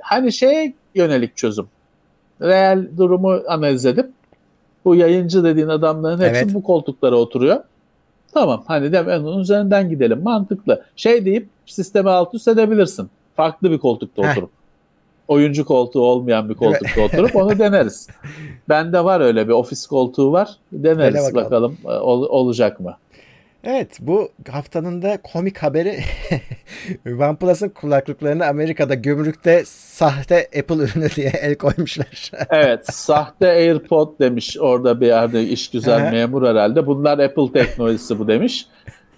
hani 0.00 0.32
şeye 0.32 0.72
yönelik 0.94 1.36
çözüm. 1.36 1.66
Real 2.42 2.86
durumu 2.96 3.40
analiz 3.48 3.86
edip 3.86 4.06
bu 4.88 4.94
yayıncı 4.94 5.44
dediğin 5.44 5.68
adamların 5.68 6.20
hepsi 6.20 6.42
Evet. 6.44 6.54
bu 6.54 6.62
koltuklara 6.62 7.16
oturuyor. 7.16 7.56
Tamam 8.34 8.62
hani 8.66 8.92
de 8.92 9.06
ben 9.06 9.20
onun 9.20 9.40
üzerinden 9.40 9.88
gidelim 9.88 10.22
mantıklı. 10.22 10.82
Şey 10.96 11.24
deyip 11.24 11.48
sistemi 11.66 12.10
alt 12.10 12.34
üst 12.34 12.48
edebilirsin. 12.48 13.10
Farklı 13.36 13.70
bir 13.70 13.78
koltukta 13.78 14.22
Heh. 14.22 14.30
oturup. 14.32 14.50
Oyuncu 15.28 15.64
koltuğu 15.64 16.00
olmayan 16.00 16.48
bir 16.48 16.54
koltukta 16.54 17.00
oturup 17.02 17.36
onu 17.36 17.58
deneriz. 17.58 18.08
Bende 18.68 19.04
var 19.04 19.20
öyle 19.20 19.48
bir 19.48 19.52
ofis 19.52 19.86
koltuğu 19.86 20.32
var. 20.32 20.50
Deneriz 20.72 21.14
Dene 21.14 21.34
bakalım. 21.34 21.44
bakalım, 21.84 21.96
e, 21.96 22.00
ol- 22.00 22.28
olacak 22.28 22.80
mı? 22.80 22.96
Evet 23.64 23.98
bu 24.00 24.28
haftanın 24.50 25.02
da 25.02 25.18
komik 25.32 25.58
haberi 25.58 25.98
OnePlus'ın 27.06 27.68
kulaklıklarını 27.68 28.46
Amerika'da 28.46 28.94
gümrükte 28.94 29.62
sahte 29.66 30.48
Apple 30.58 30.74
ürünü 30.74 31.10
diye 31.16 31.32
el 31.42 31.54
koymuşlar. 31.54 32.30
Evet, 32.50 32.94
sahte 32.94 33.48
AirPod 33.48 34.18
demiş 34.20 34.56
orada 34.60 35.00
bir 35.00 35.06
yerde 35.06 35.42
iş 35.42 35.70
güzel 35.70 36.12
memur 36.12 36.46
herhalde. 36.46 36.86
Bunlar 36.86 37.18
Apple 37.18 37.52
teknolojisi 37.52 38.18
bu 38.18 38.28
demiş. 38.28 38.66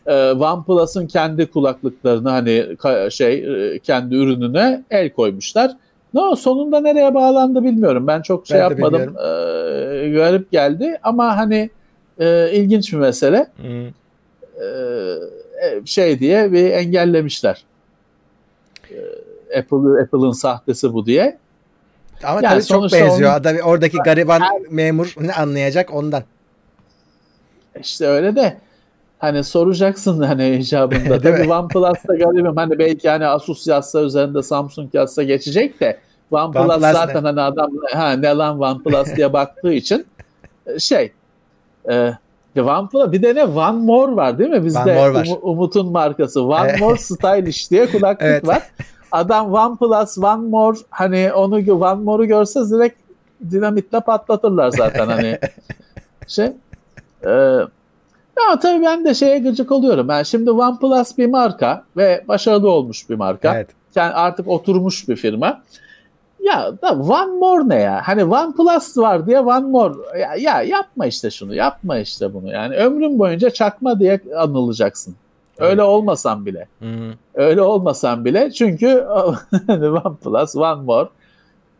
Ee, 0.06 0.30
OnePlus'ın 0.30 1.06
kendi 1.06 1.46
kulaklıklarını 1.46 2.30
hani 2.30 2.66
şey 3.10 3.34
e, 3.74 3.78
kendi 3.78 4.14
ürününe 4.14 4.82
el 4.90 5.10
koymuşlar. 5.10 5.70
Ne 6.14 6.20
o 6.20 6.36
sonunda 6.36 6.80
nereye 6.80 7.14
bağlandı 7.14 7.64
bilmiyorum. 7.64 8.06
Ben 8.06 8.22
çok 8.22 8.46
şey 8.46 8.58
Ben 8.58 8.62
yapmadım. 8.62 9.16
Ee, 9.16 10.10
garip 10.10 10.52
geldi 10.52 10.98
ama 11.02 11.36
hani 11.36 11.70
e, 12.18 12.50
ilginç 12.52 12.92
bir 12.92 12.98
mesele. 12.98 13.46
Hmm. 13.56 13.99
Ee, 14.62 15.16
şey 15.84 16.18
diye 16.18 16.52
bir 16.52 16.70
engellemişler. 16.70 17.64
Ee, 18.90 19.58
Apple 19.58 20.02
Apple'ın 20.02 20.32
sahtesi 20.32 20.92
bu 20.94 21.06
diye. 21.06 21.38
Ama 22.24 22.40
Yani 22.42 22.52
tabii 22.54 22.64
çok 22.64 22.82
benziyor. 22.92 23.30
onun- 23.30 23.40
Adam, 23.40 23.56
oradaki 23.64 23.96
gariban 24.04 24.42
memur 24.70 25.14
ne 25.20 25.32
anlayacak 25.34 25.94
ondan. 25.94 26.22
İşte 27.80 28.06
öyle 28.06 28.36
de 28.36 28.56
hani 29.18 29.44
soracaksın 29.44 30.22
hani 30.22 30.56
icabında. 30.56 31.18
Tabii? 31.22 31.52
OnePlus'ta 31.52 32.14
garibim 32.14 32.56
hani 32.56 32.78
belki 32.78 33.08
hani 33.08 33.26
Asus 33.26 33.66
yazsa 33.66 34.00
üzerinde 34.02 34.42
Samsung 34.42 34.94
yazsa 34.94 35.22
geçecek 35.22 35.80
de 35.80 35.98
OnePlus, 36.30 36.62
OnePlus 36.64 36.82
ne? 36.82 36.92
zaten 36.92 37.24
hani 37.24 37.40
adam 37.40 37.70
ha 37.92 38.12
ne 38.12 38.28
lan 38.34 38.60
OnePlus 38.60 39.16
diye 39.16 39.32
baktığı 39.32 39.72
için 39.72 40.06
e, 40.66 40.78
şey 40.78 41.12
e, 41.90 42.12
OnePlus 42.56 43.12
bir 43.12 43.22
de 43.22 43.34
ne 43.34 43.44
One 43.44 43.78
More 43.84 44.16
var 44.16 44.38
değil 44.38 44.50
mi? 44.50 44.64
Bizde 44.64 44.98
One. 44.98 45.18
Umu- 45.18 45.38
Umut'un 45.42 45.92
markası 45.92 46.44
One. 46.44 46.76
More 46.80 46.98
Stylish 46.98 47.70
diye 47.70 47.86
kulaklık 47.86 48.22
Evet. 48.28 48.46
var. 48.46 48.62
Adam 49.12 49.54
OnePlus 49.54 50.18
One 50.18 50.48
More 50.48 50.78
hani 50.90 51.32
onu 51.32 51.54
One 51.84 52.02
More'u 52.02 52.26
görse 52.26 52.60
direkt 52.70 53.00
dinamitle 53.50 54.00
patlatırlar 54.00 54.70
zaten 54.70 55.06
hani 55.06 55.38
şey. 56.26 56.46
E, 57.26 57.30
ya 58.38 58.58
tabii 58.62 58.82
ben 58.84 59.04
de 59.04 59.14
şeye 59.14 59.38
gıcık 59.38 59.72
oluyorum. 59.72 60.08
Yani 60.10 60.26
şimdi 60.26 60.50
OnePlus 60.50 61.18
bir 61.18 61.26
marka 61.26 61.84
ve 61.96 62.24
başarılı 62.28 62.70
olmuş 62.70 63.10
bir 63.10 63.14
marka. 63.14 63.54
Evet. 63.54 63.68
Yani 63.94 64.12
artık 64.12 64.48
oturmuş 64.48 65.08
bir 65.08 65.16
firma. 65.16 65.62
Ya 66.42 66.72
da 66.82 66.92
One 66.92 67.32
More 67.38 67.68
ne 67.68 67.82
ya? 67.82 68.00
Hani 68.04 68.24
OnePlus 68.24 68.98
var 68.98 69.26
diye 69.26 69.40
One 69.40 69.66
More. 69.66 70.18
Ya, 70.18 70.34
ya 70.34 70.62
yapma 70.62 71.06
işte 71.06 71.30
şunu, 71.30 71.54
yapma 71.54 71.98
işte 71.98 72.34
bunu. 72.34 72.50
Yani 72.50 72.76
ömrün 72.76 73.18
boyunca 73.18 73.50
çakma 73.50 74.00
diye 74.00 74.20
anılacaksın. 74.36 75.14
Öyle 75.58 75.82
olmasan 75.82 76.46
bile. 76.46 76.68
Hmm. 76.78 77.12
Öyle 77.34 77.62
olmasan 77.62 78.24
bile 78.24 78.50
çünkü 78.50 79.06
hani 79.66 79.88
OnePlus, 79.88 80.56
One 80.56 80.82
More 80.82 81.08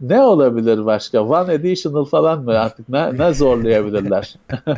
ne 0.00 0.20
olabilir 0.22 0.86
başka? 0.86 1.22
One 1.22 1.52
Additional 1.52 2.04
falan 2.04 2.44
mı 2.44 2.58
artık 2.58 2.88
ne, 2.88 3.18
ne 3.18 3.34
zorlayabilirler? 3.34 4.34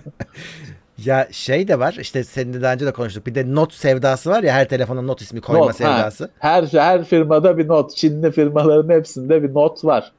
Ya 1.05 1.29
şey 1.31 1.69
de 1.69 1.79
var 1.79 1.97
işte 2.01 2.25
seninle 2.25 2.63
daha 2.63 2.73
önce 2.73 2.87
de 2.87 2.93
konuştuk. 2.93 3.27
Bir 3.27 3.35
de 3.35 3.55
not 3.55 3.73
sevdası 3.75 4.31
var 4.31 4.43
ya 4.43 4.53
her 4.55 4.69
telefona 4.69 5.03
not 5.03 5.21
ismi 5.21 5.41
koyma 5.41 5.61
Not, 5.61 5.69
ha. 5.69 5.73
sevdası. 5.75 6.31
Her 6.39 6.63
her 6.65 7.05
firmada 7.05 7.59
bir 7.59 7.69
not. 7.69 7.97
Çinli 7.97 8.31
firmaların 8.33 8.95
hepsinde 8.95 9.43
bir 9.43 9.55
not 9.55 9.85
var. 9.85 10.13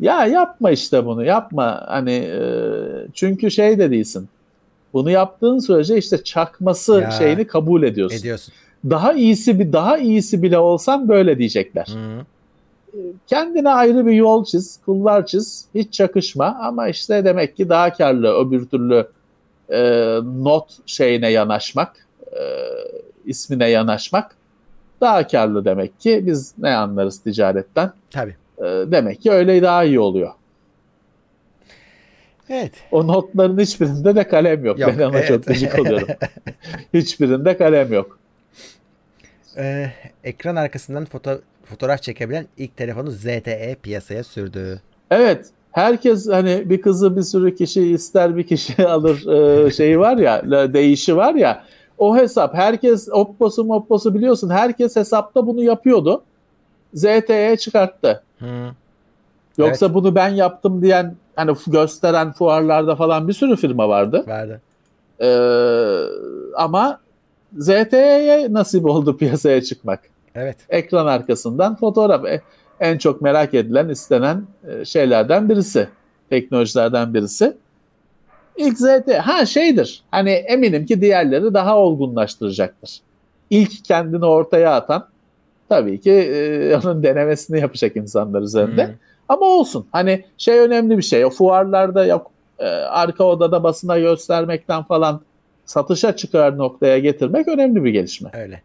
Ya 0.00 0.26
yapma 0.26 0.70
işte 0.70 1.06
bunu. 1.06 1.24
Yapma. 1.24 1.84
Hani 1.88 2.12
e, 2.12 2.42
çünkü 3.14 3.50
şey 3.50 3.78
de 3.78 3.90
değilsin. 3.90 4.28
Bunu 4.92 5.10
yaptığın 5.10 5.58
sürece 5.58 5.96
işte 5.98 6.24
çakması 6.24 7.00
Ya. 7.00 7.10
şeyini 7.10 7.46
kabul 7.46 7.82
ediyorsun. 7.82 8.18
Ediyorsun. 8.18 8.54
Daha 8.90 9.12
iyisi 9.12 9.58
bir 9.58 9.72
daha 9.72 9.98
iyisi 9.98 10.42
bile 10.42 10.58
olsan 10.58 11.08
böyle 11.08 11.38
diyecekler. 11.38 11.86
Hmm. 11.86 12.24
Kendine 13.26 13.68
ayrı 13.70 14.06
bir 14.06 14.12
yol 14.12 14.44
çiz, 14.44 14.80
kulvar 14.86 15.26
çiz. 15.26 15.64
Hiç 15.74 15.92
çakışma 15.92 16.58
ama 16.62 16.88
işte 16.88 17.24
demek 17.24 17.56
ki 17.56 17.68
daha 17.68 17.92
karlı 17.92 18.28
öbür 18.46 18.66
türlü 18.66 19.06
e, 19.70 19.80
not 20.24 20.70
şeyine 20.86 21.30
yanaşmak, 21.30 22.06
e, 22.32 22.40
ismine 23.24 23.68
yanaşmak 23.70 24.36
daha 25.00 25.26
karlı 25.26 25.64
demek 25.64 26.00
ki. 26.00 26.26
Biz 26.26 26.54
ne 26.58 26.70
anlarız 26.70 27.22
ticaretten? 27.22 27.92
Tabii. 28.10 28.36
E, 28.58 28.64
demek 28.64 29.22
ki 29.22 29.30
öyle 29.30 29.62
daha 29.62 29.84
iyi 29.84 30.00
oluyor. 30.00 30.32
Evet. 32.50 32.72
O 32.90 33.06
notların 33.06 33.58
hiçbirinde 33.58 34.16
de 34.16 34.28
kalem 34.28 34.64
yok. 34.64 34.78
Yok, 34.78 34.94
ben 34.98 35.04
ona 35.04 35.18
evet. 35.18 35.28
çok 35.28 35.46
gıcık 35.46 35.78
oluyorum. 35.78 36.08
hiçbirinde 36.94 37.56
kalem 37.56 37.92
yok. 37.92 38.18
Ee, 39.56 39.90
ekran 40.24 40.56
arkasından 40.56 41.04
foto 41.04 41.40
fotoğraf 41.64 42.02
çekebilen 42.02 42.46
ilk 42.56 42.76
telefonu 42.76 43.10
ZTE 43.10 43.76
piyasaya 43.82 44.24
sürdü. 44.24 44.80
Evet. 45.10 45.46
Herkes 45.72 46.28
hani 46.28 46.70
bir 46.70 46.80
kızı 46.82 47.16
bir 47.16 47.22
sürü 47.22 47.54
kişi 47.54 47.82
ister 47.82 48.36
bir 48.36 48.46
kişi 48.46 48.86
alır 48.86 49.26
e, 49.26 49.70
şeyi 49.70 49.98
var 49.98 50.16
ya 50.16 50.42
değişi 50.72 51.16
var 51.16 51.34
ya 51.34 51.64
o 51.98 52.16
hesap 52.16 52.54
herkes 52.54 53.08
Oppo'su 53.12 53.72
Oppo'su 53.74 54.14
biliyorsun 54.14 54.50
herkes 54.50 54.96
hesapta 54.96 55.46
bunu 55.46 55.62
yapıyordu. 55.62 56.22
ZTE 56.94 57.56
çıkarttı. 57.60 58.22
Yoksa 59.58 59.94
bunu 59.94 60.14
ben 60.14 60.28
yaptım 60.28 60.82
diyen 60.82 61.14
hani 61.36 61.54
gösteren 61.66 62.32
fuarlarda 62.32 62.96
falan 62.96 63.28
bir 63.28 63.32
sürü 63.32 63.56
firma 63.56 63.88
vardı. 63.88 64.24
Vardı. 64.26 64.60
Ee, 65.20 66.04
ama 66.56 67.00
ZTE'ye 67.58 68.52
nasip 68.52 68.86
oldu 68.86 69.16
piyasaya 69.18 69.62
çıkmak. 69.62 70.00
Evet. 70.34 70.56
Ekran 70.68 71.06
arkasından 71.06 71.76
fotoğraf 71.76 72.24
E, 72.24 72.40
en 72.80 72.98
çok 72.98 73.20
merak 73.20 73.54
edilen, 73.54 73.88
istenen 73.88 74.44
e, 74.68 74.84
şeylerden 74.84 75.48
birisi. 75.48 75.88
Teknolojilerden 76.30 77.14
birisi. 77.14 77.56
İlk 78.56 78.78
ZTE 78.78 79.18
ha 79.18 79.46
şeydir. 79.46 80.02
Hani 80.10 80.30
eminim 80.30 80.86
ki 80.86 81.00
diğerleri 81.00 81.54
daha 81.54 81.78
olgunlaştıracaktır. 81.78 83.00
İlk 83.50 83.84
kendini 83.84 84.24
ortaya 84.24 84.74
atan 84.74 85.08
tabii 85.68 86.00
ki 86.00 86.12
e, 86.12 86.76
onun 86.84 87.02
denemesini 87.02 87.60
yapacak 87.60 87.96
insanlar 87.96 88.42
üzerinde. 88.42 88.86
Hmm. 88.86 88.94
Ama 89.28 89.46
olsun. 89.46 89.86
Hani 89.92 90.24
şey 90.38 90.58
önemli 90.58 90.98
bir 90.98 91.02
şey. 91.02 91.24
O 91.24 91.30
fuarlarda 91.30 92.06
yok 92.06 92.30
e, 92.58 92.66
arka 92.68 93.24
odada 93.24 93.62
basına 93.62 93.98
göstermekten 93.98 94.82
falan 94.82 95.20
satışa 95.64 96.16
çıkar 96.16 96.58
noktaya 96.58 96.98
getirmek 96.98 97.48
önemli 97.48 97.84
bir 97.84 97.90
gelişme. 97.90 98.30
Öyle. 98.32 98.62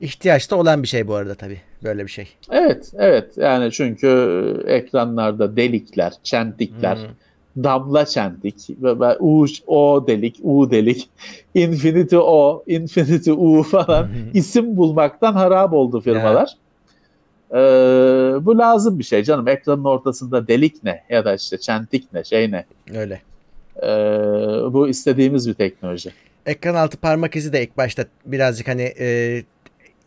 İhtiyaçta 0.00 0.56
olan 0.56 0.82
bir 0.82 0.88
şey 0.88 1.08
bu 1.08 1.14
arada 1.14 1.34
tabii. 1.34 1.60
Böyle 1.84 2.06
bir 2.06 2.10
şey. 2.10 2.28
Evet, 2.50 2.92
evet. 2.98 3.36
Yani 3.36 3.72
çünkü 3.72 4.06
e, 4.66 4.72
ekranlarda 4.72 5.56
delikler, 5.56 6.12
çentikler, 6.22 6.96
Hmm. 6.96 7.64
damla 7.64 8.06
çentik, 8.06 8.54
U, 9.20 9.46
O 9.66 10.04
delik, 10.06 10.36
U 10.42 10.70
delik, 10.70 11.08
Infinity 11.54 12.16
O, 12.16 12.62
Infinity 12.66 13.30
U 13.30 13.62
falan 13.62 14.08
isim 14.34 14.76
bulmaktan 14.76 15.32
harap 15.32 15.72
oldu 15.72 16.00
firmalar. 16.00 16.56
Ee, 17.50 17.56
bu 18.44 18.58
lazım 18.58 18.98
bir 18.98 19.04
şey 19.04 19.22
canım. 19.22 19.48
Ekranın 19.48 19.84
ortasında 19.84 20.48
delik 20.48 20.84
ne 20.84 21.02
ya 21.08 21.24
da 21.24 21.34
işte 21.34 21.58
çentik 21.58 22.12
ne, 22.12 22.24
şey 22.24 22.50
ne. 22.50 22.64
Öyle. 22.94 23.20
Ee, 23.82 23.88
bu 24.72 24.88
istediğimiz 24.88 25.48
bir 25.48 25.54
teknoloji. 25.54 26.10
Ekran 26.46 26.74
altı 26.74 26.96
parmak 26.96 27.36
izi 27.36 27.52
de 27.52 27.62
ilk 27.62 27.76
başta 27.76 28.04
birazcık 28.26 28.68
hani 28.68 28.92
e, 29.00 29.42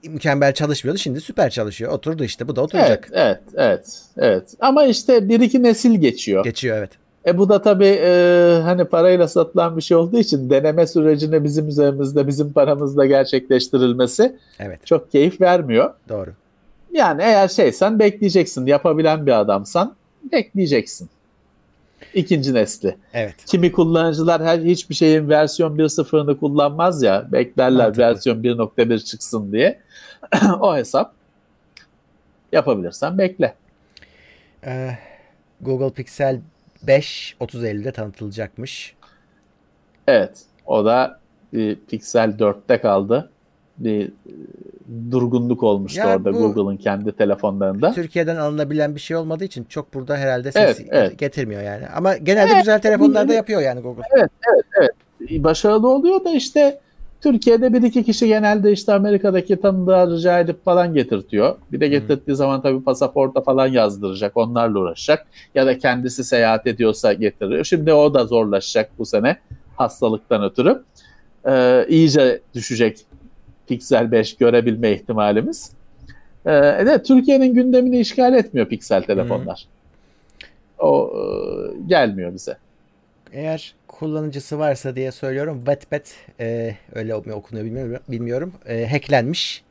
mükemmel 0.10 0.54
çalışmıyordu. 0.54 1.00
Şimdi 1.00 1.22
süper 1.22 1.50
çalışıyor. 1.50 1.92
Oturdu 1.92 2.24
işte. 2.24 2.48
Bu 2.48 2.56
da 2.56 2.62
oturacak. 2.62 3.10
Evet, 3.12 3.24
evet, 3.24 3.40
evet, 3.56 4.02
evet. 4.18 4.54
Ama 4.60 4.86
işte 4.86 5.30
bir 5.30 5.40
iki 5.40 5.64
nesil 5.64 5.96
geçiyor. 5.96 6.44
Geçiyor 6.44 6.78
evet. 6.78 6.92
E 7.26 7.38
bu 7.38 7.50
da 7.50 7.62
tabii 7.62 8.00
e, 8.02 8.60
hani 8.64 8.86
parayla 8.86 9.28
satılan 9.28 9.78
bir 9.78 9.82
şey 9.82 9.98
olduğu 9.98 10.20
için 10.20 10.50
deneme 10.50 10.88
sürecinde 10.88 11.44
bizim 11.44 11.68
üzerimizde, 11.68 12.28
bizim 12.28 12.54
paramızla 12.54 13.06
gerçekleştirilmesi 13.06 14.36
Evet. 14.60 14.86
çok 14.86 15.12
keyif 15.12 15.42
vermiyor. 15.42 15.94
Doğru. 16.10 16.30
Yani 16.92 17.22
eğer 17.22 17.48
şeysen 17.48 18.00
bekleyeceksin, 18.00 18.66
yapabilen 18.66 19.26
bir 19.26 19.40
adamsan 19.40 19.96
bekleyeceksin. 20.32 21.10
İkinci 22.14 22.54
nesli. 22.54 22.98
Evet. 23.14 23.36
Kimi 23.46 23.72
kullanıcılar 23.72 24.44
her 24.44 24.60
hiçbir 24.60 24.96
şeyin 24.96 25.30
versiyon 25.30 25.78
1.0'ını 25.78 26.38
kullanmaz 26.38 27.04
ya, 27.04 27.32
beklerler 27.32 27.86
Mantıklı. 27.86 28.04
versiyon 28.04 28.44
1.1 28.44 29.04
çıksın 29.06 29.52
diye. 29.52 29.80
o 30.60 30.76
hesap. 30.76 31.14
Yapabilirsen 32.52 33.18
bekle. 33.18 33.56
Ee, 34.66 34.98
Google 35.62 35.94
Pixel 35.94 36.42
5 36.84 37.36
30 37.40 37.64
Eylül'de 37.64 37.92
tanıtılacakmış. 37.92 38.96
Evet. 40.08 40.42
O 40.66 40.86
da 40.86 41.20
bir 41.54 41.76
Pixel 41.76 42.30
4'te 42.30 42.82
kaldı. 42.82 43.31
Bir 43.84 44.06
e, 44.06 44.12
durgunluk 45.12 45.64
olmuştu 45.64 46.00
Ya 46.00 46.16
orada 46.16 46.32
Google'ın 46.32 46.78
kendi 46.78 47.12
telefonlarında. 47.12 47.94
Türkiye'den 47.94 48.36
alınabilen 48.36 48.96
bir 48.96 49.00
şey 49.00 49.18
olmadığı 49.18 49.44
için 49.44 49.64
çok 49.64 49.94
burada 49.94 50.18
herhalde 50.18 50.52
Evet, 50.56 50.78
ses 50.78 50.88
evet. 50.90 51.20
getirmiyor 51.20 51.62
yani. 51.62 51.88
Ama 51.96 52.18
genelde 52.18 52.52
Evet, 52.52 52.62
güzel 52.62 52.82
telefonlarda 52.82 53.34
evet. 53.34 53.38
yapıyor 53.38 53.62
yani 53.62 53.82
Google. 53.82 54.04
Başarılı 55.44 55.88
oluyor 55.90 56.26
da 56.26 56.32
işte 56.32 56.80
Türkiye'de 57.22 57.74
bir 57.74 57.82
iki 57.82 58.04
kişi 58.04 58.28
genelde 58.28 58.72
işte 58.72 58.94
Amerika'daki 58.94 59.62
tanıdığa 59.62 60.08
rica 60.08 60.40
edip 60.40 60.66
falan 60.66 60.94
getirtiyor. 60.94 61.56
Bir 61.72 61.80
de 61.80 61.88
getirdiği 61.88 62.36
zaman 62.36 62.62
tabii 62.62 62.84
pasaporta 62.84 63.42
falan 63.42 63.68
yazdıracak, 63.68 64.38
onlarla 64.38 64.80
uğraşacak. 64.80 65.28
Ya 65.56 65.66
da 65.66 65.78
kendisi 65.78 66.24
seyahat 66.24 66.68
ediyorsa 66.68 67.14
getiriyor. 67.14 67.64
Şimdi 67.64 67.94
o 67.94 68.14
da 68.14 68.26
zorlaşacak 68.26 68.92
bu 68.98 69.06
sene 69.06 69.38
hastalıktan 69.76 70.44
ötürü. 70.44 70.84
Ee, 71.48 71.86
iyice 71.90 72.42
düşecek 72.54 73.06
Pixel 73.72 74.12
5 74.12 74.38
görebilme 74.38 74.92
ihtimalimiz. 74.92 75.72
Ee, 76.46 76.52
evet, 76.52 77.06
Türkiye'nin 77.06 77.54
gündemini 77.54 78.00
işgal 78.00 78.34
etmiyor 78.34 78.68
Pixel 78.68 79.04
telefonlar. 79.04 79.66
O 80.80 81.14
e, 81.16 81.22
gelmiyor 81.88 82.34
bize. 82.34 82.58
Eğer 83.34 83.76
kullanıcısı 83.88 84.60
varsa 84.60 84.96
diye 84.96 85.12
söylüyorum. 85.12 85.58
Wattpad 85.58 86.06
e, 86.40 86.76
öyle 86.94 87.16
okunuyor 87.16 87.66
bilmiyorum. 87.66 88.00
bilmiyorum. 88.08 88.54
E, 88.66 88.88
hacklenmiş. 88.88 89.64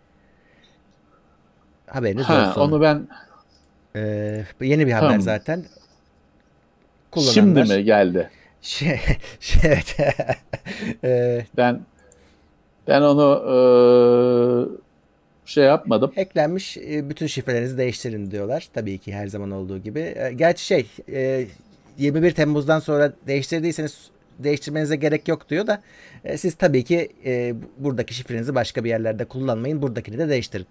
Haberiniz 1.86 2.24
Ha, 2.24 2.48
olsun. 2.48 2.60
onu 2.60 2.80
ben 2.80 3.08
E, 3.96 4.44
yeni 4.60 4.86
bir 4.86 4.92
haber 4.92 5.06
Tamam. 5.06 5.20
zaten. 5.20 5.64
şimdi 7.18 7.62
mi 7.62 7.84
geldi? 7.84 8.30
Şey, 8.62 9.00
şey, 9.40 9.70
evet. 9.70 9.96
e, 11.04 11.44
Ben 11.56 11.80
ben 12.88 13.02
onu 13.02 13.42
e, 13.46 13.56
şey 15.44 15.64
yapmadım. 15.64 16.12
hacklenmiş. 16.14 16.76
E, 16.76 17.10
bütün 17.10 17.26
şifrelerinizi 17.26 17.78
değiştirin 17.78 18.30
diyorlar. 18.30 18.68
Tabii 18.74 18.98
ki 18.98 19.12
her 19.14 19.26
zaman 19.26 19.50
olduğu 19.50 19.78
gibi. 19.78 20.00
E, 20.00 20.32
gerçi 20.36 20.64
şey 20.64 20.86
e, 21.12 21.46
21 21.98 22.30
Temmuz'dan 22.30 22.78
sonra 22.78 23.12
değiştirdiyseniz 23.26 24.10
değiştirmenize 24.38 24.96
gerek 24.96 25.28
yok 25.28 25.48
diyor 25.48 25.66
da 25.66 25.82
e, 26.24 26.36
siz 26.38 26.54
tabii 26.54 26.84
ki 26.84 27.08
e, 27.24 27.54
buradaki 27.78 28.14
şifrenizi 28.14 28.54
başka 28.54 28.84
bir 28.84 28.88
yerlerde 28.88 29.24
kullanmayın. 29.24 29.82
Buradakini 29.82 30.18
de 30.18 30.28
değiştirin. 30.28 30.66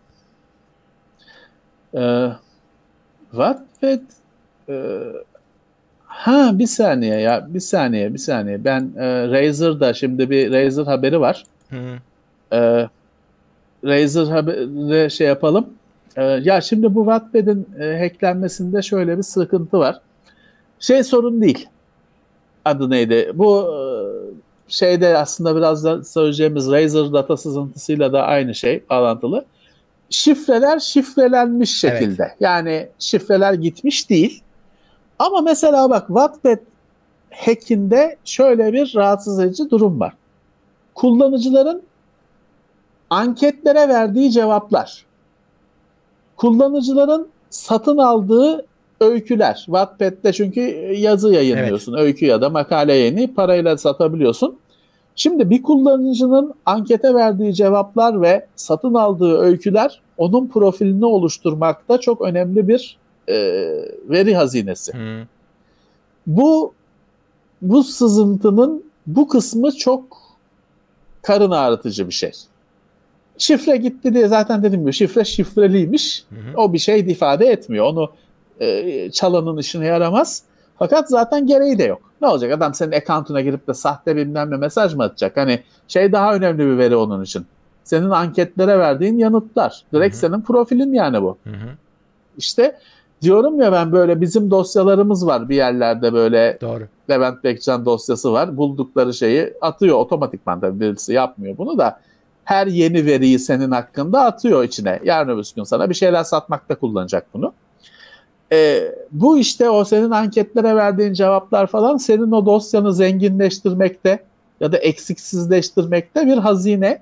E, 1.93 2.29
Wattpad 3.31 4.01
e, 4.69 4.75
ha 6.05 6.59
bir 6.59 6.67
saniye 6.67 7.19
ya 7.19 7.47
bir 7.49 7.59
saniye 7.59 8.13
bir 8.13 8.19
saniye. 8.19 8.63
Ben 8.63 8.91
e, 8.97 9.27
Razer'da 9.31 9.93
şimdi 9.93 10.29
bir 10.29 10.51
Razer 10.51 10.83
haberi 10.85 11.19
var. 11.19 11.43
Hı. 11.69 11.99
E, 12.53 12.89
Razer 13.85 14.25
haberi 14.25 15.11
şey 15.11 15.27
yapalım. 15.27 15.67
E, 16.15 16.23
ya 16.23 16.61
şimdi 16.61 16.95
bu 16.95 16.99
Wattpad'in 16.99 17.67
e, 17.79 17.99
hacklenmesinde 17.99 18.81
şöyle 18.81 19.17
bir 19.17 19.23
sıkıntı 19.23 19.79
var. 19.79 20.01
Şey 20.79 21.03
sorun 21.03 21.41
değil. 21.41 21.67
Adı 22.65 22.89
neydi? 22.89 23.31
Bu 23.33 23.61
e, 23.61 23.79
şeyde 24.67 25.17
aslında 25.17 25.55
biraz 25.55 25.83
da 25.83 26.03
söyleyeceğimiz 26.03 26.71
Razer 26.71 27.13
data 27.13 27.37
sızıntısıyla 27.37 28.13
da 28.13 28.23
aynı 28.23 28.55
şey 28.55 28.83
bağlantılı. 28.89 29.45
Şifreler 30.09 30.79
şifrelenmiş 30.79 31.83
Evet. 31.83 31.99
şekilde. 31.99 32.35
Yani 32.39 32.87
şifreler 32.99 33.53
gitmiş 33.53 34.09
değil. 34.09 34.41
Ama 35.19 35.41
mesela 35.41 35.89
bak 35.89 36.07
Wattpad 36.07 36.59
hackinde 37.31 38.17
şöyle 38.25 38.73
bir 38.73 38.93
rahatsız 38.95 39.39
edici 39.39 39.69
durum 39.69 39.99
var. 39.99 40.13
Kullanıcıların 40.99 41.81
anketlere 43.09 43.89
verdiği 43.89 44.31
cevaplar, 44.31 45.05
kullanıcıların 46.37 47.27
satın 47.49 47.97
aldığı 47.97 48.65
öyküler. 49.01 49.55
Wattpad'de 49.65 50.33
çünkü 50.33 50.61
yazı 50.97 51.33
yayınlıyorsun. 51.33 51.93
Öykü 51.93 52.25
ya 52.25 52.41
da 52.41 52.49
makale 52.49 52.93
yayını 52.93 53.33
parayla 53.33 53.77
satabiliyorsun. 53.77 54.57
Şimdi 55.15 55.49
bir 55.49 55.63
kullanıcının 55.63 56.53
ankete 56.65 57.13
verdiği 57.13 57.53
cevaplar 57.53 58.21
ve 58.21 58.47
satın 58.55 58.93
aldığı 58.93 59.37
öyküler 59.37 60.01
onun 60.17 60.47
profilini 60.47 61.05
oluşturmakta 61.05 61.97
çok 61.97 62.21
önemli 62.21 62.67
bir 62.67 62.97
e, 63.27 63.35
veri 64.09 64.35
hazinesi. 64.35 64.93
Hı. 64.93 65.27
Bu 66.27 66.73
bu 67.61 67.83
sızıntının 67.83 68.83
bu 69.07 69.27
kısmı 69.27 69.71
çok 69.71 70.28
karın 71.21 71.51
ağrıtıcı 71.51 72.07
bir 72.07 72.13
şey. 72.13 72.31
Şifre 73.37 73.77
gitti 73.77 74.13
diye 74.13 74.27
zaten 74.27 74.63
dediğim 74.63 74.81
gibi 74.81 74.93
şifre 74.93 75.25
şifreliymiş. 75.25 76.23
Hı 76.29 76.35
hı. 76.35 76.57
O 76.57 76.73
bir 76.73 76.77
şey 76.77 76.99
ifade 76.99 77.45
etmiyor. 77.45 77.85
Onu 77.85 78.11
e, 78.59 79.11
çalanın 79.11 79.57
işine 79.57 79.85
yaramaz. 79.85 80.43
Fakat 80.79 81.09
zaten 81.09 81.47
gereği 81.47 81.77
de 81.77 81.83
yok. 81.83 82.01
Ne 82.21 82.27
olacak? 82.27 82.51
Adam 82.51 82.73
senin 82.73 82.91
account'una 82.91 83.41
girip 83.41 83.67
de 83.67 83.73
sahte 83.73 84.15
bilmem 84.15 84.51
ne 84.51 84.57
mesaj 84.57 84.93
mı 84.93 85.03
atacak? 85.03 85.37
Hani 85.37 85.63
şey 85.87 86.11
daha 86.11 86.35
önemli 86.35 86.59
bir 86.59 86.77
veri 86.77 86.95
onun 86.95 87.23
için. 87.23 87.45
Senin 87.83 88.09
anketlere 88.09 88.79
verdiğin 88.79 89.17
yanıtlar. 89.17 89.83
Direkt 89.93 90.15
Hı 90.15 90.17
hı. 90.17 90.21
senin 90.21 90.41
profilin 90.41 90.93
yani 90.93 91.21
bu. 91.21 91.37
Hı 91.43 91.49
hı. 91.49 91.69
İşte 92.37 92.79
diyorum 93.21 93.61
ya 93.61 93.71
ben 93.71 93.91
böyle 93.91 94.21
bizim 94.21 94.51
dosyalarımız 94.51 95.27
var 95.27 95.49
bir 95.49 95.55
yerlerde 95.55 96.13
böyle 96.13 96.57
Doğru. 96.61 96.83
Levent 97.09 97.43
Bekcan 97.43 97.85
dosyası 97.85 98.33
var. 98.33 98.57
Buldukları 98.57 99.13
şeyi 99.13 99.53
atıyor 99.61 99.97
otomatikman 99.97 100.59
tabii 100.59 100.79
birisi 100.79 101.13
yapmıyor 101.13 101.57
bunu 101.57 101.77
da 101.77 101.99
her 102.43 102.67
yeni 102.67 103.05
veriyi 103.05 103.39
senin 103.39 103.71
hakkında 103.71 104.21
atıyor 104.21 104.63
içine. 104.63 104.99
Yarın 105.03 105.29
öbür 105.29 105.51
gün 105.55 105.63
sana 105.63 105.89
bir 105.89 105.95
şeyler 105.95 106.23
satmakta 106.23 106.75
kullanacak 106.75 107.25
bunu. 107.33 107.53
Ee, 108.51 108.95
bu 109.11 109.37
işte 109.37 109.69
o 109.69 109.85
senin 109.85 110.11
anketlere 110.11 110.75
verdiğin 110.75 111.13
cevaplar 111.13 111.67
falan 111.67 111.97
senin 111.97 112.31
o 112.31 112.45
dosyanı 112.45 112.93
zenginleştirmekte 112.93 114.23
ya 114.59 114.71
da 114.71 114.77
eksiksizleştirmekte 114.77 116.27
bir 116.27 116.37
hazine. 116.37 117.01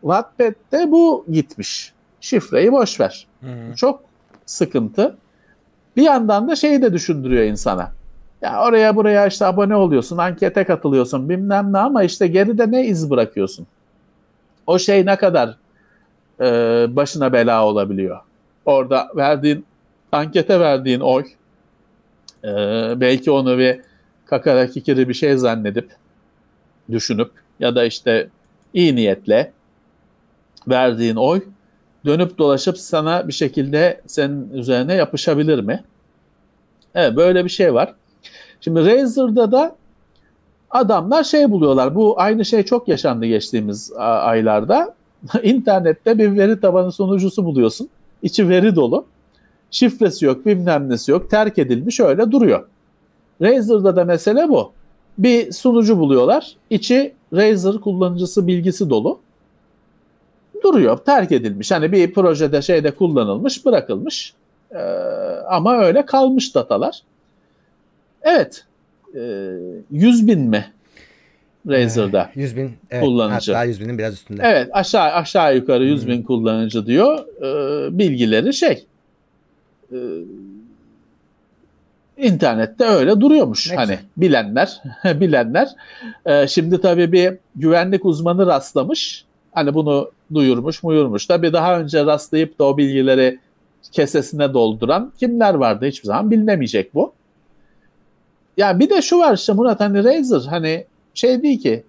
Wattpad'de 0.00 0.90
bu 0.90 1.24
gitmiş. 1.32 1.92
Şifreyi 2.20 2.72
boş 2.72 3.00
ver. 3.00 3.26
Hı 3.40 3.46
hı. 3.46 3.76
Çok 3.76 4.00
sıkıntı. 4.46 5.16
Bir 5.96 6.02
yandan 6.02 6.48
da 6.48 6.56
şeyi 6.56 6.82
de 6.82 6.92
düşündürüyor 6.92 7.44
insana. 7.44 7.92
Ya 8.42 8.62
oraya 8.62 8.96
buraya 8.96 9.26
işte 9.26 9.46
abone 9.46 9.76
oluyorsun, 9.76 10.18
ankete 10.18 10.64
katılıyorsun 10.64 11.28
bilmem 11.28 11.72
ne 11.72 11.78
ama 11.78 12.02
işte 12.02 12.26
geride 12.26 12.70
ne 12.70 12.86
iz 12.86 13.10
bırakıyorsun? 13.10 13.66
O 14.66 14.78
şey 14.78 15.06
ne 15.06 15.16
kadar 15.16 15.56
e, 16.40 16.46
başına 16.96 17.32
bela 17.32 17.66
olabiliyor? 17.66 18.20
Orada 18.66 19.08
verdiğin, 19.16 19.66
ankete 20.12 20.60
verdiğin 20.60 21.00
oy 21.00 21.24
e, 22.44 22.50
belki 23.00 23.30
onu 23.30 23.58
bir 23.58 23.80
kakara 24.26 24.66
kikiri 24.66 25.08
bir 25.08 25.14
şey 25.14 25.36
zannedip 25.36 25.90
düşünüp 26.90 27.30
ya 27.60 27.74
da 27.74 27.84
işte 27.84 28.28
iyi 28.74 28.96
niyetle 28.96 29.52
verdiğin 30.68 31.16
oy 31.16 31.42
dönüp 32.04 32.38
dolaşıp 32.38 32.78
sana 32.78 33.28
bir 33.28 33.32
şekilde 33.32 34.00
senin 34.06 34.50
üzerine 34.50 34.94
yapışabilir 34.94 35.58
mi? 35.58 35.84
Evet 36.94 37.16
böyle 37.16 37.44
bir 37.44 37.50
şey 37.50 37.74
var. 37.74 37.94
Şimdi 38.60 38.86
Razer'da 38.86 39.52
da 39.52 39.76
adamlar 40.70 41.24
şey 41.24 41.50
buluyorlar. 41.50 41.94
Bu 41.94 42.20
aynı 42.20 42.44
şey 42.44 42.62
çok 42.62 42.88
yaşandı 42.88 43.26
geçtiğimiz 43.26 43.92
aylarda. 43.98 44.94
İnternette 45.42 46.18
bir 46.18 46.36
veri 46.36 46.60
tabanı 46.60 46.92
sunucusu 46.92 47.44
buluyorsun. 47.44 47.88
İçi 48.22 48.48
veri 48.48 48.76
dolu. 48.76 49.04
Şifresi 49.70 50.24
yok, 50.24 50.46
bilmem 50.46 50.88
nesi 50.88 51.10
yok. 51.10 51.30
Terk 51.30 51.58
edilmiş 51.58 52.00
öyle 52.00 52.32
duruyor. 52.32 52.66
Razer'da 53.42 53.96
da 53.96 54.04
mesele 54.04 54.48
bu. 54.48 54.72
Bir 55.18 55.52
sunucu 55.52 55.98
buluyorlar. 55.98 56.56
İçi 56.70 57.14
Razer 57.32 57.74
kullanıcısı 57.74 58.46
bilgisi 58.46 58.90
dolu 58.90 59.18
duruyor. 60.64 60.96
Terk 60.98 61.32
edilmiş. 61.32 61.70
Hani 61.70 61.92
bir 61.92 62.12
projede 62.14 62.62
şeyde 62.62 62.90
kullanılmış, 62.90 63.66
bırakılmış. 63.66 64.34
Ee, 64.72 64.78
ama 65.48 65.78
öyle 65.78 66.06
kalmış 66.06 66.54
datalar. 66.54 67.02
Evet. 68.22 68.64
Ee, 69.14 69.50
100 69.90 70.26
bin 70.26 70.40
mi 70.40 70.66
Razer'da? 71.68 72.30
100 72.34 72.56
bin 72.56 72.72
evet, 72.90 73.04
Kullanıcı. 73.04 73.52
Hatta 73.52 73.64
100 73.64 73.80
binin 73.80 73.98
biraz 73.98 74.14
üstünde. 74.14 74.42
Evet 74.44 74.68
aşağı 74.72 75.12
aşağı 75.12 75.56
yukarı 75.56 75.84
100 75.84 76.08
bin 76.08 76.22
kullanıcı 76.22 76.86
diyor. 76.86 77.18
Ee, 77.42 77.98
bilgileri 77.98 78.54
şey 78.54 78.86
e, 79.92 79.98
internette 82.16 82.84
öyle 82.84 83.20
duruyormuş. 83.20 83.70
Ne 83.70 83.76
hani 83.76 83.98
bilenler 84.16 84.82
bilenler. 85.04 85.68
Ee, 86.26 86.46
şimdi 86.48 86.80
tabii 86.80 87.12
bir 87.12 87.34
güvenlik 87.56 88.04
uzmanı 88.04 88.46
rastlamış. 88.46 89.24
Hani 89.54 89.74
bunu 89.74 90.10
duyurmuş 90.34 90.82
muyurmuş. 90.82 91.26
Tabii 91.26 91.52
daha 91.52 91.80
önce 91.80 92.06
rastlayıp 92.06 92.58
da 92.58 92.64
o 92.64 92.76
bilgileri 92.76 93.38
kesesine 93.92 94.54
dolduran 94.54 95.12
kimler 95.18 95.54
vardı 95.54 95.86
hiçbir 95.86 96.06
zaman 96.06 96.30
bilinemeyecek 96.30 96.94
bu. 96.94 97.12
Ya 98.56 98.78
bir 98.78 98.90
de 98.90 99.02
şu 99.02 99.18
var 99.18 99.34
işte 99.34 99.52
Murat 99.52 99.80
hani 99.80 100.04
Razer 100.04 100.50
hani 100.50 100.84
şey 101.14 101.42
değil 101.42 101.60
ki 101.60 101.84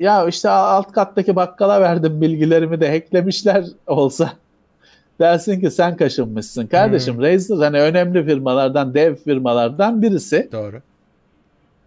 ya 0.00 0.26
işte 0.26 0.50
alt 0.50 0.92
kattaki 0.92 1.36
bakkala 1.36 1.80
verdim 1.80 2.20
bilgilerimi 2.20 2.80
de 2.80 2.90
hacklemişler 2.90 3.64
olsa 3.86 4.32
dersin 5.20 5.60
ki 5.60 5.70
sen 5.70 5.96
kaşınmışsın. 5.96 6.66
Kardeşim 6.66 7.14
hmm. 7.14 7.22
Razer 7.22 7.56
hani 7.56 7.80
önemli 7.80 8.24
firmalardan, 8.24 8.94
dev 8.94 9.14
firmalardan 9.14 10.02
birisi. 10.02 10.48
Doğru. 10.52 10.80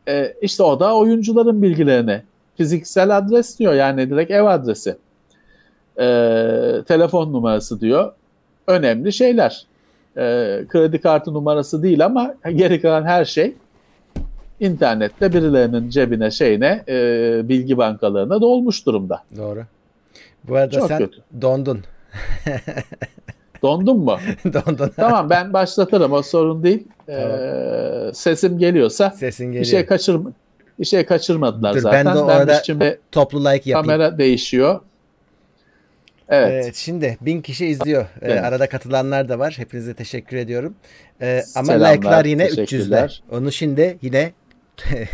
Ee, 0.07 0.33
işte 0.41 0.63
o 0.63 0.79
da 0.79 0.95
oyuncuların 0.95 1.61
bilgilerini 1.61 2.21
fiziksel 2.57 3.17
adres 3.17 3.59
diyor 3.59 3.73
yani 3.73 4.09
direkt 4.09 4.31
ev 4.31 4.43
adresi. 4.43 4.95
Ee, 5.99 6.81
telefon 6.87 7.33
numarası 7.33 7.81
diyor. 7.81 8.11
Önemli 8.67 9.13
şeyler. 9.13 9.65
Ee, 10.17 10.65
kredi 10.69 11.01
kartı 11.01 11.33
numarası 11.33 11.83
değil 11.83 12.05
ama 12.05 12.35
geri 12.55 12.81
kalan 12.81 13.03
her 13.03 13.25
şey 13.25 13.53
internette 14.59 15.33
birilerinin 15.33 15.89
cebine 15.89 16.31
şeyine 16.31 16.83
e, 16.87 17.41
bilgi 17.49 17.77
bankalarına 17.77 18.41
dolmuş 18.41 18.85
durumda. 18.85 19.23
Doğru. 19.37 19.63
Bu 20.43 20.55
arada 20.55 20.71
Çok 20.79 20.87
sen 20.87 20.97
kötü. 20.97 21.17
dondun. 21.41 21.79
Dondun 23.61 23.97
mu? 23.99 24.17
Dondun. 24.45 24.91
Tamam 24.95 25.29
ben 25.29 25.53
başlatırım 25.53 26.11
o 26.11 26.21
sorun 26.21 26.63
değil. 26.63 26.87
Ee, 27.09 28.11
sesim 28.13 28.57
geliyorsa 28.57 29.09
Sesin 29.09 29.45
geliyor. 29.45 29.61
bir 29.63 29.69
şey 29.69 29.85
kaçırma 29.85 30.31
bir 30.79 30.85
şey 30.85 31.05
kaçırmadılar 31.05 31.73
Dur, 31.73 31.79
zaten. 31.79 32.05
Ben 32.05 32.15
de 32.15 32.19
orada 32.19 32.47
ben 32.47 32.61
şimdi 32.65 32.99
toplu 33.11 33.39
like 33.39 33.69
yapayım. 33.69 33.73
Kamera 33.73 34.17
değişiyor. 34.17 34.81
Evet. 36.29 36.63
evet. 36.63 36.75
Şimdi 36.75 37.17
bin 37.21 37.41
kişi 37.41 37.65
izliyor. 37.65 38.03
Ee, 38.03 38.07
evet. 38.21 38.43
arada 38.43 38.69
katılanlar 38.69 39.29
da 39.29 39.39
var. 39.39 39.53
Hepinize 39.57 39.93
teşekkür 39.93 40.37
ediyorum. 40.37 40.75
Ee, 41.21 41.43
ama 41.55 41.73
like'lar 41.73 42.25
yine 42.25 42.45
300'de. 42.45 43.07
Onu 43.31 43.51
şimdi 43.51 43.97
yine 44.01 44.33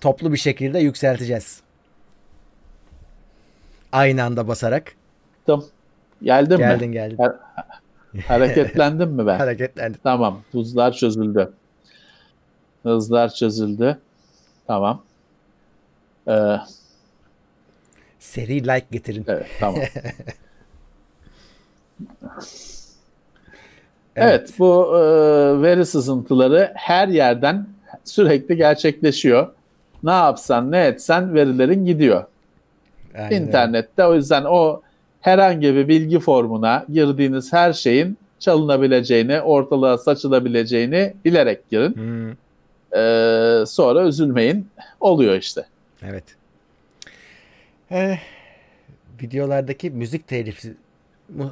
toplu 0.00 0.32
bir 0.32 0.38
şekilde 0.38 0.78
yükselteceğiz. 0.78 1.60
Aynı 3.92 4.24
anda 4.24 4.48
basarak. 4.48 4.92
Tamam. 5.46 5.64
Geldin 6.22 6.56
geldin, 6.56 6.88
mi? 6.88 6.92
Geldin 6.92 7.18
geldin. 7.18 7.18
Hareketlendim 8.26 9.10
mi 9.10 9.26
ben? 9.26 9.38
Hareketlendim. 9.38 10.00
Tamam. 10.02 10.40
Hızlar 10.52 10.92
çözüldü. 10.92 11.52
Hızlar 12.82 13.34
çözüldü. 13.34 13.98
Tamam. 14.68 15.02
Ee, 16.28 16.56
Seri 18.18 18.62
like 18.62 18.86
getirin. 18.90 19.24
Evet 19.28 19.46
tamam. 19.60 19.80
evet. 19.84 20.14
evet 24.16 24.54
bu 24.58 24.96
e, 24.96 25.00
veri 25.62 25.86
sızıntıları 25.86 26.72
her 26.74 27.08
yerden 27.08 27.66
sürekli 28.04 28.56
gerçekleşiyor. 28.56 29.48
Ne 30.02 30.10
yapsan 30.10 30.72
ne 30.72 30.86
etsen 30.86 31.34
verilerin 31.34 31.86
gidiyor. 31.86 32.24
Aynen. 33.14 33.42
İnternette 33.42 34.04
o 34.04 34.14
yüzden 34.14 34.44
o 34.44 34.82
herhangi 35.20 35.74
bir 35.74 35.88
bilgi 35.88 36.18
formuna 36.18 36.84
girdiğiniz 36.92 37.52
her 37.52 37.72
şeyin 37.72 38.18
çalınabileceğini, 38.38 39.40
ortalığa 39.40 39.98
saçılabileceğini 39.98 41.14
bilerek 41.24 41.70
girin. 41.70 41.94
Hmm. 41.94 42.47
Ee, 42.96 43.64
sonra 43.66 44.06
üzülmeyin. 44.06 44.68
Oluyor 45.00 45.34
işte. 45.34 45.66
Evet. 46.02 46.24
Ee, 47.90 48.18
videolardaki 49.22 49.90
müzik 49.90 50.28
telifi 50.28 50.74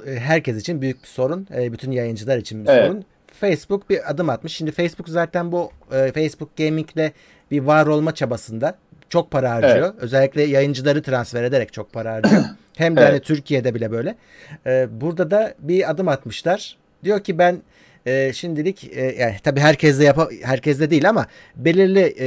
e, 0.06 0.14
herkes 0.18 0.56
için 0.56 0.82
büyük 0.82 1.02
bir 1.02 1.08
sorun. 1.08 1.46
E, 1.54 1.72
bütün 1.72 1.90
yayıncılar 1.90 2.38
için 2.38 2.64
bir 2.64 2.70
evet. 2.70 2.86
sorun. 2.86 3.04
Facebook 3.40 3.90
bir 3.90 4.10
adım 4.10 4.28
atmış. 4.28 4.56
Şimdi 4.56 4.72
Facebook 4.72 5.08
zaten 5.08 5.52
bu 5.52 5.70
e, 5.92 6.12
Facebook 6.12 6.56
Gaming'le 6.56 7.12
bir 7.50 7.60
var 7.60 7.86
olma 7.86 8.14
çabasında 8.14 8.78
çok 9.08 9.30
para 9.30 9.50
harcıyor. 9.50 9.92
Evet. 9.92 10.02
Özellikle 10.02 10.42
yayıncıları 10.42 11.02
transfer 11.02 11.42
ederek 11.42 11.72
çok 11.72 11.92
para 11.92 12.12
harcıyor. 12.12 12.44
Hem 12.76 12.96
de 12.96 13.00
evet. 13.00 13.10
hani 13.10 13.20
Türkiye'de 13.20 13.74
bile 13.74 13.90
böyle. 13.90 14.14
burada 15.00 15.30
da 15.30 15.54
bir 15.58 15.90
adım 15.90 16.08
atmışlar. 16.08 16.76
Diyor 17.04 17.24
ki 17.24 17.38
ben 17.38 17.62
e, 18.06 18.32
şimdilik 18.32 18.84
e, 18.84 19.14
yani 19.18 19.36
tabii 19.44 19.60
herkesle 19.60 20.04
yap 20.04 20.30
herkesle 20.42 20.90
değil 20.90 21.08
ama 21.08 21.26
belirli 21.56 22.14
e, 22.16 22.26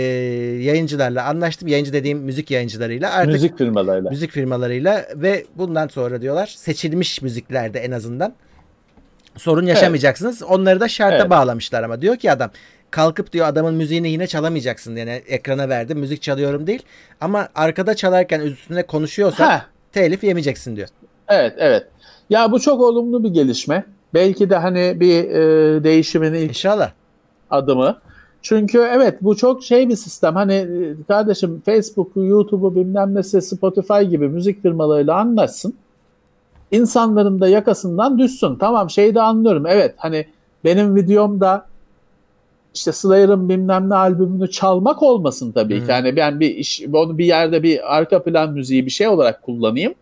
yayıncılarla 0.63 1.25
anlaştım. 1.25 1.67
Yayıncı 1.67 1.93
dediğim 1.93 2.19
müzik 2.19 2.51
yayıncılarıyla 2.51 3.13
artık 3.13 3.33
müzik 3.33 3.57
firmalarıyla. 3.57 4.09
Müzik 4.09 4.31
firmalarıyla 4.31 5.05
ve 5.15 5.45
bundan 5.55 5.87
sonra 5.87 6.21
diyorlar 6.21 6.47
seçilmiş 6.47 7.21
müziklerde 7.21 7.79
en 7.79 7.91
azından 7.91 8.33
sorun 9.37 9.65
yaşamayacaksınız. 9.65 10.41
Evet. 10.41 10.51
Onları 10.51 10.79
da 10.79 10.87
şarta 10.87 11.17
evet. 11.17 11.29
bağlamışlar 11.29 11.83
ama 11.83 12.01
diyor 12.01 12.17
ki 12.17 12.31
adam 12.31 12.51
kalkıp 12.91 13.33
diyor 13.33 13.47
adamın 13.47 13.73
müziğini 13.73 14.09
yine 14.09 14.27
çalamayacaksın 14.27 14.95
yani 14.95 15.21
ekrana 15.27 15.69
verdim 15.69 15.99
müzik 15.99 16.21
çalıyorum 16.21 16.67
değil 16.67 16.83
ama 17.21 17.49
arkada 17.55 17.95
çalarken 17.95 18.39
üstüne 18.39 18.83
konuşuyorsa 18.83 19.65
telif 19.91 20.23
yemeyeceksin 20.23 20.75
diyor. 20.75 20.87
Evet 21.27 21.53
evet. 21.57 21.87
Ya 22.29 22.51
bu 22.51 22.59
çok 22.59 22.81
olumlu 22.81 23.23
bir 23.23 23.29
gelişme. 23.29 23.83
Belki 24.13 24.49
de 24.49 24.55
hani 24.55 24.99
bir 24.99 25.23
e, 25.23 25.83
değişimin 25.83 26.33
ilk 26.33 26.49
İnşallah. 26.49 26.91
adımı. 27.49 27.97
Çünkü 28.41 28.77
evet 28.77 29.17
bu 29.21 29.35
çok 29.35 29.63
şey 29.63 29.89
bir 29.89 29.95
sistem. 29.95 30.35
Hani 30.35 30.53
e, 30.53 30.95
kardeşim 31.07 31.61
Facebook'u, 31.65 32.23
YouTube'u 32.23 32.75
bilmem 32.75 33.15
nesi 33.15 33.41
Spotify 33.41 34.01
gibi 34.01 34.27
müzik 34.27 34.61
firmalarıyla 34.61 35.15
anlaşsın. 35.15 35.73
İnsanların 36.71 37.41
da 37.41 37.47
yakasından 37.47 38.19
düşsün. 38.19 38.55
Tamam 38.55 38.89
şeyi 38.89 39.15
de 39.15 39.21
anlıyorum. 39.21 39.65
Evet 39.67 39.95
hani 39.97 40.25
benim 40.63 40.95
videomda 40.95 41.65
işte 42.73 42.91
Slayer'ın 42.91 43.49
bilmem 43.49 43.89
ne 43.89 43.95
albümünü 43.95 44.51
çalmak 44.51 45.03
olmasın 45.03 45.51
tabii 45.51 45.79
hmm. 45.79 45.85
ki. 45.85 45.91
Yani 45.91 46.15
ben 46.15 46.39
bir 46.39 46.55
iş, 46.55 46.83
onu 46.93 47.17
bir 47.17 47.25
yerde 47.25 47.63
bir 47.63 47.97
arka 47.97 48.23
plan 48.23 48.53
müziği 48.53 48.85
bir 48.85 48.91
şey 48.91 49.07
olarak 49.07 49.41
kullanayım. 49.41 49.93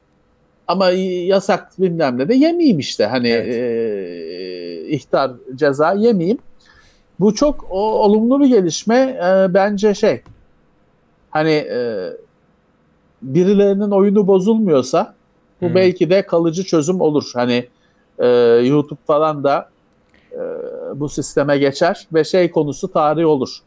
Ama 0.67 0.89
yasak 0.89 1.71
bilmem 1.79 2.17
ne 2.17 2.29
de 2.29 2.35
yemeyeyim 2.35 2.79
işte. 2.79 3.05
Hani 3.05 3.29
evet. 3.29 3.55
e, 3.55 4.87
ihtar 4.89 5.31
ceza 5.55 5.93
yemeyeyim. 5.93 6.37
Bu 7.19 7.35
çok 7.35 7.67
o, 7.69 7.79
olumlu 7.79 8.39
bir 8.39 8.47
gelişme. 8.47 8.95
E, 8.95 9.53
bence 9.53 9.93
şey 9.93 10.21
hani 11.29 11.51
e, 11.51 12.09
birilerinin 13.21 13.91
oyunu 13.91 14.27
bozulmuyorsa 14.27 15.15
bu 15.61 15.67
hmm. 15.67 15.75
belki 15.75 16.09
de 16.09 16.21
kalıcı 16.21 16.63
çözüm 16.63 17.01
olur. 17.01 17.31
Hani 17.33 17.67
e, 18.19 18.27
YouTube 18.63 18.99
falan 19.07 19.43
da 19.43 19.69
e, 20.31 20.39
bu 20.95 21.09
sisteme 21.09 21.57
geçer 21.57 22.07
ve 22.13 22.23
şey 22.23 22.51
konusu 22.51 22.87
tarih 22.87 23.27
olur. 23.27 23.57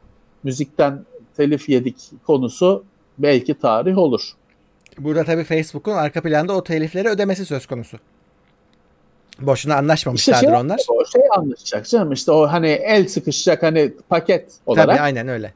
Müzikten 0.43 1.05
telif 1.37 1.69
yedik 1.69 1.97
konusu 2.27 2.85
belki 3.19 3.55
tarih 3.55 3.99
olur. 3.99 4.33
Burada 4.99 5.25
tabii 5.25 5.45
Facebook'un 5.45 5.93
arka 5.93 6.23
planda 6.23 6.57
o 6.57 6.65
telifleri 6.65 7.09
ödemesi 7.09 7.47
söz 7.47 7.67
konusu. 7.67 7.99
Boşuna 9.41 9.77
anlaşmamışlardır 9.77 10.43
işte 10.43 10.51
şey, 10.51 10.61
onlar. 10.61 10.81
O 10.89 11.05
şey 11.07 11.23
anlaşacak 11.37 11.89
canım 11.89 12.13
işte 12.13 12.33
o 12.33 12.47
hani 12.47 12.69
el 12.69 13.09
sıkışacak 13.09 13.63
hani 13.63 13.93
paket 14.09 14.53
olarak. 14.67 14.87
Tabii 14.87 15.01
aynen 15.01 15.29
öyle. 15.29 15.55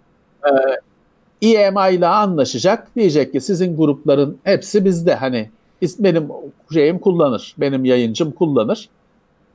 Ee, 1.42 1.48
EMI 1.48 1.94
ile 1.94 2.06
anlaşacak. 2.06 2.96
Diyecek 2.96 3.32
ki 3.32 3.40
sizin 3.40 3.76
grupların 3.76 4.38
hepsi 4.44 4.84
bizde 4.84 5.14
hani 5.14 5.50
benim 5.98 6.28
şeyim 6.72 6.98
kullanır. 6.98 7.54
Benim 7.58 7.84
yayıncım 7.84 8.32
kullanır. 8.32 8.88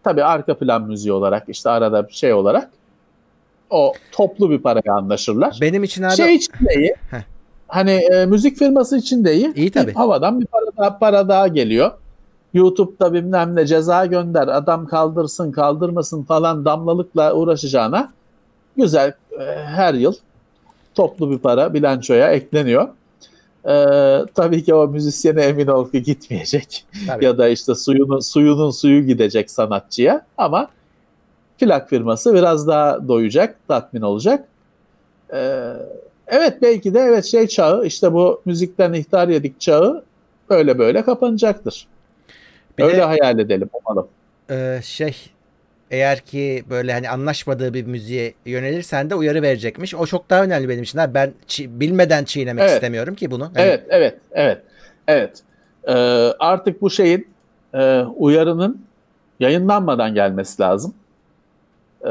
Tabii 0.03 0.23
arka 0.23 0.57
plan 0.57 0.81
müziği 0.81 1.13
olarak 1.13 1.49
işte 1.49 1.69
arada 1.69 2.07
bir 2.07 2.13
şey 2.13 2.33
olarak 2.33 2.69
o 3.69 3.93
toplu 4.11 4.49
bir 4.49 4.59
paraya 4.59 4.93
anlaşırlar. 4.93 5.57
Benim 5.61 5.83
için 5.83 6.03
abi... 6.03 6.15
Şey 6.15 6.35
için. 6.35 6.53
Heh 7.11 7.38
hani 7.69 7.91
e, 7.91 8.25
müzik 8.25 8.57
firması 8.57 8.97
için 8.97 9.25
de 9.25 9.35
iyi. 9.35 9.53
İyi 9.55 9.71
tabii. 9.71 9.93
Havadan 9.93 10.41
bir 10.41 10.45
para 10.45 10.65
daha, 10.77 10.99
para 10.99 11.27
daha 11.27 11.47
geliyor. 11.47 11.91
YouTube'da 12.53 13.13
bilmem 13.13 13.55
ne 13.55 13.65
ceza 13.65 14.05
gönder, 14.05 14.47
adam 14.47 14.87
kaldırsın 14.87 15.51
kaldırmasın 15.51 16.23
falan 16.23 16.65
damlalıkla 16.65 17.33
uğraşacağına 17.33 18.13
güzel 18.77 19.13
e, 19.39 19.43
her 19.65 19.93
yıl 19.93 20.13
toplu 20.95 21.31
bir 21.31 21.37
para 21.37 21.73
bilançoya 21.73 22.31
ekleniyor. 22.31 22.87
Ee, 23.65 24.19
tabii 24.35 24.63
ki 24.63 24.73
o 24.73 24.87
müzisyene 24.87 25.41
emin 25.41 25.67
ol 25.67 25.91
ki 25.91 26.03
gitmeyecek. 26.03 26.85
Tabii. 27.07 27.25
ya 27.25 27.37
da 27.37 27.47
işte 27.47 27.75
suyunun, 27.75 28.19
suyunun 28.19 28.71
suyu 28.71 29.05
gidecek 29.05 29.51
sanatçıya 29.51 30.25
ama 30.37 30.67
plak 31.59 31.89
firması 31.89 32.33
biraz 32.33 32.67
daha 32.67 33.07
doyacak, 33.07 33.55
tatmin 33.67 34.01
olacak. 34.01 34.47
Ee, 35.33 35.73
Evet 36.29 36.61
belki 36.61 36.93
de 36.93 36.99
evet 36.99 37.25
şey 37.25 37.47
çağı 37.47 37.85
işte 37.85 38.13
bu 38.13 38.41
müzikten 38.45 38.93
ihtar 38.93 39.27
yedik 39.27 39.59
çağı 39.61 40.03
böyle 40.49 40.79
böyle 40.79 41.01
kapanacaktır. 41.01 41.87
Bir 42.77 42.83
Öyle 42.83 42.97
de, 42.97 43.01
hayal 43.01 43.39
edelim 43.39 43.69
umalım. 43.73 44.07
E, 44.51 44.79
şey 44.83 45.15
eğer 45.91 46.19
ki 46.19 46.63
böyle 46.69 46.93
hani 46.93 47.09
anlaşmadığı 47.09 47.73
bir 47.73 47.85
müziğe 47.85 48.33
yönelirsen 48.45 49.09
de 49.09 49.15
uyarı 49.15 49.41
verecekmiş. 49.41 49.95
O 49.95 50.05
çok 50.05 50.29
daha 50.29 50.43
önemli 50.43 50.69
benim 50.69 50.83
için. 50.83 51.01
Ben 51.13 51.33
çi- 51.47 51.79
bilmeden 51.79 52.23
çiğnemek 52.23 52.63
evet. 52.63 52.73
istemiyorum 52.73 53.15
ki 53.15 53.31
bunu. 53.31 53.43
Hani... 53.43 53.53
Evet, 53.57 53.83
evet, 53.89 54.17
evet. 54.31 54.61
Evet. 55.07 55.39
Ee, 55.87 55.93
artık 56.39 56.81
bu 56.81 56.89
şeyin 56.89 57.27
e, 57.73 58.01
uyarının 58.01 58.89
Yayınlanmadan 59.39 60.13
gelmesi 60.13 60.61
lazım. 60.61 60.93
Ee, 62.05 62.09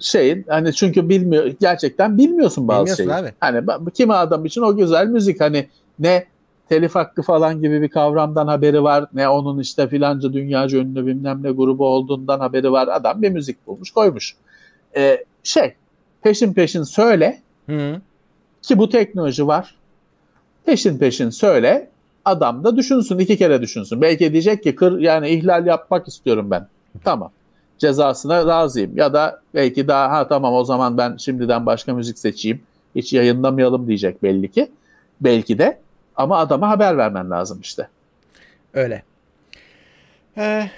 şeyin 0.00 0.44
hani 0.48 0.74
çünkü 0.74 1.08
bilmiyor 1.08 1.46
gerçekten 1.60 2.18
bilmiyorsun 2.18 2.68
bazı 2.68 2.80
Bilmiyorsun 2.80 3.04
şeyi. 3.04 3.14
abi. 3.14 3.32
Hani 3.40 3.90
kimi 3.94 4.14
adam 4.14 4.46
için 4.46 4.62
o 4.62 4.76
güzel 4.76 5.06
müzik 5.06 5.40
hani 5.40 5.68
ne 5.98 6.26
telif 6.68 6.94
hakkı 6.94 7.22
falan 7.22 7.60
gibi 7.62 7.82
bir 7.82 7.88
kavramdan 7.88 8.46
haberi 8.46 8.82
var 8.82 9.06
ne 9.14 9.28
onun 9.28 9.58
işte 9.58 9.88
filanca 9.88 10.32
dünyaca 10.32 10.78
ünlü 10.78 11.06
bilmem 11.06 11.42
ne 11.42 11.50
grubu 11.50 11.86
olduğundan 11.86 12.40
haberi 12.40 12.72
var. 12.72 12.88
Adam 12.92 13.22
bir 13.22 13.30
müzik 13.30 13.66
bulmuş 13.66 13.90
koymuş. 13.90 14.36
Ee, 14.96 15.24
şey 15.42 15.74
peşin 16.22 16.52
peşin 16.52 16.82
söyle 16.82 17.40
Hı. 17.66 18.00
ki 18.62 18.78
bu 18.78 18.88
teknoloji 18.88 19.46
var. 19.46 19.74
Peşin 20.64 20.98
peşin 20.98 21.30
söyle. 21.30 21.90
Adam 22.24 22.64
da 22.64 22.76
düşünsün, 22.76 23.18
iki 23.18 23.36
kere 23.36 23.62
düşünsün. 23.62 24.00
Belki 24.00 24.32
diyecek 24.32 24.62
ki 24.62 24.74
kır 24.74 24.98
yani 24.98 25.28
ihlal 25.28 25.66
yapmak 25.66 26.08
istiyorum 26.08 26.50
ben. 26.50 26.66
Tamam. 27.04 27.30
Cezasına 27.80 28.46
razıyım. 28.46 28.96
Ya 28.96 29.12
da 29.12 29.40
belki 29.54 29.88
daha 29.88 30.10
ha 30.10 30.28
tamam 30.28 30.54
o 30.54 30.64
zaman 30.64 30.98
ben 30.98 31.16
şimdiden 31.16 31.66
başka 31.66 31.94
müzik 31.94 32.18
seçeyim. 32.18 32.62
Hiç 32.94 33.12
yayınlamayalım 33.12 33.86
diyecek 33.88 34.22
belli 34.22 34.50
ki. 34.50 34.70
Belki 35.20 35.58
de. 35.58 35.78
Ama 36.16 36.38
adama 36.38 36.68
haber 36.70 36.98
vermen 36.98 37.30
lazım 37.30 37.60
işte. 37.62 37.88
Öyle. 38.74 39.02
Ee, 40.36 40.70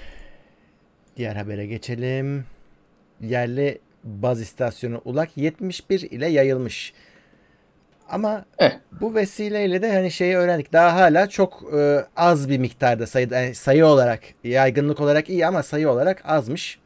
diğer 1.16 1.36
habere 1.36 1.66
geçelim. 1.66 2.44
Yerli 3.20 3.78
baz 4.04 4.40
istasyonu 4.40 5.00
ULAK 5.04 5.36
71 5.36 6.00
ile 6.00 6.26
yayılmış. 6.28 6.92
Ama 8.10 8.44
Eh. 8.58 8.72
bu 9.00 9.14
vesileyle 9.14 9.82
de 9.82 9.92
hani 9.92 10.10
şeyi 10.10 10.36
öğrendik. 10.36 10.72
Daha 10.72 10.94
hala 11.00 11.28
çok 11.28 11.62
e, 11.76 12.04
az 12.16 12.48
bir 12.48 12.58
miktarda 12.58 13.06
sayı, 13.06 13.28
yani 13.32 13.54
sayı 13.54 13.86
olarak, 13.86 14.20
yaygınlık 14.44 15.00
olarak 15.00 15.28
iyi 15.28 15.46
ama 15.46 15.62
sayı 15.62 15.90
olarak 15.90 16.22
azmış. 16.24 16.78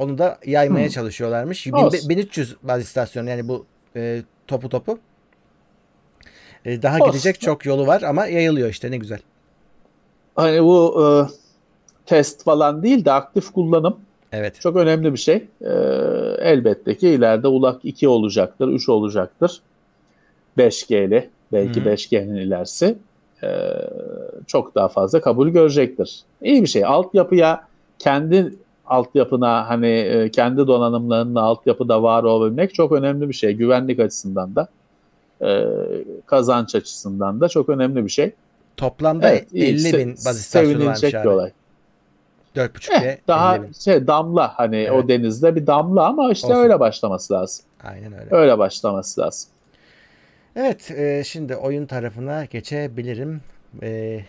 Onu 0.00 0.18
da 0.18 0.38
yaymaya 0.46 0.86
Hmm. 0.86 0.92
çalışıyorlarmış. 0.92 1.66
Olsun. 1.72 2.08
1300 2.08 2.56
baz 2.62 2.82
istasyonu 2.82 3.30
yani 3.30 3.48
bu 3.48 3.66
e, 3.96 4.22
topu 4.46 4.68
topu. 4.68 4.98
E, 6.64 6.82
daha 6.82 6.96
Olsun. 6.96 7.06
gidecek 7.06 7.40
çok 7.40 7.66
yolu 7.66 7.86
var 7.86 8.02
ama 8.02 8.26
yayılıyor 8.26 8.68
işte 8.68 8.90
ne 8.90 8.96
güzel. 8.96 9.18
Hani 10.36 10.62
bu 10.62 11.04
e, 11.04 11.06
test 12.06 12.44
falan 12.44 12.82
değil 12.82 13.04
de 13.04 13.12
aktif 13.12 13.50
kullanım 13.52 13.96
Evet. 14.32 14.60
Çok 14.60 14.76
önemli 14.76 15.12
bir 15.12 15.18
şey. 15.18 15.34
Ee, 15.62 15.66
elbette 16.40 16.96
ki 16.96 17.08
ileride 17.08 17.46
ULAK 17.46 17.84
2 17.84 18.08
olacaktır, 18.08 18.68
3 18.68 18.88
olacaktır. 18.88 19.60
5G'li, 20.58 21.30
belki 21.52 21.80
Hı 21.80 21.84
hı. 21.84 21.88
5G'nin 21.94 22.34
ilerisi 22.36 22.98
ee, 23.42 23.48
çok 24.46 24.74
daha 24.74 24.88
fazla 24.88 25.20
kabul 25.20 25.48
görecektir. 25.48 26.20
İyi 26.42 26.62
bir 26.62 26.66
şey. 26.66 26.84
Altyapıya 26.84 27.64
kendi 27.98 28.54
altyapına 28.90 29.68
hani 29.68 29.86
e, 29.88 30.30
kendi 30.30 30.66
donanımlarının 30.66 31.34
altyapıda 31.34 32.02
var 32.02 32.22
olabilmek 32.24 32.74
çok 32.74 32.92
önemli 32.92 33.28
bir 33.28 33.34
şey. 33.34 33.52
Güvenlik 33.54 34.00
açısından 34.00 34.54
da 34.56 34.68
e, 35.42 35.66
kazanç 36.26 36.74
açısından 36.74 37.40
da 37.40 37.48
çok 37.48 37.68
önemli 37.68 38.04
bir 38.04 38.10
şey. 38.10 38.32
Toplamda 38.76 39.30
Evet, 39.30 39.48
iyi. 39.52 39.64
50 39.64 39.84
bin 39.98 40.14
Se- 40.14 40.26
baz 40.26 40.40
istasyonu 40.40 40.86
varmış 40.86 41.02
bir 41.02 41.14
abi. 41.14 41.28
olay. 41.28 41.50
4.5 42.56 42.92
Eh, 43.04 43.16
daha 43.28 43.56
50 43.56 43.62
bin. 43.62 43.72
şey 43.72 44.06
damla 44.06 44.58
hani 44.58 44.76
Evet. 44.76 44.92
o 45.04 45.08
denizde 45.08 45.56
bir 45.56 45.66
damla 45.66 46.06
ama 46.06 46.32
işte 46.32 46.46
Olsun. 46.46 46.58
öyle 46.58 46.80
başlaması 46.80 47.34
lazım. 47.34 47.64
Aynen 47.84 48.12
öyle. 48.12 48.28
Öyle 48.36 48.58
başlaması 48.58 49.20
lazım. 49.20 49.50
Evet 50.56 50.90
e, 50.90 51.22
şimdi 51.24 51.56
oyun 51.56 51.86
tarafına 51.86 52.44
geçebilirim. 52.44 53.40
E, 53.82 54.20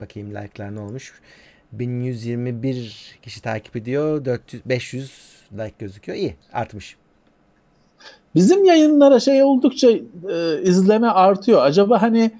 bakayım 0.00 0.30
like'lar 0.30 0.74
ne 0.76 0.80
olmuş. 0.80 1.20
1121 1.72 3.18
kişi 3.22 3.42
takip 3.42 3.76
ediyor. 3.76 4.24
400 4.24 4.62
500 4.66 5.12
like 5.52 5.74
gözüküyor. 5.78 6.18
İyi 6.18 6.34
artmış. 6.52 6.96
Bizim 8.34 8.64
yayınlara 8.64 9.20
şey 9.20 9.42
oldukça 9.42 9.90
e, 9.90 10.62
izleme 10.62 11.06
artıyor. 11.06 11.62
Acaba 11.62 12.02
hani 12.02 12.30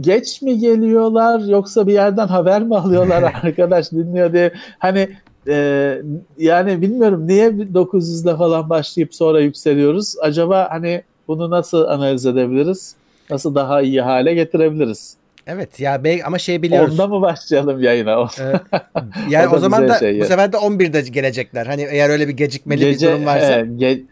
geç 0.00 0.42
mi 0.42 0.58
geliyorlar 0.58 1.40
yoksa 1.40 1.86
bir 1.86 1.92
yerden 1.92 2.26
haber 2.26 2.62
mi 2.62 2.76
alıyorlar 2.76 3.22
arkadaş 3.42 3.92
dinliyor 3.92 4.32
diye. 4.32 4.52
Hani 4.78 5.08
e, 5.48 5.98
yani 6.38 6.82
bilmiyorum 6.82 7.28
niye 7.28 7.48
900'de 7.48 8.36
falan 8.36 8.70
başlayıp 8.70 9.14
sonra 9.14 9.40
yükseliyoruz. 9.40 10.14
Acaba 10.20 10.68
hani 10.70 11.02
bunu 11.28 11.50
nasıl 11.50 11.84
analiz 11.84 12.26
edebiliriz? 12.26 12.96
Nasıl 13.30 13.54
daha 13.54 13.82
iyi 13.82 14.00
hale 14.00 14.34
getirebiliriz? 14.34 15.16
Evet 15.46 15.80
ya 15.80 16.02
ama 16.24 16.38
şey 16.38 16.62
biliyoruz. 16.62 17.00
Onda 17.00 17.06
mı 17.06 17.22
başlayalım 17.22 17.82
yayına? 17.82 18.28
E, 18.40 18.44
yani 19.30 19.48
O 19.48 19.56
o 19.56 19.58
zaman 19.58 19.88
da 19.88 19.98
şey 19.98 20.20
bu 20.20 20.24
sefer 20.24 20.52
de 20.52 20.56
11'de 20.56 21.00
gelecekler. 21.00 21.66
Hani 21.66 21.86
eğer 21.90 22.10
öyle 22.10 22.28
bir 22.28 22.32
gecikmeli 22.32 22.86
bir 22.86 23.00
durum 23.00 23.26
varsa. 23.26 23.56
he, 23.56 23.60
ge- 23.60 24.02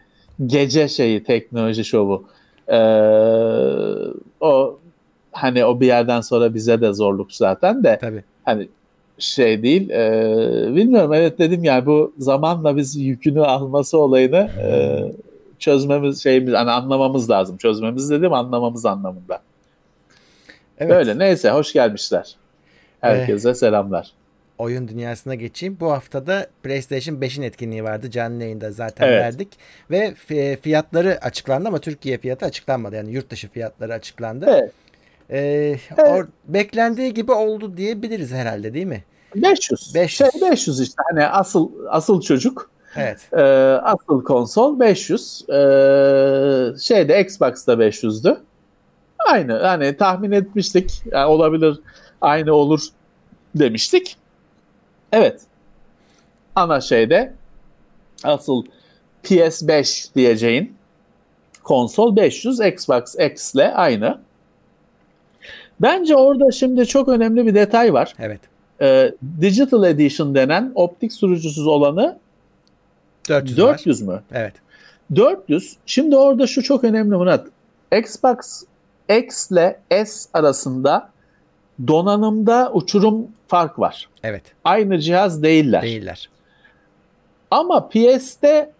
gece 0.47 0.87
şeyi 0.87 1.23
teknoloji 1.23 1.85
şovu. 1.85 2.25
Ee, 2.67 2.75
o 4.41 4.79
hani 5.31 5.65
o 5.65 5.79
bir 5.79 5.87
yerden 5.87 6.21
sonra 6.21 6.53
bize 6.53 6.81
de 6.81 6.93
zorluk 6.93 7.33
zaten 7.33 7.83
de 7.83 7.97
Tabii. 8.01 8.23
hani 8.45 8.67
şey 9.19 9.63
değil. 9.63 9.89
e, 9.89 10.75
bilmiyorum 10.75 11.13
evet 11.13 11.39
dedim 11.39 11.63
yani 11.63 11.85
bu 11.85 12.13
zamanla 12.17 12.77
biz 12.77 12.95
yükünü 12.95 13.41
alması 13.41 13.97
olayını 13.97 14.49
e, 14.63 14.99
çözmemiz 15.59 16.23
şeyimiz 16.23 16.53
hani 16.53 16.71
anlamamız 16.71 17.29
lazım. 17.29 17.57
Çözmemiz 17.57 18.09
dedim 18.09 18.33
anlamamız 18.33 18.85
anlamında. 18.85 19.39
Evet. 20.79 20.91
Böyle 20.91 21.17
neyse 21.19 21.49
hoş 21.49 21.73
gelmişler. 21.73 22.35
Herkese 23.01 23.53
selamlar. 23.55 24.11
oyun 24.57 24.87
dünyasına 24.87 25.35
geçeyim. 25.35 25.77
Bu 25.79 25.91
haftada 25.91 26.47
PlayStation 26.63 27.15
5'in 27.15 27.41
etkinliği 27.41 27.83
vardı. 27.83 28.11
Canlı 28.11 28.43
yayında 28.43 28.71
zaten 28.71 29.07
Evet. 29.07 29.21
verdik. 29.23 29.47
Ve 29.91 30.13
fi- 30.29 30.57
fiyatları 30.61 31.19
açıklandı 31.21 31.67
ama 31.67 31.79
Türkiye 31.79 32.17
fiyatı 32.17 32.45
açıklanmadı. 32.45 32.95
Yani 32.95 33.11
yurt 33.11 33.29
dışı 33.29 33.49
fiyatları 33.49 33.93
açıklandı. 33.93 34.45
Evet. 34.49 34.71
Ee, 35.29 35.37
Evet. 35.39 35.79
or- 35.99 36.27
beklendiği 36.47 37.13
gibi 37.13 37.31
oldu 37.31 37.77
diyebiliriz 37.77 38.31
herhalde 38.31 38.73
değil 38.73 38.85
mi? 38.85 39.03
500. 39.35 39.95
500. 39.95 40.31
Şey 40.31 40.49
500 40.51 40.79
işte 40.81 41.01
hani 41.11 41.25
asıl 41.27 41.71
asıl 41.89 42.21
çocuk 42.21 42.69
Evet. 42.97 43.19
Ee, 43.33 43.41
asıl 43.83 44.23
konsol 44.23 44.79
500. 44.79 45.41
Ee, 45.49 45.53
şeyde 46.81 47.21
Xbox'ta 47.21 47.73
500'dü. 47.73 48.37
Aynı. 49.27 49.53
Yani 49.63 49.97
tahmin 49.97 50.31
etmiştik. 50.31 51.01
Yani 51.11 51.25
olabilir 51.25 51.79
aynı 52.21 52.53
olur 52.53 52.81
demiştik. 53.55 54.17
Evet. 55.11 55.41
Ana 56.55 56.81
şeyde 56.81 57.33
asıl 58.23 58.63
PS5 59.23 60.15
diyeceğin 60.15 60.75
konsol 61.63 62.15
500 62.15 62.59
Xbox 62.59 63.15
X 63.15 63.55
ile 63.55 63.73
aynı. 63.73 64.19
Bence 65.79 66.15
orada 66.15 66.51
şimdi 66.51 66.85
çok 66.87 67.07
önemli 67.07 67.45
bir 67.45 67.55
detay 67.55 67.93
var. 67.93 68.13
Evet. 68.19 68.39
Ee, 68.81 69.11
Digital 69.41 69.83
Edition 69.83 70.35
denen 70.35 70.71
optik 70.75 71.13
sürücüsüz 71.13 71.67
olanı 71.67 72.19
400, 73.29 73.59
var. 73.59 73.67
400 73.67 74.01
mü? 74.01 74.21
Evet. 74.31 74.53
400. 75.15 75.77
Şimdi 75.85 76.15
orada 76.17 76.47
şu 76.47 76.63
çok 76.63 76.83
önemli 76.83 77.15
Murat. 77.15 77.47
Xbox 77.97 78.63
X 79.09 79.51
ile 79.51 79.79
S 80.05 80.29
arasında 80.33 81.09
donanımda 81.87 82.71
uçurum 82.73 83.27
fark 83.47 83.79
var. 83.79 84.09
Evet. 84.23 84.43
Aynı 84.63 84.99
cihaz 84.99 85.43
değiller. 85.43 85.81
Değiller. 85.81 86.29
Ama 87.51 87.89
PS'te 87.89 88.71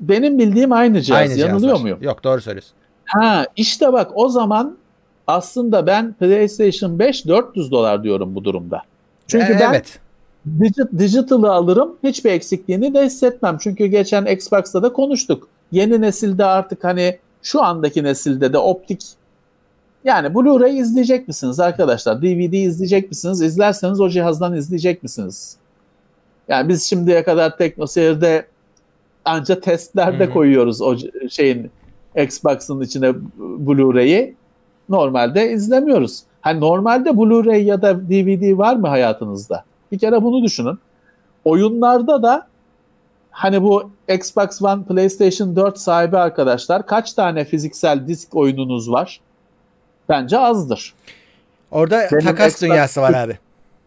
benim 0.00 0.38
bildiğim 0.38 0.72
aynı 0.72 1.00
cihaz. 1.02 1.20
Aynı 1.20 1.40
Yanılıyor 1.40 1.80
muyum? 1.80 1.98
Yok 2.02 2.24
doğru 2.24 2.40
söylüyorsun. 2.40 2.72
Ha 3.04 3.46
işte 3.56 3.92
bak 3.92 4.10
o 4.14 4.28
zaman 4.28 4.76
aslında 5.26 5.86
ben 5.86 6.12
PlayStation 6.12 6.98
5 6.98 7.26
400 7.26 7.70
dolar 7.70 8.02
diyorum 8.04 8.34
bu 8.34 8.44
durumda. 8.44 8.82
Çünkü 9.26 9.52
Ee, 9.52 9.60
ben 9.60 9.70
evet. 9.70 9.98
Digi- 10.58 10.98
Digital'ı 10.98 11.52
alırım. 11.52 11.96
Hiçbir 12.02 12.30
eksikliğini 12.30 12.94
de 12.94 13.04
hissetmem. 13.04 13.58
Çünkü 13.60 13.86
geçen 13.86 14.26
Xbox'ta 14.26 14.82
da 14.82 14.92
konuştuk. 14.92 15.48
Yeni 15.72 16.00
nesilde 16.00 16.44
artık 16.44 16.84
hani 16.84 17.18
şu 17.46 17.62
andaki 17.62 18.04
nesilde 18.04 18.52
de 18.52 18.58
optik 18.58 19.02
yani 20.04 20.26
Blu-ray 20.34 20.80
izleyecek 20.80 21.28
misiniz 21.28 21.60
arkadaşlar? 21.60 22.22
DVD 22.22 22.52
izleyecek 22.52 23.08
misiniz? 23.08 23.42
İzlerseniz 23.42 24.00
o 24.00 24.08
cihazdan 24.08 24.54
izleyecek 24.54 25.02
misiniz? 25.02 25.56
Yani 26.48 26.68
biz 26.68 26.84
şimdiye 26.84 27.24
kadar 27.24 27.56
TeknoSeyir'de 27.56 28.46
anca 29.24 29.60
testlerde 29.60 30.26
hı. 30.26 30.32
koyuyoruz 30.32 30.82
o 30.82 30.96
şeyin 31.30 31.70
Xbox'ın 32.16 32.80
içine 32.80 33.08
Blu-ray'i. 33.38 34.34
Normalde 34.88 35.52
izlemiyoruz. 35.52 36.22
Hani 36.40 36.60
normalde 36.60 37.08
Blu-ray 37.08 37.62
ya 37.62 37.82
da 37.82 38.00
DVD 38.00 38.58
var 38.58 38.76
mı 38.76 38.88
hayatınızda? 38.88 39.64
Bir 39.92 39.98
kere 39.98 40.22
bunu 40.22 40.42
düşünün. 40.42 40.78
Oyunlarda 41.44 42.22
da 42.22 42.46
hani 43.36 43.62
bu 43.62 43.90
Xbox 44.08 44.62
One, 44.62 44.84
PlayStation 44.84 45.56
4 45.56 45.78
sahibi 45.78 46.18
arkadaşlar 46.18 46.86
kaç 46.86 47.12
tane 47.12 47.44
fiziksel 47.44 48.06
disk 48.06 48.36
oyununuz 48.36 48.90
var? 48.90 49.20
Bence 50.08 50.38
azdır. 50.38 50.94
Orada 51.70 52.08
Benim 52.12 52.24
takas 52.24 52.54
Xbox- 52.54 52.66
dünyası 52.66 53.00
var 53.00 53.14
abi. 53.14 53.38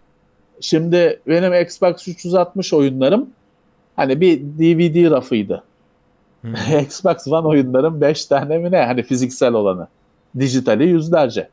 Şimdi 0.61 1.19
benim 1.27 1.53
Xbox 1.53 2.07
360 2.07 2.73
oyunlarım 2.73 3.29
hani 3.95 4.21
bir 4.21 4.39
DVD 4.39 5.11
rafıydı. 5.11 5.63
Xbox 6.81 7.27
One 7.27 7.47
oyunlarım 7.47 8.01
5 8.01 8.25
tane 8.25 8.57
mi 8.57 8.71
ne? 8.71 8.85
Hani 8.85 9.03
fiziksel 9.03 9.53
olanı. 9.53 9.87
Dijitali 10.39 10.87
yüzlerce. 10.87 11.49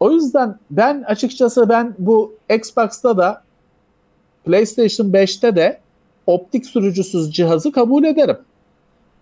O 0.00 0.10
yüzden 0.10 0.58
ben 0.70 1.02
açıkçası 1.06 1.68
ben 1.68 1.94
bu 1.98 2.34
Xbox'ta 2.50 3.16
da 3.16 3.42
PlayStation 4.44 5.06
5'te 5.06 5.56
de 5.56 5.80
optik 6.26 6.66
sürücüsüz 6.66 7.32
cihazı 7.32 7.72
kabul 7.72 8.04
ederim. 8.04 8.38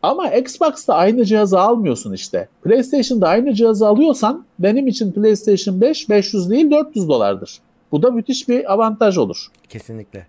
Ama 0.03 0.30
Xbox'ta 0.30 0.94
aynı 0.94 1.24
cihazı 1.24 1.61
almıyorsun 1.61 2.12
işte. 2.12 2.49
PlayStation'da 2.62 3.28
aynı 3.28 3.55
cihazı 3.55 3.88
alıyorsan 3.88 4.44
benim 4.59 4.86
için 4.86 5.12
PlayStation 5.12 5.80
5 5.80 6.09
500 6.09 6.51
değil 6.51 6.70
400 6.70 7.09
dolardır. 7.09 7.59
Bu 7.92 8.03
da 8.03 8.11
müthiş 8.11 8.49
bir 8.49 8.72
avantaj 8.72 9.18
olur. 9.18 9.46
Kesinlikle. 9.68 10.26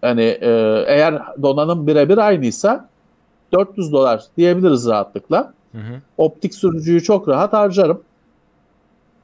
Hani 0.00 0.22
e, 0.22 0.50
eğer 0.86 1.22
donanım 1.42 1.86
birebir 1.86 2.18
aynıysa 2.18 2.88
400 3.52 3.92
dolar 3.92 4.24
diyebiliriz 4.36 4.86
rahatlıkla. 4.86 5.52
Hı 5.72 5.78
hı. 5.78 6.00
Optik 6.18 6.54
sürücüyü 6.54 7.02
çok 7.02 7.28
rahat 7.28 7.52
harcarım. 7.52 8.02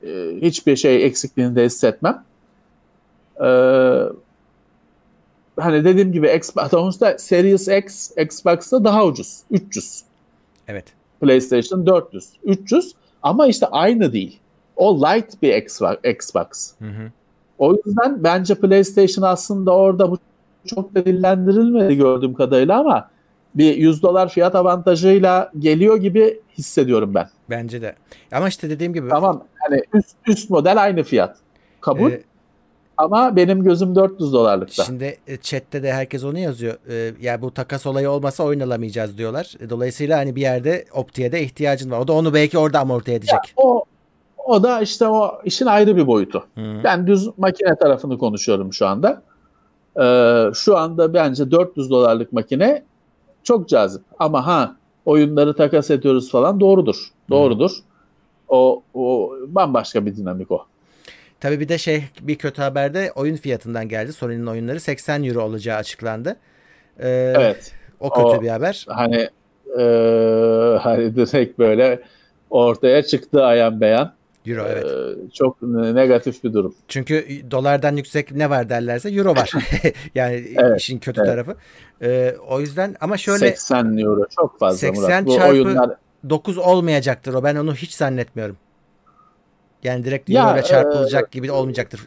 E, 0.03 0.09
hiçbir 0.43 0.77
şey 0.77 1.07
eksikliğini 1.07 1.57
de 1.57 1.65
hissetmem. 1.65 2.25
E, 3.41 3.49
hani 5.57 5.85
dediğim 5.85 6.13
gibi 6.13 6.37
Xbox, 6.37 6.71
sonuçta 6.71 7.19
Series 7.19 7.69
X 7.69 8.11
Xbox'ta 8.17 8.85
daha 8.85 9.07
ucuz. 9.07 9.41
300. 9.51 10.03
Evet. 10.69 10.85
PlayStation 11.21 11.87
400. 11.87 12.29
300 12.45 12.95
ama 13.23 13.47
işte 13.47 13.67
aynı 13.67 14.13
değil. 14.13 14.39
O 14.77 15.01
light 15.01 15.43
bir 15.43 15.55
Xbox. 16.05 16.73
Hı 16.79 16.85
hı. 16.85 17.11
O 17.59 17.75
yüzden 17.87 18.25
bence 18.25 18.55
PlayStation 18.55 19.25
aslında 19.25 19.75
orada 19.77 20.11
bu 20.11 20.19
çok 20.67 20.95
da 20.95 21.05
dillendirilmedi 21.05 21.97
gördüğüm 21.97 22.35
kadarıyla 22.35 22.81
ama 22.81 23.11
bir 23.55 23.77
100 23.77 24.03
dolar 24.03 24.29
fiyat 24.29 24.55
avantajıyla 24.55 25.51
geliyor 25.59 25.97
gibi 25.97 26.41
hissediyorum 26.59 27.15
ben. 27.15 27.29
Bence 27.51 27.83
de. 27.83 27.95
Ama 28.33 28.49
işte 28.49 28.71
dediğim 28.71 28.93
gibi 28.93 29.09
Tamam 29.09 29.45
hani 29.55 29.83
üst, 29.95 30.17
üst 30.27 30.51
model 30.51 30.83
aynı 30.83 31.03
fiyat. 31.03 31.37
Kabul 31.81 32.13
e, 32.13 32.23
ama 32.97 33.37
benim 33.37 33.63
gözüm 33.63 33.95
400 33.95 34.33
dolarlıkta. 34.33 34.85
Şimdi 34.85 35.19
e, 35.27 35.37
chatte 35.37 35.83
de 35.83 35.93
herkes 35.93 36.25
onu 36.25 36.39
yazıyor. 36.39 36.75
E, 36.89 37.15
ya 37.21 37.43
bu 37.43 37.51
takas 37.55 37.87
olayı 37.87 38.11
olmasa 38.11 38.45
oyun 38.45 38.61
alamayacağız 38.61 39.19
diyorlar. 39.19 39.55
E, 39.61 39.71
Dolayısıyla 39.71 40.19
hani 40.19 40.37
bir 40.37 40.41
yerde 40.41 40.85
optiğe 40.95 41.33
de 41.33 41.43
ihtiyacın 41.43 41.91
var. 41.91 41.99
O 41.99 42.09
da 42.09 42.13
onu 42.13 42.35
belki 42.35 42.59
orada 42.59 42.81
amorti 42.81 43.13
edecek. 43.13 43.39
O 43.57 43.85
o 44.47 44.63
da 44.63 44.81
işte 44.81 45.07
o 45.07 45.41
işin 45.45 45.67
ayrı 45.67 45.97
bir 45.97 46.07
boyutu. 46.07 46.45
Hı. 46.55 46.81
Ben 46.85 47.07
düz 47.07 47.29
makine 47.39 47.77
tarafını 47.77 48.19
konuşuyorum 48.19 48.73
şu 48.73 48.87
anda. 48.87 49.23
Ee, 50.01 50.51
şu 50.55 50.77
anda 50.77 51.15
bence 51.15 51.51
400 51.51 51.91
dolarlık 51.91 52.33
makine 52.33 52.83
çok 53.45 53.69
cazip. 53.69 54.03
Ama 54.19 54.47
ha 54.47 54.77
oyunları 55.05 55.57
takas 55.57 55.91
ediyoruz 55.91 56.31
falan 56.31 56.61
doğrudur. 56.61 57.11
Doğrudur. 57.31 57.71
O, 58.49 58.83
o 58.95 59.33
bambaşka 59.47 60.07
bir 60.07 60.17
dinamik 60.17 60.51
o. 60.51 60.67
Tabii 61.41 61.61
bir 61.61 61.69
de 61.69 61.79
şey 61.79 62.05
bir 62.21 62.35
kötü 62.39 62.63
haber 62.63 62.95
de 62.95 63.13
oyun 63.15 63.37
fiyatından 63.37 63.89
geldi. 63.89 64.13
Sony'nin 64.13 64.47
oyunları 64.47 64.81
80 64.81 65.25
euro 65.25 65.43
olacağı 65.43 65.77
açıklandı. 65.77 66.37
E, 66.99 67.09
Evet. 67.37 67.73
O 68.01 68.11
kötü 68.11 68.27
O- 68.27 68.43
bir 68.43 68.49
haber. 68.49 68.87
Hani 68.89 69.29
e, 69.79 69.83
hani 70.81 71.17
direkt 71.17 71.59
böyle 71.59 72.01
ortaya 72.51 73.03
çıktı 73.03 73.45
ayan 73.45 73.81
beyan. 73.81 74.13
Euro 74.47 74.67
evet. 74.69 74.85
Ee, 74.87 75.31
çok 75.31 75.63
negatif 75.63 76.45
bir 76.45 76.53
durum. 76.53 76.75
Çünkü 76.89 77.27
dolardan 77.51 77.97
yüksek 77.97 78.33
ne 78.33 78.51
var 78.51 78.69
derlerse 78.69 79.09
euro 79.11 79.37
var. 79.37 79.51
yani 80.15 80.45
Evet, 80.57 80.81
işin 80.81 80.99
kötü 80.99 81.21
evet. 81.21 81.31
tarafı. 81.31 81.57
E, 82.03 82.35
o 82.49 82.61
yüzden 82.61 82.97
ama 83.01 83.17
şöyle 83.17 83.39
80 83.39 83.99
euro 83.99 84.27
çok 84.41 84.59
fazla 84.59 84.79
80 84.79 85.03
Murat. 85.03 85.27
Bu 85.27 85.31
çarpı- 85.31 85.49
oyunlar 85.51 85.91
9 86.31 86.59
olmayacaktır 86.59 87.35
o. 87.35 87.45
Ben 87.45 87.57
onu 87.57 87.75
hiç 87.75 87.95
zannetmiyorum. 87.95 88.57
Yani 89.85 90.05
direkt 90.05 90.29
ile 90.29 90.63
çarpılacak 90.63 91.33
gibi 91.33 91.53
olmayacaktır. 91.53 92.01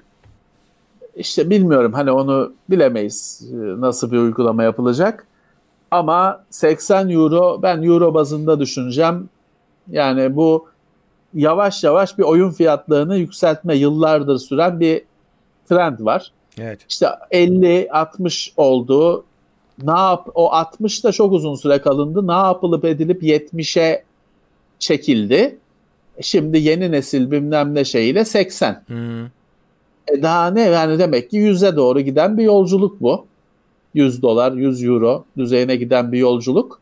İşte 1.15 1.49
bilmiyorum 1.49 1.93
hani 1.93 2.11
onu 2.11 2.53
bilemeyiz 2.69 3.49
e, 3.53 3.55
nasıl 3.55 4.11
bir 4.11 4.17
uygulama 4.17 4.63
yapılacak. 4.63 5.27
Ama 5.91 6.43
80 6.49 7.09
euro 7.09 7.59
ben 7.63 7.83
euro 7.83 8.13
bazında 8.13 8.59
düşüneceğim. 8.59 9.29
Yani 9.91 10.35
bu 10.35 10.67
yavaş 11.33 11.83
yavaş 11.83 12.17
bir 12.17 12.23
oyun 12.23 12.51
fiyatlarını 12.51 13.17
yükseltme 13.17 13.75
yıllardır 13.75 14.37
süren 14.37 14.79
bir 14.79 15.01
trend 15.69 15.99
var. 15.99 16.31
Evet. 16.59 16.79
İşte 16.89 17.07
50 17.31 17.89
60 17.91 18.53
oldu. 18.57 19.23
Ne 19.83 19.91
yap 19.91 20.29
o 20.35 20.51
60 20.51 21.03
da 21.03 21.11
çok 21.11 21.33
uzun 21.33 21.55
süre 21.55 21.81
kalındı. 21.81 22.27
Ne 22.27 22.33
yapılıp 22.33 22.85
edilip 22.85 23.23
70'e 23.23 24.03
çekildi. 24.79 25.58
Şimdi 26.21 26.57
yeni 26.57 26.91
nesil 26.91 27.31
bilmem 27.31 27.75
ne 27.75 27.85
şeyiyle 27.85 28.25
80. 28.25 28.83
Hı. 28.87 29.29
E 30.07 30.21
daha 30.21 30.51
ne 30.51 30.61
yani 30.61 30.99
demek 30.99 31.31
ki 31.31 31.37
100'e 31.37 31.75
doğru 31.75 31.99
giden 31.99 32.37
bir 32.37 32.43
yolculuk 32.43 33.01
bu. 33.01 33.25
100 33.93 34.21
dolar, 34.21 34.51
100 34.51 34.83
euro 34.83 35.25
düzeyine 35.37 35.75
giden 35.75 36.11
bir 36.11 36.17
yolculuk. 36.17 36.79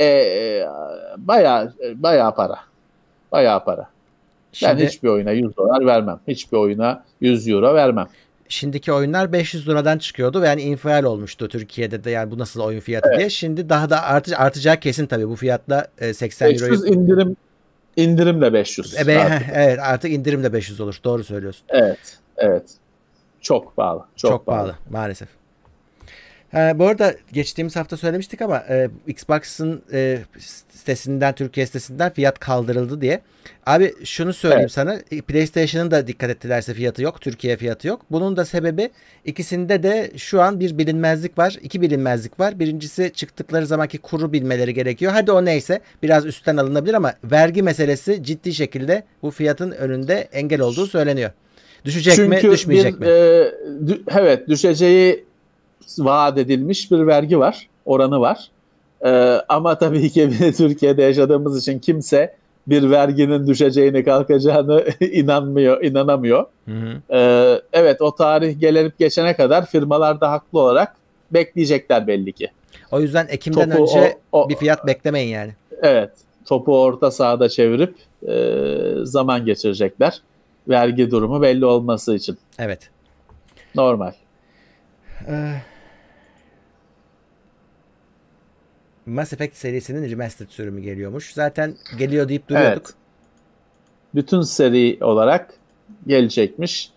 E, 0.00 0.04
e, 0.04 0.66
bayağı 1.16 1.74
bayağı 1.94 2.34
para. 2.34 2.58
Bayağı 3.32 3.64
para. 3.64 3.88
Ben 4.62 4.68
Şimdi, 4.68 4.86
hiçbir 4.86 5.08
oyuna 5.08 5.30
100 5.30 5.56
dolar 5.56 5.86
vermem. 5.86 6.20
Hiçbir 6.28 6.56
oyuna 6.56 7.04
100 7.20 7.48
euro 7.48 7.74
vermem. 7.74 8.06
Şimdiki 8.48 8.92
oyunlar 8.92 9.32
500 9.32 9.68
liradan 9.68 9.98
çıkıyordu 9.98 10.42
ve 10.42 10.46
yani 10.46 10.62
infial 10.62 11.04
olmuştu 11.04 11.48
Türkiye'de 11.48 12.04
de 12.04 12.10
yani 12.10 12.30
bu 12.30 12.38
nasıl 12.38 12.60
oyun 12.60 12.80
fiyatı 12.80 13.18
diye. 13.18 13.30
Şimdi 13.30 13.68
daha 13.68 13.90
da 13.90 14.02
artış, 14.02 14.34
artacağı 14.36 14.76
kesin 14.76 15.06
tabii 15.06 15.28
bu 15.28 15.36
fiyatla 15.36 15.86
e, 15.98 16.14
80 16.14 16.50
500 16.50 16.62
euroyu. 16.62 16.94
indirim 16.94 17.36
indirim 17.96 18.40
de 18.40 18.52
500. 18.52 18.98
E, 18.98 19.06
be- 19.06 19.18
artık. 19.18 19.48
evet 19.54 19.78
artık 19.82 20.10
indirim 20.10 20.44
de 20.44 20.52
500 20.52 20.80
olur. 20.80 21.00
Doğru 21.04 21.24
söylüyorsun. 21.24 21.64
Evet. 21.68 22.18
Evet. 22.36 22.70
Çok 23.40 23.76
pahalı. 23.76 24.04
Çok, 24.16 24.30
Çok, 24.30 24.46
pahalı. 24.46 24.74
maalesef. 24.90 25.28
Ha, 26.52 26.78
bu 26.78 26.86
arada 26.86 27.14
geçtiğimiz 27.32 27.76
hafta 27.76 27.96
söylemiştik 27.96 28.42
ama 28.42 28.56
e, 28.68 28.88
Xbox'ın 29.06 29.82
e, 29.92 30.18
sitesinden 30.38 31.34
Türkiye 31.34 31.66
sitesinden 31.66 32.12
fiyat 32.12 32.38
kaldırıldı 32.38 33.00
diye. 33.00 33.20
Abi 33.66 33.94
şunu 34.04 34.32
söyleyeyim 34.32 34.60
Evet. 34.60 34.72
sana. 34.72 34.94
e, 35.10 35.20
PlayStation'ın 35.20 35.90
da 35.90 36.06
dikkat 36.06 36.30
ettilerse 36.30 36.74
fiyatı 36.74 37.02
yok. 37.02 37.20
Türkiye 37.20 37.56
fiyatı 37.56 37.88
yok. 37.88 38.00
Bunun 38.10 38.36
da 38.36 38.44
sebebi 38.44 38.90
ikisinde 39.24 39.82
de 39.82 40.10
şu 40.16 40.42
an 40.42 40.60
bir 40.60 40.78
bilinmezlik 40.78 41.38
var. 41.38 41.58
iki 41.62 41.80
bilinmezlik 41.80 42.40
var. 42.40 42.58
Birincisi 42.58 43.12
çıktıkları 43.14 43.66
zamanki 43.66 43.98
kuru 43.98 44.32
bilmeleri 44.32 44.74
gerekiyor. 44.74 45.12
Hadi 45.12 45.32
o 45.32 45.44
neyse 45.44 45.80
biraz 46.02 46.26
üstten 46.26 46.56
alınabilir 46.56 46.94
ama 46.94 47.14
vergi 47.24 47.62
meselesi 47.62 48.22
ciddi 48.22 48.54
şekilde 48.54 49.02
bu 49.22 49.30
fiyatın 49.30 49.70
önünde 49.70 50.14
engel 50.32 50.60
olduğu 50.60 50.86
söyleniyor. 50.86 51.30
Düşecek 51.84 52.18
mi, 52.18 52.38
Çünkü 52.40 52.50
düşmeyecek 52.54 52.94
bir, 53.00 53.06
mi? 53.06 53.12
e, 53.12 53.12
dü- 53.86 54.02
evet 54.20 54.48
düşeceği 54.48 55.24
vaat 55.98 56.38
edilmiş 56.38 56.90
bir 56.90 57.06
vergi 57.06 57.38
var. 57.38 57.68
Oranı 57.84 58.20
var. 58.20 58.50
E, 59.04 59.10
ama 59.48 59.78
tabii 59.78 60.10
ki 60.10 60.30
Türkiye'de 60.56 61.02
yaşadığımız 61.02 61.58
için 61.62 61.78
kimse 61.78 62.34
bir 62.66 62.90
verginin 62.90 63.46
düşeceğini 63.46 64.04
kalkacağını 64.04 64.84
inanmıyor, 65.00 65.84
inanamıyor. 65.84 66.46
Hı 66.68 66.70
hı. 66.74 67.14
E, 67.16 67.60
evet 67.72 68.00
o 68.02 68.14
tarih 68.14 68.60
gelip 68.60 68.98
geçene 68.98 69.36
kadar 69.36 69.66
firmalar 69.66 70.20
da 70.20 70.30
haklı 70.30 70.60
olarak 70.60 70.96
bekleyecekler 71.30 72.06
belli 72.06 72.32
ki. 72.32 72.48
O 72.92 73.00
yüzden 73.00 73.26
Ekim'den 73.30 73.70
Topu 73.70 73.82
önce 73.82 74.18
o- 74.32 74.42
o- 74.44 74.48
bir 74.48 74.56
fiyat 74.56 74.86
beklemeyin 74.86 75.28
yani. 75.34 75.52
Evet 75.82 76.10
topu 76.44 76.82
orta 76.82 77.10
sahada 77.10 77.48
çevirip 77.48 77.94
e, 78.28 78.34
zaman 79.04 79.44
geçirecekler. 79.44 80.20
Vergi 80.68 81.10
durumu 81.10 81.42
belli 81.42 81.64
olması 81.64 82.14
için. 82.14 82.38
Evet. 82.58 82.90
Normal. 83.74 84.12
Ee, 85.28 85.52
Mass 89.06 89.32
Effect 89.32 89.56
serisinin 89.56 90.10
remastered 90.10 90.50
sürümü 90.50 90.80
geliyormuş. 90.80 91.32
Zaten 91.32 91.74
geliyor 91.98 92.28
deyip 92.28 92.48
duruyorduk. 92.48 92.84
Evet. 92.84 92.94
Bütün 94.14 94.40
seri 94.40 94.98
olarak 95.00 95.54
gelecekmiş. 96.06 96.90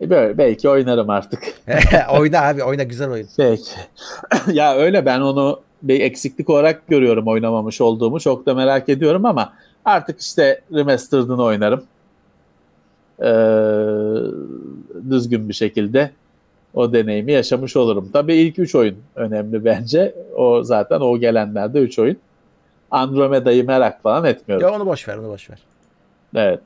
E 0.00 0.10
böyle 0.10 0.38
belki 0.38 0.68
oynarım 0.68 1.10
artık. 1.10 1.42
oyna 2.10 2.40
abi 2.40 2.64
oyna 2.64 2.82
güzel 2.82 3.10
oyun. 3.10 3.28
Belki. 3.38 3.70
ya 4.52 4.76
öyle 4.76 5.06
ben 5.06 5.20
onu 5.20 5.60
bir 5.82 6.00
eksiklik 6.00 6.50
olarak 6.50 6.88
görüyorum 6.88 7.28
oynamamış 7.28 7.80
olduğumu. 7.80 8.20
Çok 8.20 8.46
da 8.46 8.54
merak 8.54 8.88
ediyorum 8.88 9.24
ama 9.24 9.52
artık 9.84 10.20
işte 10.20 10.60
remastered'ını 10.72 11.42
oynarım. 11.42 11.84
Ee, 13.20 13.24
düzgün 15.10 15.48
bir 15.48 15.54
şekilde 15.54 16.10
o 16.76 16.92
deneyimi 16.92 17.32
yaşamış 17.32 17.76
olurum. 17.76 18.10
Tabii 18.12 18.34
ilk 18.34 18.58
3 18.58 18.74
oyun 18.74 18.96
önemli 19.14 19.64
bence. 19.64 20.14
O 20.36 20.62
zaten 20.62 21.00
o 21.00 21.18
gelenlerde 21.18 21.78
3 21.78 21.98
oyun. 21.98 22.16
Andromeda'yı 22.90 23.66
merak 23.66 24.02
falan 24.02 24.24
etmiyorum. 24.24 24.68
Ya 24.68 24.74
onu 24.74 24.86
boş 24.86 25.08
ver 25.08 25.16
onu 25.16 25.28
boş 25.28 25.50
ver. 25.50 25.58
Evet. 26.34 26.60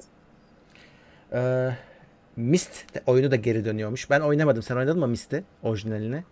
Ee, 1.32 1.70
Myst 2.36 2.70
oyunu 3.06 3.30
da 3.30 3.36
geri 3.36 3.64
dönüyormuş. 3.64 4.10
Ben 4.10 4.20
oynamadım. 4.20 4.62
Sen 4.62 4.76
oynadın 4.76 4.98
mı 4.98 5.08
Myst'i? 5.08 5.44
Orijinalini. 5.62 6.24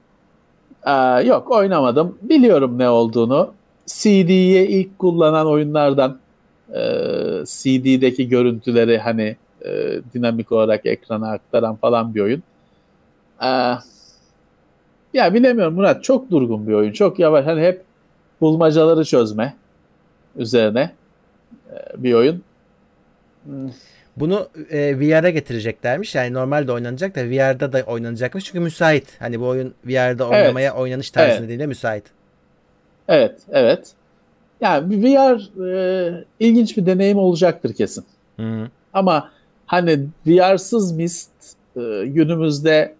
Ee, 0.87 0.93
yok 1.27 1.51
oynamadım. 1.51 2.19
Biliyorum 2.23 2.79
ne 2.79 2.89
olduğunu. 2.89 3.53
CD'yi 3.87 4.67
ilk 4.67 4.99
kullanan 4.99 5.47
oyunlardan 5.47 6.19
e, 6.75 6.81
CD'deki 7.47 8.29
görüntüleri 8.29 8.99
hani 8.99 9.37
e, 9.65 10.01
dinamik 10.15 10.53
olarak 10.53 10.87
ekrana 10.87 11.31
aktaran 11.31 11.77
falan 11.77 12.15
bir 12.15 12.21
oyun. 12.21 12.43
Ee, 13.43 13.75
ya 15.15 15.35
bilemiyorum 15.35 15.75
Murat 15.75 16.05
çok 16.05 16.31
durgun 16.31 16.69
bir 16.69 16.73
oyun. 16.73 16.93
Çok 16.93 17.19
yavaş. 17.19 17.47
Hani 17.47 17.63
hep 17.63 17.83
bulmacaları 18.41 19.05
çözme 19.05 19.55
üzerine 20.37 20.91
e, 21.73 22.03
bir 22.03 22.15
oyun. 22.15 22.43
Hmm. 23.45 23.71
Bunu 24.17 24.49
e, 24.71 25.01
VR'a 25.01 25.31
getireceklermiş. 25.31 26.15
Yani 26.15 26.33
normalde 26.33 26.73
oynanacak 26.73 27.17
da 27.17 27.25
VR'da 27.25 27.73
da 27.73 27.83
oynanacakmış. 27.83 28.45
Çünkü 28.45 28.61
müsait. 28.61 29.21
Hani 29.21 29.41
bu 29.41 29.47
oyun 29.47 29.75
VR'da 29.85 30.29
oynamaya 30.29 30.71
evet. 30.71 30.81
oynanış 30.81 31.11
tarzı 31.11 31.45
evet. 31.45 31.67
müsait. 31.67 32.05
Evet, 33.09 33.41
evet. 33.51 33.93
Yani 34.61 35.03
VR 35.03 35.63
e, 35.65 36.25
ilginç 36.41 36.77
bir 36.77 36.87
deneyim 36.87 37.19
olacaktır 37.19 37.75
kesin. 37.75 38.05
Hı-hı. 38.37 38.69
Ama 38.93 39.31
hani 39.67 40.07
VR'sız 40.27 40.93
Mist 40.93 41.31
e, 41.77 41.81
günümüzde 42.07 42.95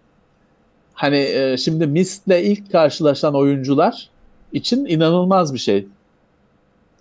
hani 0.99 1.17
e, 1.17 1.57
şimdi 1.57 1.87
Mist'le 1.87 2.41
ilk 2.41 2.71
karşılaşan 2.71 3.35
oyuncular 3.35 4.09
için 4.53 4.85
inanılmaz 4.85 5.53
bir 5.53 5.59
şey. 5.59 5.87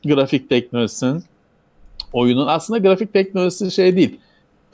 Grafik 0.05 0.49
teknolojisinin 0.49 1.24
oyunun 2.12 2.46
aslında 2.46 2.78
grafik 2.78 3.12
teknolojisi 3.12 3.70
şey 3.70 3.96
değil. 3.96 4.20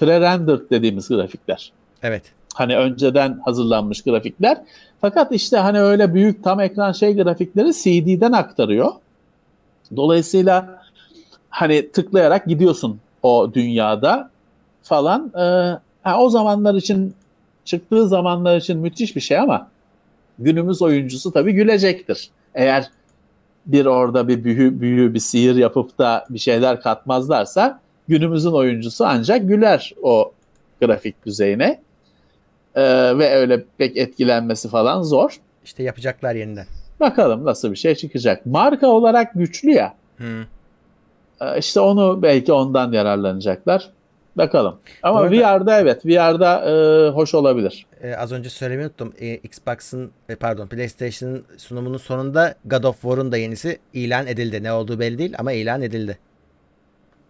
Pre-rendered 0.00 0.70
dediğimiz 0.70 1.08
grafikler. 1.08 1.72
Evet. 2.02 2.22
Hani 2.54 2.76
önceden 2.76 3.40
hazırlanmış 3.44 4.02
grafikler. 4.02 4.58
Fakat 5.00 5.32
işte 5.32 5.56
hani 5.56 5.80
öyle 5.80 6.14
büyük 6.14 6.44
tam 6.44 6.60
ekran 6.60 6.92
şey 6.92 7.16
grafikleri 7.16 7.72
CD'den 7.72 8.32
aktarıyor. 8.32 8.92
Dolayısıyla 9.96 10.82
hani 11.48 11.90
tıklayarak 11.90 12.46
gidiyorsun 12.46 13.00
o 13.22 13.50
dünyada 13.54 14.30
falan. 14.82 15.32
Ee, 15.36 15.78
ha, 16.02 16.20
o 16.20 16.30
zamanlar 16.30 16.74
için 16.74 17.14
çıktığı 17.64 18.08
zamanlar 18.08 18.56
için 18.56 18.78
müthiş 18.78 19.16
bir 19.16 19.20
şey 19.20 19.38
ama 19.38 19.68
günümüz 20.38 20.82
oyuncusu 20.82 21.32
tabii 21.32 21.52
gülecektir. 21.52 22.30
Eğer 22.54 22.90
bir 23.66 23.86
orada 23.86 24.28
bir 24.28 24.44
büyü, 24.44 24.80
büyü 24.80 25.14
bir 25.14 25.18
sihir 25.18 25.56
yapıp 25.56 25.98
da 25.98 26.26
bir 26.30 26.38
şeyler 26.38 26.80
katmazlarsa 26.80 27.80
günümüzün 28.08 28.52
oyuncusu 28.52 29.04
ancak 29.06 29.48
güler 29.48 29.94
o 30.02 30.32
grafik 30.80 31.26
düzeyine. 31.26 31.80
Ee, 32.74 33.18
ve 33.18 33.30
öyle 33.30 33.64
pek 33.78 33.96
etkilenmesi 33.96 34.68
falan 34.68 35.02
zor. 35.02 35.40
İşte 35.64 35.82
yapacaklar 35.82 36.34
yeniden. 36.34 36.66
Bakalım 37.00 37.44
nasıl 37.44 37.70
bir 37.70 37.76
şey 37.76 37.94
çıkacak. 37.94 38.46
Marka 38.46 38.86
olarak 38.86 39.34
güçlü 39.34 39.70
ya. 39.70 39.94
Ee, 41.40 41.58
işte 41.58 41.80
onu 41.80 42.22
belki 42.22 42.52
ondan 42.52 42.92
yararlanacaklar. 42.92 43.90
Bakalım. 44.37 44.76
Ama 45.03 45.20
arada, 45.20 45.37
VR'da 45.37 45.80
evet. 45.80 46.07
VR'da 46.07 46.64
e, 46.64 47.09
hoş 47.11 47.35
olabilir. 47.35 47.87
E, 48.03 48.14
az 48.14 48.32
önce 48.32 48.51
söylemeyi 48.51 48.87
unuttum. 48.87 49.12
E, 49.20 49.35
Xbox'ın 49.35 50.11
e, 50.28 50.35
pardon 50.35 50.66
PlayStation'ın 50.66 51.45
sunumunun 51.57 51.97
sonunda 51.97 52.55
God 52.64 52.85
of 52.85 53.01
War'un 53.01 53.32
da 53.32 53.37
yenisi 53.37 53.78
ilan 53.93 54.26
edildi. 54.26 54.62
Ne 54.62 54.72
olduğu 54.72 54.99
belli 54.99 55.18
değil 55.18 55.35
ama 55.39 55.53
ilan 55.53 55.82
edildi. 55.82 56.18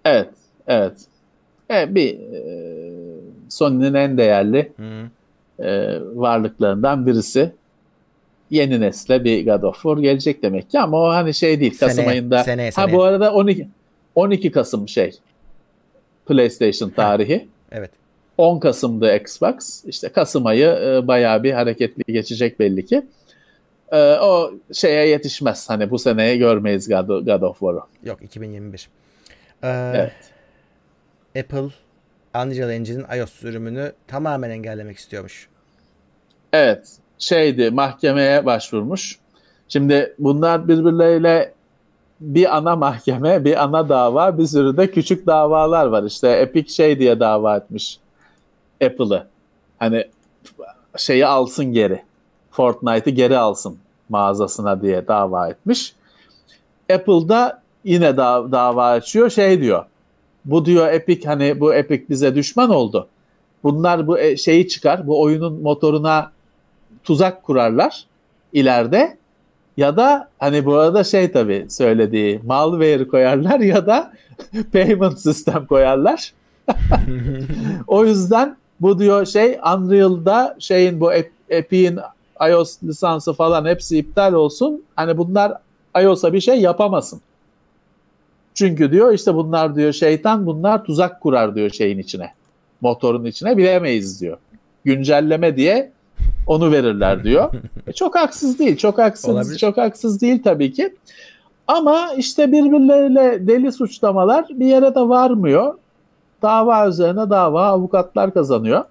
Evet. 0.05 0.29
Evet. 0.67 0.95
E, 1.71 1.95
bir 1.95 2.15
e, 2.15 2.41
Sony'nin 3.49 3.95
en 3.95 4.19
değerli 4.19 4.73
e, 5.59 5.99
varlıklarından 6.15 7.07
birisi. 7.07 7.53
Yeni 8.51 8.81
nesle 8.81 9.25
bir 9.25 9.47
God 9.47 9.63
of 9.63 9.75
War 9.75 9.97
gelecek 9.97 10.43
demek 10.43 10.71
ki 10.71 10.81
ama 10.81 11.01
o 11.01 11.09
hani 11.09 11.35
şey 11.35 11.61
değil. 11.61 11.79
Kasım 11.79 11.97
seneye, 11.97 12.11
ayında. 12.11 12.45
Seneye, 12.45 12.73
seneye. 12.73 12.93
Ha 12.93 12.99
bu 12.99 13.03
arada 13.03 13.33
12 13.33 13.69
12 14.15 14.51
Kasım 14.51 14.89
şey 14.89 15.13
PlayStation 16.27 16.91
tarihi. 16.91 17.49
evet. 17.73 17.91
10 18.39 18.61
Kasım'da 18.61 19.17
Xbox. 19.17 19.85
İşte 19.85 20.09
Kasım 20.09 20.47
ayı 20.47 20.67
e, 20.67 21.07
bayağı 21.07 21.43
bir 21.43 21.53
hareketli 21.53 22.13
geçecek 22.13 22.61
belli 22.61 22.87
ki. 22.87 23.07
E, 23.93 23.99
o 24.15 24.53
şeye 24.73 25.09
yetişmez. 25.09 25.71
Hani 25.71 25.91
bu 25.91 25.99
seneye 25.99 26.37
görmeyiz 26.37 26.89
God, 26.89 27.09
God 27.09 27.43
of 27.43 27.59
War'u. 27.59 27.87
Yok 28.05 28.23
2021. 28.23 28.89
Ee, 29.63 29.93
evet. 29.95 30.13
Apple 31.45 31.69
Unreal 32.35 32.71
Engine'in 32.71 33.19
iOS 33.19 33.33
sürümünü 33.33 33.93
tamamen 34.07 34.51
engellemek 34.51 34.99
istiyormuş. 34.99 35.49
Evet. 36.53 36.99
Şeydi 37.19 37.71
mahkemeye 37.71 38.47
başvurmuş. 38.47 39.19
Şimdi 39.69 40.15
bunlar 40.19 40.69
birbirleriyle 40.69 41.54
bir 42.25 42.57
ana 42.57 42.77
mahkeme, 42.77 43.45
bir 43.45 43.63
ana 43.63 43.89
dava, 43.89 44.39
bir 44.39 44.47
sürü 44.47 44.77
de 44.77 44.91
küçük 44.91 45.27
davalar 45.27 45.87
var. 45.87 46.03
İşte 46.03 46.29
Epic 46.29 46.73
şey 46.73 46.99
diye 46.99 47.21
dava 47.21 47.57
etmiş 47.57 47.99
Apple'ı. 48.85 49.27
Hani 49.79 50.05
şeyi 50.97 51.27
alsın 51.27 51.65
geri. 51.65 52.03
Fortnite'ı 52.51 53.15
geri 53.15 53.39
alsın 53.39 53.79
mağazasına 54.09 54.83
diye 54.83 55.09
dava 55.09 55.49
etmiş. 55.49 55.95
Apple'da 56.93 57.63
yine 57.85 58.17
da, 58.17 58.53
dava 58.53 58.91
açıyor 58.91 59.31
şey 59.31 59.61
diyor. 59.61 59.85
Bu 60.45 60.65
diyor 60.65 60.93
Epic 60.93 61.29
hani 61.29 61.61
bu 61.61 61.75
Epic 61.75 62.05
bize 62.09 62.35
düşman 62.35 62.71
oldu. 62.71 63.09
Bunlar 63.63 64.07
bu 64.07 64.19
e, 64.19 64.37
şeyi 64.37 64.69
çıkar. 64.69 65.07
Bu 65.07 65.23
oyunun 65.23 65.63
motoruna 65.63 66.33
tuzak 67.05 67.43
kurarlar 67.43 68.07
ileride 68.53 69.19
ya 69.77 69.97
da 69.97 70.29
hani 70.39 70.65
bu 70.65 70.75
arada 70.75 71.05
şey 71.05 71.33
tabii 71.33 71.67
söylediği 71.69 72.41
malware 72.45 73.09
koyarlar 73.09 73.61
ya 73.61 73.87
da 73.87 74.13
payment 74.73 75.19
sistem 75.19 75.67
koyarlar. 75.67 76.33
o 77.87 78.05
yüzden 78.05 78.57
bu 78.81 78.99
diyor 78.99 79.27
şey 79.27 79.59
Unreal'da 79.77 80.57
şeyin 80.59 81.01
bu 81.01 81.13
Epic'in 81.49 81.99
iOS 82.51 82.83
lisansı 82.83 83.33
falan 83.33 83.65
hepsi 83.65 83.99
iptal 83.99 84.33
olsun. 84.33 84.83
Hani 84.97 85.19
bunlar 85.19 85.53
iOS'a 86.03 86.33
bir 86.33 86.41
şey 86.41 86.61
yapamasın. 86.61 87.21
Çünkü 88.55 88.93
diyor 88.93 89.13
işte 89.13 89.35
bunlar 89.35 89.77
diyor 89.77 89.93
şeytan 89.93 90.47
bunlar 90.47 90.85
tuzak 90.85 91.21
kurar 91.21 91.55
diyor 91.55 91.71
şeyin 91.71 91.99
içine. 91.99 92.33
Motorun 92.81 93.25
içine 93.25 93.57
bilemeyiz 93.57 94.21
diyor. 94.21 94.37
Güncelleme 94.85 95.57
diye 95.57 95.93
onu 96.47 96.73
verirler 96.73 97.25
diyor. 97.25 97.55
E, 97.87 97.93
çok 97.93 98.17
haksız 98.17 98.59
değil. 98.59 98.77
Çok 98.77 98.99
haksız. 98.99 99.31
Olabilir. 99.31 99.59
Çok 99.59 99.77
haksız 99.77 100.21
değil 100.21 100.43
tabii 100.43 100.73
ki. 100.73 100.95
Ama 101.67 102.13
işte 102.17 102.53
birbirleriyle 102.53 103.47
deli 103.47 103.73
suçlamalar 103.73 104.47
bir 104.51 104.67
yere 104.67 104.95
de 104.95 105.01
varmıyor. 105.01 105.75
Dava 106.43 106.89
üzerine 106.89 107.31
dava 107.31 107.67
avukatlar 107.67 108.35
kazanıyor. 108.35 108.85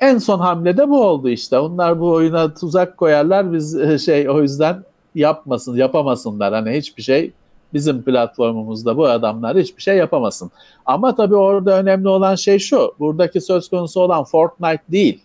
En 0.00 0.18
son 0.18 0.38
hamle 0.38 0.76
de 0.76 0.88
bu 0.88 1.04
oldu 1.04 1.28
işte. 1.28 1.58
Onlar 1.58 2.00
bu 2.00 2.10
oyuna 2.10 2.54
tuzak 2.54 2.96
koyarlar. 2.96 3.52
Biz 3.52 3.76
e, 3.80 3.98
şey 3.98 4.30
o 4.30 4.42
yüzden 4.42 4.82
yapmasın, 5.14 5.76
yapamasınlar. 5.76 6.54
Hani 6.54 6.70
hiçbir 6.70 7.02
şey 7.02 7.32
bizim 7.74 8.02
platformumuzda 8.02 8.96
bu 8.96 9.06
adamlar 9.06 9.56
hiçbir 9.56 9.82
şey 9.82 9.96
yapamasın. 9.96 10.50
Ama 10.86 11.14
tabii 11.14 11.36
orada 11.36 11.78
önemli 11.78 12.08
olan 12.08 12.34
şey 12.34 12.58
şu. 12.58 12.94
Buradaki 12.98 13.40
söz 13.40 13.68
konusu 13.68 14.00
olan 14.00 14.24
Fortnite 14.24 14.82
değil. 14.88 15.20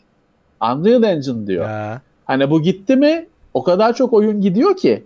Unreal 0.61 1.03
Engine 1.03 1.47
diyor. 1.47 1.69
Ya. 1.69 2.01
Hani 2.25 2.49
bu 2.49 2.61
gitti 2.61 2.95
mi 2.95 3.27
o 3.53 3.63
kadar 3.63 3.93
çok 3.93 4.13
oyun 4.13 4.41
gidiyor 4.41 4.77
ki 4.77 5.03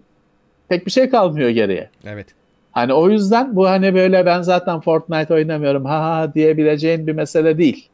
pek 0.70 0.86
bir 0.86 0.92
şey 0.92 1.10
kalmıyor 1.10 1.50
geriye. 1.50 1.90
Evet. 2.06 2.28
Hani 2.72 2.94
o 2.94 3.10
yüzden 3.10 3.56
bu 3.56 3.70
hani 3.70 3.96
böyle 3.96 4.26
ben 4.26 4.42
zaten 4.42 4.80
Fortnite 4.80 5.34
oynamıyorum 5.34 5.86
ha 5.86 6.04
ha 6.04 6.34
diyebileceğin 6.34 7.08
bir 7.08 7.14
mesele 7.14 7.58
değil. 7.58 7.90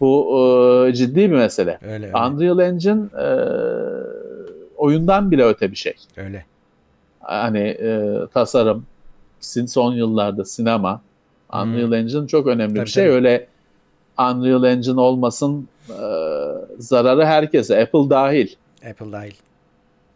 Bu 0.00 0.38
e, 0.88 0.94
ciddi 0.94 1.16
bir 1.16 1.36
mesele. 1.36 1.78
Öyle, 1.82 2.06
öyle. 2.06 2.16
Unreal 2.16 2.58
Engine 2.58 3.02
e, 3.22 3.26
oyundan 4.76 5.30
bile 5.30 5.44
öte 5.44 5.70
bir 5.70 5.76
şey. 5.76 5.94
Öyle. 6.16 6.44
Hani 7.20 7.58
e, 7.58 8.18
tasarım, 8.34 8.86
son 9.66 9.94
yıllarda 9.94 10.44
sinema, 10.44 11.00
Unreal 11.52 11.86
hmm. 11.86 11.94
Engine 11.94 12.26
çok 12.26 12.46
önemli 12.46 12.74
tabii, 12.74 12.86
bir 12.86 12.90
şey. 12.90 13.04
Tabii. 13.04 13.14
Öyle 13.14 13.46
Unreal 14.18 14.64
Engine 14.64 15.00
olmasın 15.00 15.68
e, 15.90 16.02
zararı 16.78 17.24
herkese, 17.24 17.82
Apple 17.82 18.10
dahil. 18.10 18.48
Apple 18.90 19.12
dahil. 19.12 19.32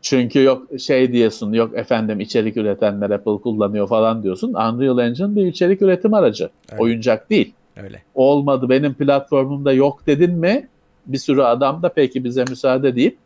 Çünkü 0.03 0.43
yok 0.43 0.81
şey 0.81 1.13
diyorsun, 1.13 1.53
yok 1.53 1.79
efendim 1.79 2.21
içerik 2.21 2.57
üretenler 2.57 3.11
Apple 3.11 3.39
kullanıyor 3.43 3.89
falan 3.89 4.23
diyorsun. 4.23 4.49
Unreal 4.49 4.99
Engine 4.99 5.37
bir 5.37 5.47
içerik 5.47 5.83
üretim 5.83 6.15
aracı. 6.15 6.51
Öyle. 6.73 6.83
Oyuncak 6.83 7.31
değil. 7.31 7.53
Öyle. 7.83 8.03
Olmadı 8.15 8.69
benim 8.69 8.95
platformumda 8.95 9.73
yok 9.73 10.07
dedin 10.07 10.33
mi 10.33 10.69
bir 11.07 11.19
sürü 11.19 11.43
adam 11.43 11.83
da 11.83 11.89
peki 11.89 12.25
bize 12.25 12.45
müsaade 12.45 12.97
deyip 12.97 13.17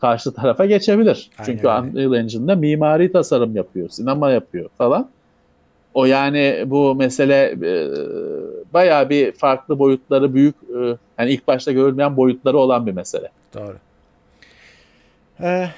karşı 0.00 0.34
tarafa 0.34 0.66
geçebilir. 0.66 1.30
Aynen 1.38 1.52
Çünkü 1.52 1.68
öyle. 1.68 1.78
Unreal 1.78 2.20
Engine'da 2.20 2.54
mimari 2.54 3.12
tasarım 3.12 3.56
yapıyor, 3.56 3.88
sinema 3.88 4.30
yapıyor 4.30 4.70
falan. 4.78 5.08
O 5.94 6.04
yani 6.04 6.64
bu 6.66 6.94
mesele 6.94 7.42
e, 7.62 7.72
bayağı 8.74 9.10
bir 9.10 9.32
farklı 9.32 9.78
boyutları 9.78 10.34
büyük 10.34 10.54
e, 10.54 10.78
yani 11.18 11.30
ilk 11.30 11.46
başta 11.48 11.72
görülmeyen 11.72 12.16
boyutları 12.16 12.58
olan 12.58 12.86
bir 12.86 12.92
mesele. 12.92 13.28
Doğru. 13.54 13.76
Ee, 15.40 15.68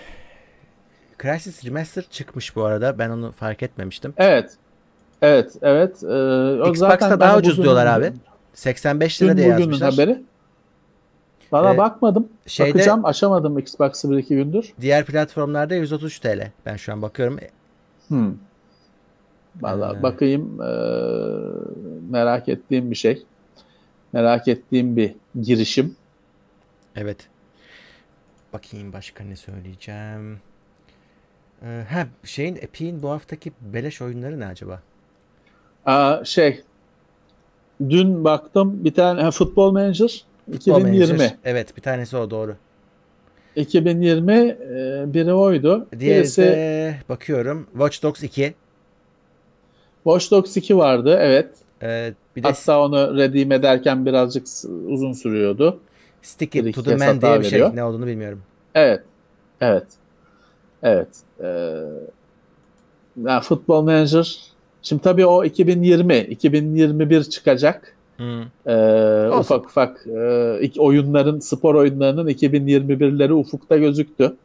Crysis 1.22 1.64
Remaster 1.64 2.04
çıkmış 2.10 2.56
bu 2.56 2.64
arada. 2.64 2.98
Ben 2.98 3.10
onu 3.10 3.32
fark 3.32 3.62
etmemiştim. 3.62 4.14
Evet. 4.16 4.56
Evet, 5.22 5.52
evet. 5.62 6.02
Ee, 6.02 6.06
o 6.06 6.68
Xbox'ta 6.70 6.88
zaten 6.88 7.20
daha 7.20 7.36
ucuz 7.38 7.52
bugün- 7.52 7.62
diyorlar 7.62 7.86
abi. 7.86 8.12
85 8.54 9.22
lira 9.22 9.36
diye 9.36 9.48
yazmışlar. 9.48 9.92
haberi. 9.92 10.22
Valla 11.52 11.74
Ee, 11.74 11.78
bakmadım. 11.78 12.28
şeyde- 12.46 12.74
Bakacağım. 12.74 13.04
Açamadım 13.04 13.58
Xbox'ı 13.58 14.10
bir 14.10 14.16
iki 14.16 14.34
gündür. 14.36 14.72
Diğer 14.80 15.04
platformlarda 15.04 15.74
133 15.74 16.18
TL. 16.18 16.50
Ben 16.66 16.76
şu 16.76 16.92
an 16.92 17.02
bakıyorum. 17.02 17.38
Hmm. 18.08 18.32
Valla 19.60 19.96
Ee. 19.98 20.02
bakayım. 20.02 20.60
ee, 20.60 20.66
merak 22.10 22.48
ettiğim 22.48 22.90
bir 22.90 22.96
şey. 22.96 23.22
Merak 24.12 24.48
ettiğim 24.48 24.96
bir 24.96 25.14
girişim. 25.40 25.96
Evet. 26.96 27.28
Bakayım 28.52 28.92
başka 28.92 29.24
ne 29.24 29.36
söyleyeceğim. 29.36 30.40
Ee, 31.62 31.84
ha 31.90 32.06
şeyin 32.24 32.56
Epic'in 32.56 33.02
bu 33.02 33.10
haftaki 33.10 33.52
beleş 33.60 34.02
oyunları 34.02 34.40
ne 34.40 34.46
acaba? 34.46 34.82
Aa, 35.86 36.24
şey. 36.24 36.62
Dün 37.88 38.24
baktım 38.24 38.84
bir 38.84 38.94
tane 38.94 39.22
ha, 39.22 39.30
Football 39.30 39.72
Manager 39.72 40.24
Futbol 40.52 40.80
2020. 40.80 41.12
Manager. 41.12 41.36
Evet 41.44 41.76
bir 41.76 41.82
tanesi 41.82 42.16
o 42.16 42.30
doğru. 42.30 42.56
2020 43.56 44.32
e, 44.32 44.54
biri 45.14 45.32
oydu. 45.32 45.86
Diğeri 45.98 46.18
Birisi 46.20 46.42
de 46.42 46.96
bakıyorum 47.08 47.66
Watch 47.72 48.02
Dogs 48.02 48.22
2. 48.22 48.54
Watch 50.06 50.30
Dogs 50.30 50.56
2 50.56 50.76
vardı. 50.76 51.18
Evet. 51.20 51.48
Ee, 51.82 52.14
bir 52.36 52.42
de 52.42 52.48
Hatta 52.48 52.80
onu 52.80 53.16
redeem 53.16 53.52
ederken 53.52 54.06
birazcık 54.06 54.46
uzun 54.88 55.12
sürüyordu. 55.12 55.80
Stick 56.22 56.54
It 56.54 56.74
to 56.74 56.82
the 56.82 56.96
Man 56.96 57.20
diye 57.20 57.38
bir 57.38 57.44
şey. 57.44 57.52
veriyor. 57.52 57.76
Ne 57.76 57.84
olduğunu 57.84 58.06
bilmiyorum. 58.06 58.42
Evet. 58.74 59.02
Evet. 59.60 59.86
Evet. 60.82 61.08
Ee, 61.40 61.46
yani 63.24 63.42
Football 63.42 63.82
Manager 63.82 64.38
şimdi 64.82 65.02
tabii 65.02 65.26
o 65.26 65.44
2020, 65.44 66.18
2021 66.18 67.24
çıkacak. 67.24 67.96
Hmm. 68.16 68.42
Ee, 68.66 68.74
Olsun. 69.28 69.40
ufak 69.40 69.66
ufak 69.66 70.06
e, 70.06 70.80
oyunların, 70.80 71.38
spor 71.38 71.74
oyunlarının 71.74 72.28
2021'leri 72.28 73.32
ufukta 73.32 73.76
gözüktü. 73.76 74.36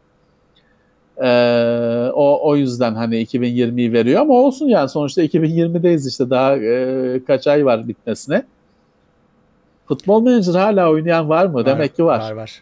Ee, 1.18 2.10
o 2.14 2.50
o 2.50 2.56
yüzden 2.56 2.96
hani 2.96 3.16
2020'yi 3.24 3.94
veriyor 3.94 4.22
ama 4.22 4.34
olsun 4.34 4.68
yani 4.68 4.90
sonuçta 4.90 5.24
2020'deyiz 5.24 6.10
işte 6.10 6.30
daha 6.30 6.58
e, 6.58 7.22
kaç 7.28 7.48
ay 7.48 7.66
var 7.66 7.88
bitmesine. 7.88 8.44
Futbol 9.88 10.22
Manager 10.22 10.54
hala 10.54 10.90
oynayan 10.92 11.30
var 11.30 11.46
mı? 11.46 11.66
Demek 11.66 11.96
ki 11.96 12.06
var. 12.06 12.20
Var 12.20 12.32
var. 12.32 12.62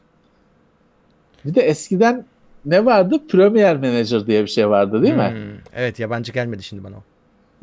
Bir 1.46 1.56
de 1.56 1.62
eskiden 1.62 2.26
ne 2.66 2.86
vardı? 2.86 3.16
Premier 3.28 3.76
Manager 3.78 4.28
diye 4.28 4.42
bir 4.44 4.48
şey 4.48 4.70
vardı 4.70 5.02
değil 5.04 5.14
mi? 5.14 5.30
Hmm. 5.32 5.60
Evet 5.76 6.00
yabancı 6.00 6.32
gelmedi 6.34 6.64
şimdi 6.64 6.84
bana 6.84 6.96
o. 6.96 7.00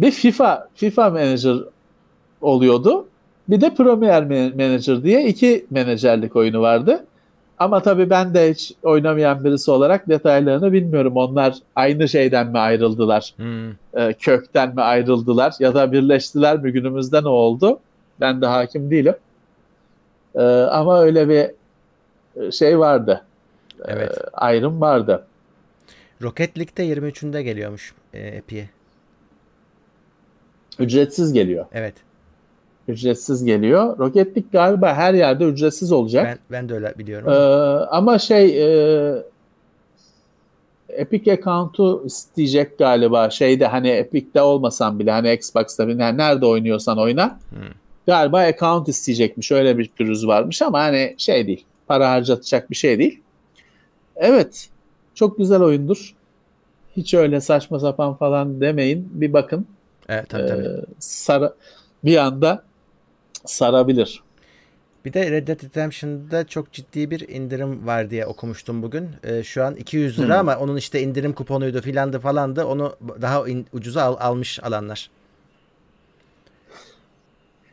Bir 0.00 0.10
FIFA 0.10 0.68
FIFA 0.74 1.10
Manager 1.10 1.56
oluyordu. 2.40 3.06
Bir 3.48 3.60
de 3.60 3.74
Premier 3.74 4.22
Man- 4.24 4.56
Manager 4.56 5.02
diye 5.02 5.26
iki 5.26 5.66
menajerlik 5.70 6.36
oyunu 6.36 6.60
vardı. 6.60 7.04
Ama 7.58 7.82
tabii 7.82 8.10
ben 8.10 8.34
de 8.34 8.50
hiç 8.50 8.72
oynamayan 8.82 9.44
birisi 9.44 9.70
olarak 9.70 10.08
detaylarını 10.08 10.72
bilmiyorum. 10.72 11.16
Onlar 11.16 11.54
aynı 11.76 12.08
şeyden 12.08 12.46
mi 12.46 12.58
ayrıldılar? 12.58 13.34
Hmm. 13.36 13.70
e, 13.94 14.12
kökten 14.12 14.74
mi 14.74 14.82
ayrıldılar? 14.82 15.54
Ya 15.58 15.74
da 15.74 15.92
birleştiler 15.92 16.58
mi? 16.58 16.72
Günümüzde 16.72 17.22
ne 17.22 17.28
oldu? 17.28 17.80
Ben 18.20 18.42
de 18.42 18.46
hakim 18.46 18.90
değilim. 18.90 19.14
E, 20.34 20.42
ama 20.50 21.00
öyle 21.00 21.28
bir 21.28 21.50
e, 22.42 22.50
şey 22.52 22.78
vardı. 22.78 23.24
E, 23.78 23.92
Evet. 23.92 24.18
ayrım 24.32 24.80
vardı. 24.80 25.26
Rocket 26.22 26.58
League'de 26.58 26.86
23'ünde 26.86 27.40
geliyormuş 27.40 27.94
e, 28.14 28.18
Epic'e. 28.26 28.68
Ücretsiz 30.78 31.32
geliyor. 31.32 31.66
Evet. 31.72 31.94
Ücretsiz 32.88 33.44
geliyor. 33.44 33.98
Rocket 33.98 34.26
League 34.26 34.50
galiba 34.52 34.94
her 34.94 35.14
yerde 35.14 35.44
ücretsiz 35.44 35.92
olacak. 35.92 36.26
Ben 36.26 36.38
ben 36.58 36.68
de 36.68 36.74
öyle 36.74 36.94
biliyorum. 36.98 37.28
Ee, 37.28 37.86
ama. 37.90 38.18
şey 38.18 38.62
e, 38.64 39.22
Epic 40.88 41.32
account'u 41.32 42.02
isteyecek 42.06 42.78
galiba. 42.78 43.30
Şeyde 43.30 43.66
hani 43.66 43.88
Epic'te 43.88 44.42
olmasan 44.42 44.98
bile 44.98 45.10
hani 45.10 45.32
Xbox'ta 45.32 45.88
bile 45.88 46.02
yani 46.02 46.18
nerede 46.18 46.46
oynuyorsan 46.46 46.98
oyna. 46.98 47.38
Hmm. 47.50 47.58
Galiba 48.06 48.40
account 48.40 48.88
isteyecekmiş. 48.88 49.52
Öyle 49.52 49.78
bir 49.78 49.88
pürüz 49.88 50.26
varmış 50.26 50.62
ama 50.62 50.78
hani 50.78 51.14
şey 51.18 51.46
değil. 51.46 51.64
Para 51.86 52.10
harcatacak 52.10 52.70
bir 52.70 52.76
şey 52.76 52.98
değil. 52.98 53.22
Evet. 54.16 54.68
Çok 55.14 55.38
güzel 55.38 55.62
oyundur. 55.62 56.14
Hiç 56.96 57.14
öyle 57.14 57.40
saçma 57.40 57.78
sapan 57.80 58.14
falan 58.14 58.60
demeyin. 58.60 59.08
Bir 59.12 59.32
bakın. 59.32 59.66
Evet 60.08 60.28
tabii 60.28 60.48
tabii. 60.48 60.62
Ee, 60.62 60.84
sara- 61.00 61.54
bir 62.04 62.16
anda 62.16 62.62
sarabilir. 63.50 64.22
Bir 65.04 65.12
de 65.12 65.30
Red 65.30 65.48
Dead 65.48 65.62
Redemption'da 65.64 66.46
çok 66.46 66.72
ciddi 66.72 67.10
bir 67.10 67.28
indirim 67.28 67.86
var 67.86 68.10
diye 68.10 68.26
okumuştum 68.26 68.82
bugün. 68.82 69.08
Ee, 69.24 69.42
şu 69.42 69.64
an 69.64 69.74
200 69.76 70.18
lira 70.18 70.40
Hmm. 70.40 70.48
ama 70.48 70.56
onun 70.62 70.76
işte 70.76 71.00
indirim 71.02 71.32
kuponuydu 71.32 71.80
filandı 71.80 72.18
falandı. 72.20 72.64
Onu 72.64 72.96
daha 73.22 73.48
in- 73.48 73.66
ucuza 73.72 74.02
al- 74.02 74.16
almış 74.20 74.60
alanlar. 74.64 75.10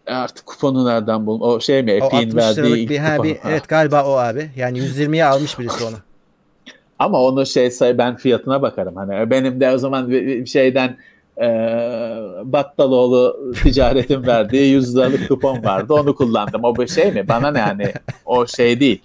E 0.08 0.14
Artık 0.14 0.46
kuponu 0.46 0.86
nereden 0.86 1.26
bul? 1.26 1.42
O 1.42 1.60
şey 1.60 1.84
mi? 1.84 1.92
Epic'in 1.92 2.30
60 2.30 2.36
verdiği 2.58 2.90
bir, 2.90 2.98
ha, 2.98 3.24
bir 3.24 3.38
evet 3.50 3.68
galiba 3.68 4.06
o 4.06 4.12
abi. 4.12 4.50
Yani 4.56 4.80
120'ye 4.80 5.26
almış 5.26 5.60
birisi 5.60 5.84
onu. 5.84 5.96
Ama 7.00 7.22
onu 7.22 7.46
şey 7.46 7.72
say 7.72 7.98
ben 7.98 8.16
fiyatına 8.16 8.62
bakarım. 8.62 8.96
Hani 8.96 9.30
benim 9.30 9.60
de 9.60 9.72
o 9.72 9.78
zaman 9.78 10.10
bir- 10.10 10.26
bir 10.28 10.46
şeyden 10.46 10.98
e, 11.38 11.48
Battaloğlu 12.44 13.54
ticaretin 13.64 14.28
verdiği 14.28 14.72
100 14.74 14.96
liralık 14.96 15.28
kupon 15.28 15.64
vardı. 15.64 15.94
Onu 15.94 16.16
kullandım. 16.16 16.64
O 16.64 16.76
bir 16.76 16.88
şey 16.88 17.12
mi? 17.12 17.28
Bana 17.28 17.52
ne 17.52 17.60
hani 17.62 17.94
o 18.26 18.48
şey 18.48 18.80
değil. 18.80 19.02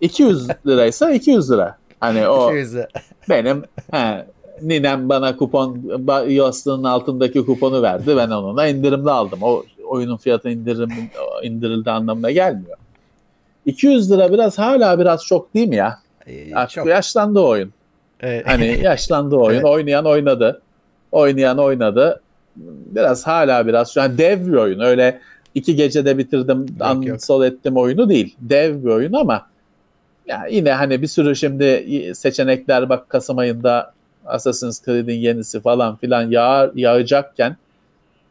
200 0.00 0.48
liraysa 0.66 1.10
200 1.10 1.50
lira. 1.50 1.78
Hani 2.00 2.28
o 2.28 2.50
200 2.50 2.74
lira. 2.74 2.88
benim 3.28 3.62
he, 3.90 4.26
ninem 4.62 5.08
bana 5.08 5.36
kupon 5.36 5.80
yastığının 6.28 6.84
altındaki 6.84 7.46
kuponu 7.46 7.82
verdi. 7.82 8.16
Ben 8.16 8.30
onunla 8.30 8.66
indirimli 8.66 9.10
aldım. 9.10 9.38
O 9.42 9.64
oyunun 9.86 10.16
fiyatı 10.16 10.50
indirim 10.50 10.88
indirildi 11.42 11.90
anlamına 11.90 12.30
gelmiyor. 12.30 12.76
200 13.66 14.10
lira 14.12 14.32
biraz 14.32 14.58
hala 14.58 14.98
biraz 14.98 15.24
çok 15.24 15.54
değil 15.54 15.68
mi 15.68 15.76
ya? 15.76 15.98
Ee, 16.26 16.54
Artık 16.54 16.74
çok. 16.74 16.86
yaşlandı 16.86 17.40
oyun. 17.40 17.72
Evet. 18.20 18.48
Hani 18.48 18.80
yaşlandı 18.82 19.36
oyun. 19.36 19.54
Evet. 19.60 19.64
Oynayan 19.64 20.06
oynadı. 20.06 20.62
Oynayan 21.12 21.58
oynadı. 21.58 22.20
Biraz 22.56 23.26
hala 23.26 23.66
biraz 23.66 23.94
şu 23.94 24.02
an 24.02 24.18
dev 24.18 24.46
bir 24.46 24.52
oyun. 24.52 24.80
Öyle 24.80 25.20
iki 25.54 25.76
gecede 25.76 26.18
bitirdim, 26.18 26.66
uninstall 26.96 27.44
ettim 27.44 27.76
oyunu 27.76 28.08
değil. 28.08 28.36
Dev 28.40 28.84
bir 28.84 28.88
oyun 28.90 29.12
ama 29.12 29.46
ya 30.26 30.46
yine 30.50 30.72
hani 30.72 31.02
bir 31.02 31.06
sürü 31.06 31.36
şimdi 31.36 31.84
seçenekler 32.14 32.88
bak 32.88 33.08
Kasım 33.08 33.38
ayında 33.38 33.92
Assassin's 34.26 34.84
Creed'in 34.84 35.12
yenisi 35.14 35.60
falan 35.60 35.96
filan 35.96 36.30
yağ, 36.30 36.70
yağacakken 36.74 37.56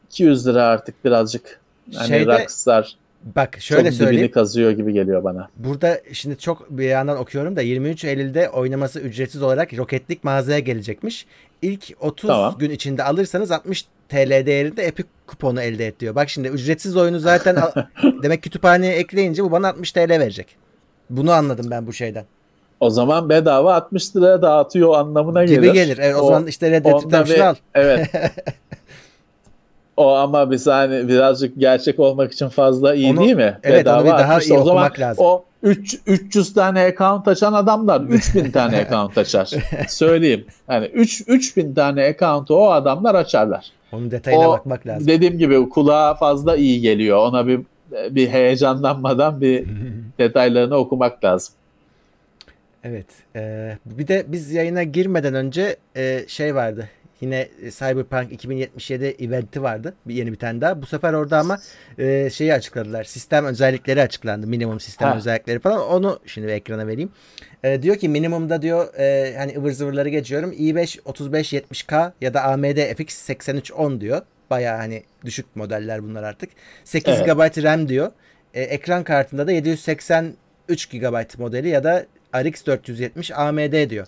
200 0.10 0.48
lira 0.48 0.64
artık 0.64 1.06
birazcık 1.06 1.60
hani 1.96 2.08
Şeyde- 2.08 2.42
Rockstar 2.42 2.96
Bak 3.36 3.58
şöyle 3.62 3.90
çok 3.90 3.98
söyleyeyim. 3.98 4.32
kazıyor 4.32 4.72
gibi 4.72 4.94
geliyor 4.94 5.24
bana. 5.24 5.50
Burada 5.58 6.00
şimdi 6.14 6.38
çok 6.38 6.70
bir 6.70 6.84
yandan 6.86 7.18
okuyorum 7.18 7.56
da 7.56 7.62
23 7.62 8.04
Eylül'de 8.06 8.50
oynaması 8.50 9.00
ücretsiz 9.00 9.42
olarak 9.42 9.78
Rocket 9.78 10.10
League 10.10 10.20
mağazaya 10.24 10.60
gelecekmiş. 10.60 11.26
İlk 11.62 11.92
30 12.00 12.28
Tamam. 12.28 12.56
gün 12.60 12.70
içinde 12.72 13.04
alırsanız 13.04 13.52
60 13.52 13.86
TL 14.10 14.46
değerinde 14.46 14.84
Epic 14.84 15.08
kuponu 15.28 15.62
elde 15.62 15.88
et 15.88 16.00
diyor. 16.00 16.16
Bak 16.16 16.30
şimdi 16.30 16.48
ücretsiz 16.48 16.98
oyunu 16.98 17.20
zaten 17.20 17.56
demek 18.24 18.44
kütüphaneye 18.44 18.94
ekleyince 18.96 19.44
bu 19.44 19.52
bana 19.52 19.68
60 19.68 19.92
TL 19.92 20.10
verecek. 20.10 20.48
Bunu 21.10 21.32
anladım 21.32 21.72
ben 21.72 21.88
bu 21.88 21.94
şeyden. 21.94 22.26
O 22.80 22.90
zaman 22.90 23.30
bedava 23.30 23.76
60 23.76 24.16
liraya 24.16 24.42
dağıtıyor 24.42 24.96
anlamına 24.96 25.46
gelir. 25.46 25.56
Gibi 25.56 25.74
gelir. 25.74 25.98
Evet, 26.02 26.16
o, 26.20 26.26
zaman 26.28 26.48
işte 26.48 26.72
Red 26.72 26.86
Dead 26.86 27.30
bir- 27.30 27.40
al. 27.40 27.56
Evet. 27.76 28.10
o 29.98 30.16
ama 30.16 30.52
bir 30.52 30.58
saniye 30.58 31.08
birazcık 31.08 31.60
gerçek 31.60 32.00
olmak 32.00 32.34
için 32.34 32.48
fazla 32.50 32.96
iyi 32.96 33.12
Onu- 33.12 33.20
değil 33.20 33.36
mi? 33.36 33.60
evet, 33.64 33.88
onu 33.88 34.04
bir 34.04 34.10
daha 34.10 34.34
60 34.34 34.50
iyi 34.50 34.54
o 34.60 34.64
zaman 34.64 34.92
lazım. 35.00 35.26
O 35.26 35.46
3 35.64 36.00
300 36.08 36.54
tane 36.54 36.82
account 36.82 37.28
açan 37.28 37.54
adamlar 37.54 38.02
3000 38.10 38.52
tane 38.52 38.78
account 38.78 39.18
açar. 39.18 39.52
Söyleyeyim. 39.88 40.46
Yani 40.70 40.86
3 40.86 41.24
3000 41.28 41.74
tane 41.74 42.04
account'u 42.04 42.56
o 42.56 42.70
adamlar 42.70 43.16
açarlar. 43.16 43.72
Onun 43.94 44.12
detayına 44.12 44.50
O 44.50 44.52
bakmak 44.52 44.88
lazım. 44.88 45.08
Dediğim 45.08 45.38
gibi 45.38 45.70
kulağa 45.70 46.14
fazla 46.14 46.56
iyi 46.56 46.82
geliyor. 46.82 47.18
Ona 47.18 47.48
bir 47.48 47.60
bir 48.10 48.30
heyecanlanmadan 48.30 49.42
bir 49.42 49.66
detaylarını 50.20 50.76
okumak 50.76 51.24
lazım. 51.24 51.54
Evet. 52.84 53.06
e, 53.36 53.78
bir 53.86 54.08
de 54.08 54.26
biz 54.28 54.52
yayına 54.52 54.84
girmeden 54.84 55.34
önce 55.34 55.76
e, 55.96 56.24
şey 56.28 56.56
vardı. 56.56 56.90
Yine 57.22 57.48
Cyberpunk 57.62 58.32
2077 58.32 59.06
eventi 59.06 59.64
vardı. 59.64 59.94
Bir 60.06 60.14
yeni 60.14 60.32
bir 60.32 60.38
tane 60.38 60.62
daha. 60.62 60.82
Bu 60.82 60.86
sefer 60.86 61.14
orada 61.14 61.40
ama 61.40 61.60
e, 61.98 62.30
şeyi 62.30 62.54
açıkladılar. 62.54 63.04
Sistem 63.04 63.46
özellikleri 63.46 64.02
açıklandı. 64.02 64.48
Minimum 64.48 64.80
sistem 64.80 65.10
Ha. 65.10 65.18
özellikleri 65.18 65.60
falan. 65.60 65.88
Onu 65.88 66.20
şimdi 66.26 66.48
ekrana 66.52 66.88
vereyim. 66.88 67.10
E, 67.64 67.82
diyor 67.84 67.96
ki 67.96 68.10
minimumda 68.10 68.62
diyor 68.62 68.94
e, 69.00 69.36
hani 69.38 69.58
ıvır 69.58 69.72
zıvırları 69.72 70.10
geçiyorum. 70.10 70.52
i5 70.52 71.00
3570K 71.00 72.12
ya 72.22 72.34
da 72.34 72.44
AMD 72.44 72.96
FX 72.96 73.14
8310 73.16 74.02
diyor. 74.02 74.22
Baya 74.50 74.78
hani 74.78 75.04
düşük 75.26 75.56
modeller 75.56 76.04
bunlar 76.04 76.24
artık. 76.24 76.50
8 76.84 77.14
Evet. 77.14 77.26
GB 77.26 77.64
RAM 77.64 77.90
diyor. 77.90 78.12
E, 78.54 78.62
ekran 78.62 79.04
kartında 79.04 79.48
da 79.48 79.52
783 79.52 80.90
GB 80.90 81.40
modeli 81.40 81.70
ya 81.70 81.84
da 81.84 82.06
RX 82.36 82.66
470 82.66 83.32
AMD 83.32 83.90
diyor. 83.90 84.08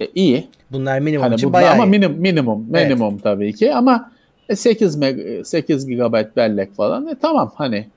E, 0.00 0.06
iyi. 0.14 0.48
Bunlar 0.72 0.98
minimum 0.98 1.22
Hani 1.24 1.34
için 1.34 1.48
bu, 1.48 1.52
bayağı 1.52 1.72
ama 1.72 1.84
iyi. 1.86 1.90
minim, 1.90 2.12
minimum 2.12 2.66
Evet. 2.74 2.86
minimum 2.88 3.18
tabii 3.18 3.52
ki 3.54 3.74
ama 3.74 4.12
e, 4.48 4.56
8 4.56 4.96
meg 4.96 5.46
8 5.46 5.86
GB 5.86 6.36
bellek 6.36 6.74
falan. 6.74 7.06
E, 7.06 7.14
tamam 7.22 7.52
hani 7.56 7.88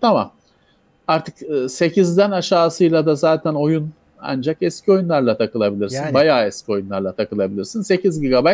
tamam. 0.00 0.32
Artık 1.08 1.42
e, 1.42 1.46
8'den 1.46 2.30
aşağısıyla 2.30 3.06
da 3.06 3.14
zaten 3.14 3.54
oyun 3.54 3.90
ancak 4.20 4.56
eski 4.60 4.92
oyunlarla 4.92 5.36
takılabilirsin. 5.36 5.96
Yani. 5.96 6.14
Bayağı 6.14 6.46
eski 6.46 6.72
oyunlarla 6.72 7.12
takılabilirsin. 7.12 7.82
8 7.82 8.20
GB 8.20 8.46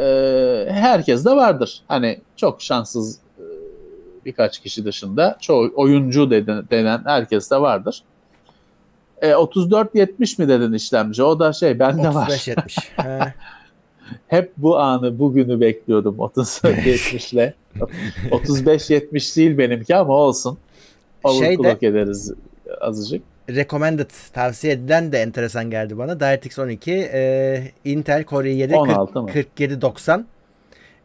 e, 0.00 0.66
herkes 0.70 1.24
de 1.24 1.30
vardır. 1.30 1.82
Hani 1.88 2.20
çok 2.36 2.62
şanssız 2.62 3.18
e, 3.38 3.44
birkaç 4.24 4.58
kişi 4.58 4.84
dışında 4.84 5.36
çoğu 5.40 5.72
oyuncu 5.74 6.30
deden, 6.30 6.64
denen 6.70 7.02
herkes 7.04 7.50
de 7.50 7.60
vardır. 7.60 8.02
E, 9.22 9.30
34-70 9.30 10.42
mi 10.42 10.48
dedin 10.48 10.72
işlemci? 10.72 11.22
O 11.22 11.40
da 11.40 11.52
şey 11.52 11.78
bende 11.78 12.14
var. 12.14 12.28
35-70. 12.28 12.80
He. 13.02 13.34
Hep 14.26 14.52
bu 14.56 14.78
anı, 14.78 15.18
bugünü 15.18 15.60
bekliyordum 15.60 16.16
34-70 16.16 17.34
ile. 17.34 17.54
35-70 18.30 19.36
değil 19.36 19.58
benimki 19.58 19.96
ama 19.96 20.14
olsun. 20.14 20.58
Overclock 21.26 21.82
ederiz 21.82 22.32
azıcık. 22.80 23.22
Recommended 23.50 24.10
tavsiye 24.32 24.72
edilen 24.72 25.12
de 25.12 25.18
enteresan 25.18 25.70
geldi 25.70 25.98
bana. 25.98 26.20
DirectX 26.20 26.58
12, 26.58 26.92
e, 26.92 27.72
Intel 27.84 28.24
Core 28.24 28.52
i7 28.52 28.74
16 28.74 29.22
mı? 29.22 29.28
4790, 29.28 30.26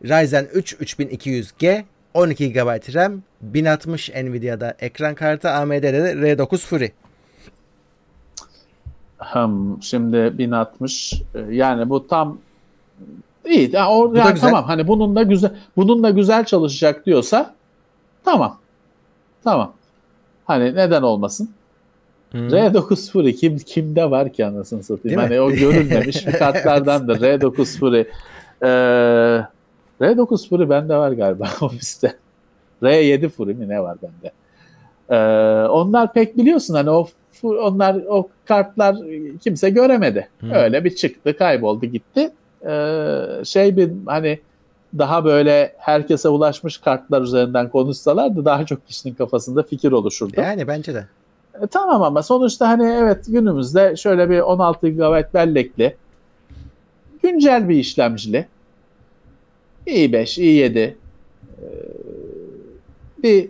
Ryzen 0.04 0.48
3 0.54 0.74
3200G, 0.74 1.84
12 2.14 2.54
GB 2.54 2.96
RAM, 2.96 3.22
1060 3.42 4.10
Nvidia'da 4.10 4.76
ekran 4.80 5.16
kartı, 5.16 5.50
AMD'de 5.50 5.94
de 5.94 6.34
R9 6.34 6.58
Fury. 6.58 6.92
Hım, 9.18 9.80
şimdi 9.82 10.38
1060 10.38 11.14
e, 11.14 11.40
yani 11.50 11.90
bu 11.90 12.08
tam 12.08 12.38
iyi. 13.46 13.76
Ya, 13.76 13.90
o, 13.90 14.14
yani 14.16 14.40
tamam 14.40 14.64
hani 14.64 14.88
bunun 14.88 15.16
da 15.16 15.24
güzel 15.24 15.52
bunun 15.78 16.04
da 16.04 16.10
güzel 16.10 16.46
çalışacak 16.46 17.06
diyorsa 17.06 17.56
tamam. 18.24 18.58
Tamam. 19.44 19.74
Hani 20.46 20.76
neden 20.76 21.02
olmasın? 21.02 21.50
Hmm. 22.32 22.48
R9 22.48 23.12
Fury 23.12 23.36
kim 23.36 23.58
kimde 23.58 24.12
var 24.12 24.34
ki 24.34 24.46
anasını 24.46 24.84
satayım. 24.84 25.04
Değil 25.04 25.30
mi? 25.30 25.36
hani 25.36 25.42
o 25.42 25.52
görülmemiş 25.52 26.28
bir 26.28 26.32
kartlardandır. 26.32 27.22
R9 27.22 27.80
Fury. 27.80 28.06
Ee, 28.62 28.66
R9 30.02 30.50
Fury 30.50 30.70
bende 30.70 30.96
var 30.96 31.12
galiba 31.12 31.48
ofiste. 31.62 32.16
R7 32.84 33.30
Fury 33.30 33.54
mi 33.54 33.70
ne 33.70 33.84
var 33.84 33.98
bende? 34.04 34.32
Ee, 35.10 35.68
onlar 35.68 36.14
pek 36.14 36.38
biliyorsun 36.38 36.74
hani 36.74 36.90
o 36.90 37.08
onlar 37.44 37.96
o 38.08 38.30
kartlar 38.46 38.98
kimse 39.44 39.70
göremedi. 39.70 40.28
Hmm. 40.40 40.52
Öyle 40.52 40.84
bir 40.84 40.96
çıktı, 40.96 41.38
kayboldu, 41.38 41.86
gitti. 41.86 42.32
Ee, 42.66 43.20
şey 43.44 43.78
bir 43.78 43.92
hani 44.06 44.40
daha 44.98 45.26
böyle 45.26 45.76
herkese 45.78 46.30
ulaşmış 46.30 46.78
kartlar 46.78 47.22
üzerinden 47.22 47.70
konuşsalardı 47.70 48.46
daha 48.46 48.66
çok 48.66 48.88
kişinin 48.88 49.14
kafasında 49.14 49.64
fikir 49.64 49.92
oluşurdu. 49.92 50.34
Yani 50.42 50.68
bence 50.68 50.94
de. 50.94 51.08
E, 51.62 51.68
tamam 51.68 52.04
ama 52.04 52.24
sonuçta 52.24 52.68
hani 52.70 52.84
evet 52.84 53.26
günümüzde 53.28 53.96
şöyle 53.96 54.30
bir 54.30 54.40
16 54.40 54.90
GB 54.90 55.34
bellekli 55.34 55.96
güncel 57.24 57.70
bir 57.70 57.76
işlemcili 57.76 58.48
i5, 59.88 60.42
i7 60.42 60.80
e, 60.80 60.94
bir 63.24 63.50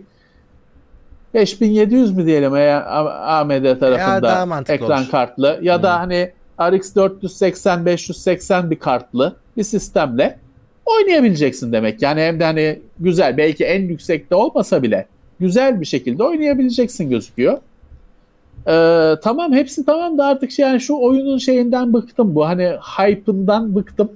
5700 1.34 2.16
mi 2.16 2.26
diyelim 2.26 2.52
AMD 2.52 3.80
tarafında 3.80 4.62
ekran 4.68 5.00
olur. 5.02 5.10
kartlı 5.10 5.58
ya 5.62 5.82
da 5.82 5.94
Hmm. 5.94 6.00
hani 6.00 6.32
RX 6.60 6.94
480 6.94 7.86
580 7.86 8.70
bir 8.70 8.78
kartlı 8.78 9.36
bir 9.56 9.62
sistemle 9.62 10.38
oynayabileceksin 10.86 11.72
demek. 11.72 12.02
Yani 12.02 12.20
hem 12.20 12.40
de 12.40 12.44
hani 12.44 12.78
güzel 13.00 13.36
belki 13.36 13.64
en 13.64 13.82
yüksekte 13.82 14.34
olmasa 14.34 14.82
bile 14.82 15.06
güzel 15.40 15.80
bir 15.80 15.86
şekilde 15.86 16.22
oynayabileceksin 16.24 17.10
gözüküyor. 17.10 17.58
Ee, 18.66 19.14
tamam 19.22 19.52
hepsi 19.52 19.86
tamam 19.86 20.18
da 20.18 20.26
artık 20.26 20.50
şey, 20.50 20.66
yani 20.66 20.80
şu 20.80 20.96
oyunun 20.96 21.38
şeyinden 21.38 21.92
bıktım 21.92 22.34
bu 22.34 22.46
hani 22.46 22.72
hype'ından 22.98 23.74
bıktım. 23.74 24.12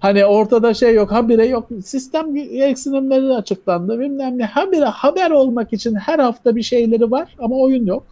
Hani 0.00 0.24
ortada 0.24 0.74
şey 0.74 0.94
yok 0.94 1.12
habire 1.12 1.46
yok 1.46 1.68
sistem 1.84 2.34
gereksinimleri 2.34 3.32
açıklandı 3.32 4.00
bilmem 4.00 4.38
ne 4.38 4.44
habire 4.44 4.84
haber 4.84 5.30
olmak 5.30 5.72
için 5.72 5.94
her 5.94 6.18
hafta 6.18 6.56
bir 6.56 6.62
şeyleri 6.62 7.10
var 7.10 7.36
ama 7.38 7.56
oyun 7.56 7.86
yok. 7.86 8.02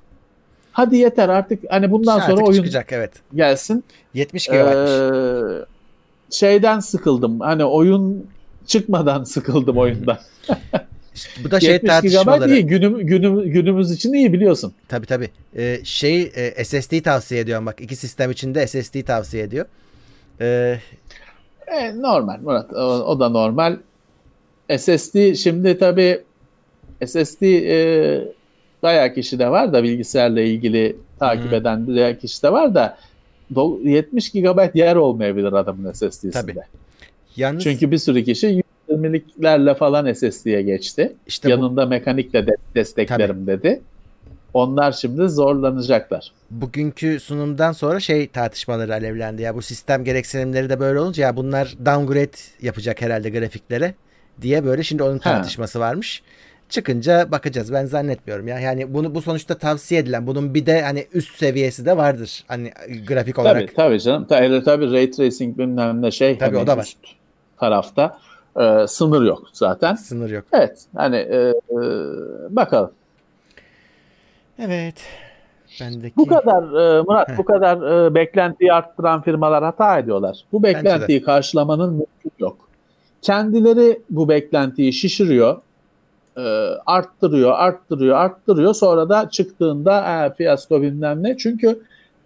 Hadi 0.73 0.97
yeter 0.97 1.29
artık 1.29 1.63
hani 1.71 1.91
bundan 1.91 2.17
Artık 2.17 2.31
sonra 2.31 2.47
oyun 2.47 2.57
çıkacak 2.57 2.93
evet. 2.93 3.13
gelsin. 3.35 3.85
70 4.15 4.47
GB'mış. 4.47 4.91
Ee, 4.91 5.74
şeyden 6.35 6.81
sıkıldım 6.81 7.41
hani 7.41 7.65
oyun 7.65 8.27
çıkmadan 8.67 9.25
sıkıldım 9.35 9.79
oyundan. 9.79 10.19
Bu 11.45 11.51
da 11.51 11.61
şey 11.61 11.73
70 11.73 11.89
GB 11.89 11.93
tartışmaları. 11.93 12.53
iyi 12.55 12.67
günüm, 12.67 12.99
günüm, 13.07 13.43
günümüz 13.51 13.91
için 13.93 14.13
iyi 14.13 14.33
biliyorsun. 14.33 14.73
Tabii 14.89 15.07
tabii. 15.07 15.31
Ee, 15.57 15.81
şey 15.85 16.23
e, 16.35 16.65
SSD 16.65 17.03
tavsiye 17.03 17.41
ediyorum 17.41 17.67
bak. 17.67 17.81
iki 17.81 17.97
sistem 17.97 18.31
içinde 18.31 18.67
SSD 18.67 19.03
tavsiye 19.03 19.43
ediyor. 19.43 19.67
Ee, 20.41 20.79
E, 21.67 22.03
normal 22.03 22.39
Murat. 22.43 22.73
O, 22.73 22.79
o 22.83 23.21
da 23.21 23.29
normal. 23.29 23.77
SSD 24.79 25.35
şimdi 25.35 25.79
tabii 25.79 26.21
SSD 27.07 27.43
e, 27.43 28.29
bayağı 28.83 29.15
kişi 29.15 29.39
de 29.39 29.49
var 29.51 29.73
da 29.73 29.83
bilgisayarla 29.83 30.41
ilgili 30.41 30.97
takip 31.19 31.51
Hı. 31.53 31.57
eden 31.57 31.87
bayağı 31.87 32.19
kişi 32.19 32.43
de 32.43 32.53
var 32.53 32.75
da 32.75 32.97
70 33.85 34.33
GB 34.33 34.75
yer 34.77 34.97
olmayabilir 34.97 35.53
adamın 35.53 35.93
SSD'sinde. 35.93 36.31
Tabii. 36.33 36.55
yalnız 37.37 37.63
Çünkü 37.63 37.91
bir 37.91 37.99
sürü 37.99 38.25
kişi 38.25 38.63
120'liklerle 38.91 39.75
falan 39.77 40.13
SSD'ye 40.13 40.63
geçti. 40.63 41.13
işte 41.27 41.49
bu, 41.49 41.51
Yanında 41.51 41.87
mekanikle 41.87 42.47
de 42.47 42.57
desteklerim 42.75 43.47
dedi. 43.47 43.81
Onlar 44.55 44.93
şimdi 44.93 45.29
zorlanacaklar. 45.29 46.33
bugünkü 46.51 47.21
sunumdan 47.21 47.73
sonra 47.73 48.01
şey 48.01 48.29
tartışmaları 48.29 48.93
alevlendi. 48.93 49.43
Ya 49.43 49.55
bu 49.55 49.63
sistem 49.63 50.05
gereksinimleri 50.05 50.71
de 50.71 50.81
böyle 50.81 51.01
olunca 51.01 51.23
ya 51.23 51.37
bunlar 51.37 51.75
downgrade 51.87 52.37
yapacak 52.63 53.03
herhalde 53.03 53.31
grafiklere 53.31 53.95
diye 54.43 54.65
böyle 54.65 54.83
şimdi 54.83 55.03
onun 55.03 55.19
Ha. 55.19 55.21
tartışması 55.35 55.81
varmış. 55.81 56.23
Çıkınca 56.69 57.33
bakacağız. 57.33 57.73
Ben 57.73 57.85
zannetmiyorum 57.87 58.49
ya. 58.49 58.59
Yani 58.59 58.95
bunu 58.95 59.15
bu 59.15 59.23
sonuçta 59.23 59.59
tavsiye 59.59 60.01
edilen 60.01 60.27
bunun 60.27 60.55
bir 60.55 60.67
de 60.67 60.83
hani 60.83 61.07
üst 61.15 61.37
seviyesi 61.37 61.87
de 61.87 61.97
vardır. 61.97 62.45
Hani 62.49 62.73
grafik 63.09 63.39
olarak. 63.39 63.61
Tabii 63.61 63.75
tabii 63.77 64.01
canım. 64.01 64.27
Tabii, 64.29 64.65
tabii 64.65 64.93
ray 64.93 65.11
tracing 65.11 65.59
bilmem 65.59 66.03
ne 66.03 66.11
şey. 66.11 66.39
Tabii, 66.39 66.57
hani 66.57 66.65
o 66.65 66.67
da 66.67 66.77
var. 66.77 66.97
tarafta 67.61 68.19
e, 68.61 68.87
sınır 68.87 69.27
yok 69.27 69.43
zaten. 69.53 69.95
Sınır 69.95 70.31
yok. 70.31 70.45
Evet 70.53 70.85
hani 70.97 71.17
e, 71.17 71.37
e, 71.71 71.79
bakalım. 72.51 72.91
Evet. 74.59 74.97
Bendeki 75.81 76.17
Bu 76.17 76.27
kadar 76.27 76.63
e, 76.63 77.03
Murat 77.03 77.29
Heh. 77.29 77.39
bu 77.39 77.45
kadar 77.45 78.07
e, 78.07 78.15
beklentiyi 78.15 78.73
arttıran 78.73 79.23
firmalar 79.23 79.65
hata 79.65 79.99
ediyorlar. 79.99 80.45
Bu 80.53 80.63
beklentiyi 80.63 81.23
karşılamanın 81.23 81.91
mümkün 81.91 82.33
yok. 82.39 82.57
Kendileri 83.23 84.01
bu 84.11 84.29
beklentiyi 84.29 84.93
şişiriyor, 84.93 85.61
e, 86.37 86.41
arttırıyor, 86.87 87.53
arttırıyor, 87.53 88.17
arttırıyor. 88.17 88.75
Sonra 88.75 89.09
da 89.09 89.31
çıktığında 89.31 90.25
e, 90.27 90.35
fiyasko 90.35 90.83
bilmem 90.83 91.23
ne. 91.23 91.37
Çünkü 91.37 91.79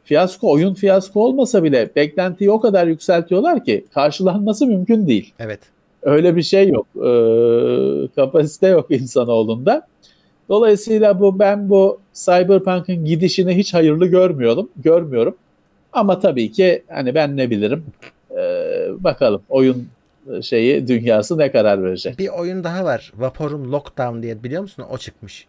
fiyasko 0.04 0.50
oyun 0.50 0.74
fiyasko 0.74 1.24
olmasa 1.24 1.64
bile 1.64 1.90
beklentiyi 1.96 2.50
o 2.50 2.60
kadar 2.60 2.86
yükseltiyorlar 2.86 3.64
ki 3.64 3.84
karşılanması 3.94 4.66
mümkün 4.66 5.06
değil. 5.06 5.32
evet. 5.38 5.60
Öyle 6.02 6.36
bir 6.36 6.42
şey 6.42 6.68
yok. 6.68 6.86
Ee, 6.96 8.08
kapasite 8.16 8.66
yok 8.66 8.90
insanoğlunda. 8.90 9.86
Dolayısıyla 10.48 11.20
bu 11.20 11.38
ben 11.38 11.70
bu 11.70 12.00
Cyberpunk'ın 12.14 13.04
gidişini 13.04 13.56
hiç 13.56 13.74
hayırlı 13.74 14.06
görmüyorum. 14.06 14.70
Görmüyorum. 14.76 15.36
Ama 15.92 16.20
tabii 16.20 16.52
ki 16.52 16.82
hani 16.88 17.14
ben 17.14 17.36
ne 17.36 17.50
bilirim. 17.50 17.84
Ee, 18.30 18.88
bakalım 18.98 19.42
oyun 19.48 19.88
şeyi 20.42 20.88
dünyası 20.88 21.38
ne 21.38 21.52
karar 21.52 21.82
verecek. 21.82 22.18
Bir 22.18 22.28
oyun 22.28 22.64
daha 22.64 22.84
var. 22.84 23.12
Vaporum 23.16 23.72
Lockdown 23.72 24.22
diye 24.22 24.42
biliyor 24.42 24.62
musun? 24.62 24.84
O 24.90 24.98
çıkmış. 24.98 25.46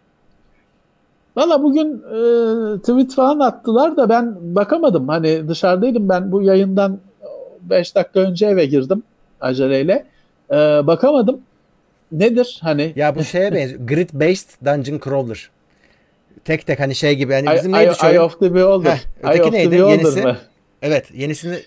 Valla 1.36 1.62
bugün 1.62 1.88
e, 1.96 2.78
tweet 2.78 3.14
falan 3.14 3.38
attılar 3.38 3.96
da 3.96 4.08
ben 4.08 4.36
bakamadım. 4.40 5.08
Hani 5.08 5.48
dışarıdaydım 5.48 6.08
ben 6.08 6.32
bu 6.32 6.42
yayından 6.42 6.98
5 7.60 7.94
dakika 7.94 8.20
önce 8.20 8.46
eve 8.46 8.66
girdim 8.66 9.02
aceleyle. 9.40 10.06
Ee, 10.50 10.54
bakamadım. 10.86 11.40
Nedir 12.12 12.58
hani? 12.62 12.92
Ya 12.96 13.16
bu 13.16 13.24
şeye 13.24 13.52
benziyor. 13.54 13.80
Grid 13.86 14.10
based 14.12 14.66
dungeon 14.66 15.00
crawler. 15.04 15.50
Tek 16.44 16.66
tek 16.66 16.80
hani 16.80 16.94
şey 16.94 17.14
gibi. 17.14 17.32
Hani 17.32 17.56
bizim 17.56 17.74
Eye, 17.74 17.86
neydi 17.86 17.94
şu 18.00 18.06
Eye 18.06 18.20
of 18.20 18.40
the 18.40 18.54
Beholder. 18.54 18.90
Heh, 18.90 18.98
öteki 19.22 19.52
neydi? 19.52 19.74
Yenisi? 19.74 20.22
mı? 20.22 20.36
Evet. 20.82 21.10
Yenisini 21.14 21.58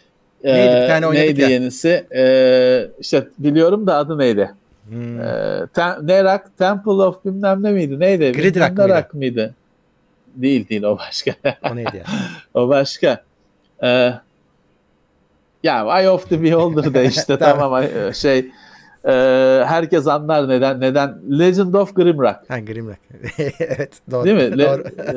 Neydi? 0.44 0.82
Bir 0.82 0.88
tane 0.88 1.08
oynadık 1.08 1.26
neydi 1.28 1.42
ya. 1.42 1.48
yenisi? 1.50 2.06
Ee, 2.16 2.88
işte 3.00 3.28
biliyorum 3.38 3.88
da 3.88 3.96
adı 3.98 4.18
neydi? 4.18 4.52
Hmm. 4.90 5.22
Ee, 5.22 5.68
tem, 5.74 6.08
Nerak, 6.08 6.58
Temple 6.58 6.92
of 6.92 7.26
bilmem 7.26 7.64
ne 7.64 7.72
miydi? 7.72 8.00
Neydi? 8.00 8.32
Gridrak 8.32 8.72
Bilmem 8.72 8.88
mıydı? 8.90 9.08
Mıydı? 9.14 9.54
Değil 10.36 10.70
değil 10.70 10.84
o 10.84 10.98
başka. 10.98 11.32
o 11.72 11.76
neydi 11.76 11.98
ya? 11.98 12.04
o 12.54 12.70
başka. 12.70 13.24
Ee, 13.84 14.14
ya 15.64 16.00
Eye 16.00 16.10
of 16.10 16.30
the 16.30 16.44
Beholder 16.44 16.94
da 16.94 17.02
işte 17.02 17.38
Tamam. 17.40 17.74
ay- 17.74 18.14
şey 18.14 18.38
e, 19.06 19.12
herkes 19.66 20.08
anlar 20.08 20.50
neden 20.50 20.82
neden 20.82 21.18
Legend 21.40 21.74
of 21.74 21.96
Grimrock 21.96 22.36
Ha 22.48 22.60
Grimrock. 22.60 23.00
evet 23.60 23.92
doğru. 24.12 24.26
değil 24.26 24.36
mi? 24.36 24.58
Le- 24.58 24.66
doğru. 24.66 24.84
e, 24.98 25.14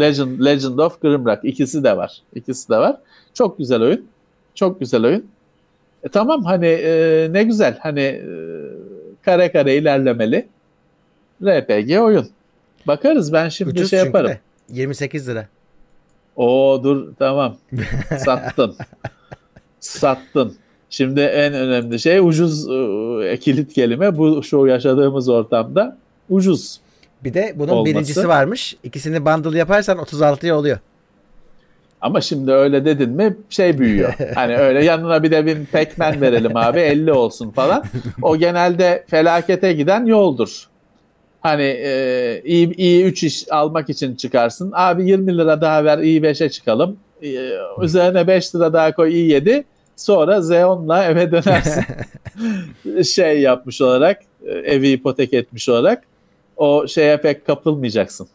Legend 0.00 0.44
Legend 0.44 0.78
of 0.78 1.02
Grimrock 1.02 1.44
ikisi 1.44 1.84
de 1.84 1.96
var. 1.96 2.12
İkisi 2.34 2.68
de 2.68 2.78
var. 2.78 2.96
Çok 3.34 3.58
güzel 3.58 3.82
oyun. 3.82 4.06
Çok 4.54 4.80
güzel 4.80 5.04
oyun. 5.04 5.26
E, 6.04 6.08
tamam 6.08 6.44
hani 6.44 6.66
e, 6.66 7.28
ne 7.30 7.42
güzel 7.42 7.78
hani 7.80 8.00
e, 8.00 8.24
kare 9.24 9.52
kare 9.52 9.76
ilerlemeli 9.76 10.48
RPG 11.42 11.98
oyun. 12.00 12.28
Bakarız 12.86 13.32
ben 13.32 13.48
şimdi 13.48 13.70
Ucuz 13.70 13.90
şey 13.90 13.98
çünkü 13.98 14.06
yaparım. 14.06 14.30
de. 14.30 14.40
28 14.68 15.28
lira. 15.28 15.48
Oo 16.36 16.80
dur 16.84 17.08
tamam. 17.18 17.56
Sattın. 18.18 18.76
Sattın. 19.80 20.56
Şimdi 20.90 21.20
en 21.20 21.54
önemli 21.54 22.00
şey 22.00 22.18
ucuz 22.18 22.68
e, 23.24 23.36
kilit 23.40 23.72
kelime 23.72 24.18
bu 24.18 24.42
şu 24.42 24.66
yaşadığımız 24.66 25.28
ortamda 25.28 25.96
ucuz. 26.28 26.80
Bir 27.24 27.34
de 27.34 27.52
bunun 27.56 27.72
Olması. 27.72 27.94
birincisi 27.94 28.28
varmış. 28.28 28.76
İkisini 28.82 29.24
bundle 29.26 29.58
yaparsan 29.58 29.98
36'ya 29.98 30.56
oluyor. 30.58 30.78
Ama 32.00 32.20
şimdi 32.20 32.52
öyle 32.52 32.84
dedin 32.84 33.10
mi 33.10 33.36
şey 33.50 33.78
büyüyor. 33.78 34.14
Hani 34.34 34.56
öyle 34.56 34.84
yanına 34.84 35.22
bir 35.22 35.30
de 35.30 35.46
bir 35.46 35.66
pekmen 35.66 36.20
verelim 36.20 36.56
abi 36.56 36.80
50 36.80 37.12
olsun 37.12 37.50
falan. 37.50 37.84
O 38.22 38.36
genelde 38.36 39.04
felakete 39.08 39.72
giden 39.72 40.06
yoldur. 40.06 40.68
Hani 41.40 41.62
e, 41.62 42.42
iyi, 42.44 42.74
iyi 42.76 43.04
3 43.04 43.24
iş 43.24 43.52
almak 43.52 43.90
için 43.90 44.16
çıkarsın. 44.16 44.72
Abi 44.74 45.06
20 45.06 45.38
lira 45.38 45.60
daha 45.60 45.84
ver 45.84 45.98
iyi 45.98 46.20
5'e 46.20 46.48
çıkalım. 46.48 46.96
E, 47.22 47.28
üzerine 47.82 48.26
5 48.26 48.54
lira 48.54 48.72
daha 48.72 48.94
koy 48.94 49.12
iyi 49.12 49.30
7. 49.30 49.64
Sonra 49.96 50.36
Z10'la 50.36 51.04
eve 51.04 51.32
dönersin. 51.32 51.84
şey 53.14 53.40
yapmış 53.40 53.80
olarak 53.80 54.20
e, 54.46 54.50
evi 54.50 54.88
ipotek 54.88 55.34
etmiş 55.34 55.68
olarak 55.68 56.02
o 56.56 56.86
şeye 56.86 57.16
pek 57.16 57.46
kapılmayacaksın. 57.46 58.28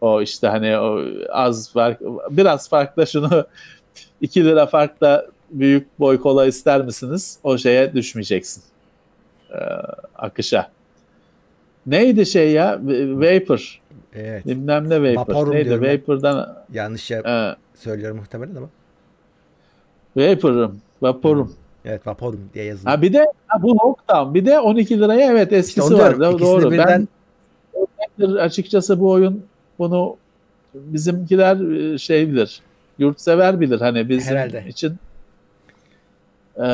O 0.00 0.22
işte 0.22 0.46
hani 0.46 0.78
o 0.78 1.04
az 1.28 1.72
fark 1.72 2.00
biraz 2.30 2.68
farkla 2.68 3.06
şunu 3.06 3.44
2 4.20 4.44
lira 4.44 4.66
farkla 4.66 5.26
büyük 5.50 6.00
boy 6.00 6.20
kola 6.20 6.46
ister 6.46 6.84
misiniz? 6.84 7.38
O 7.42 7.58
şeye 7.58 7.94
düşmeyeceksin. 7.94 8.62
Ee, 9.50 9.56
akışa. 10.16 10.70
Neydi 11.86 12.26
şey 12.26 12.52
ya? 12.52 12.80
Vapor. 13.20 13.80
Evet. 14.14 14.46
Bilmem 14.46 14.90
ne 14.90 15.02
Vapor. 15.02 15.34
Vaporum 15.34 15.54
Neydi? 15.54 15.82
Vapor'dan 15.82 16.56
Yanlış 16.72 17.10
ya 17.10 17.18
e, 17.18 17.56
söylüyorum 17.74 18.16
muhtemelen 18.16 18.54
ama. 18.54 18.68
Vapor'um. 20.16 20.80
Vaporum. 21.02 21.54
Evet 21.84 22.06
Vaporum 22.06 22.50
diye 22.54 22.64
yazılıyor. 22.64 22.96
Ha 22.96 23.02
bir 23.02 23.12
de 23.12 23.26
ha, 23.46 23.62
bu 23.62 23.68
Lockdown. 23.74 24.34
Bir 24.34 24.46
de 24.46 24.60
12 24.60 25.00
liraya 25.00 25.32
evet 25.32 25.44
İşte 25.44 25.56
eskisi 25.56 25.94
onu 25.94 25.98
var. 25.98 26.20
Doğru. 26.20 26.70
birden 26.70 27.08
Ben 28.18 28.26
açıkçası 28.26 29.00
bu 29.00 29.10
oyun 29.10 29.44
bunu 29.80 30.16
bizimkiler 30.74 31.92
e, 31.94 31.98
şey 31.98 32.28
bilir. 32.28 32.60
Yurtsever 32.98 33.60
bilir 33.60 33.80
hani 33.80 34.08
bizim 34.08 34.36
Herhalde. 34.36 34.64
için 34.68 34.96
e, 36.56 36.66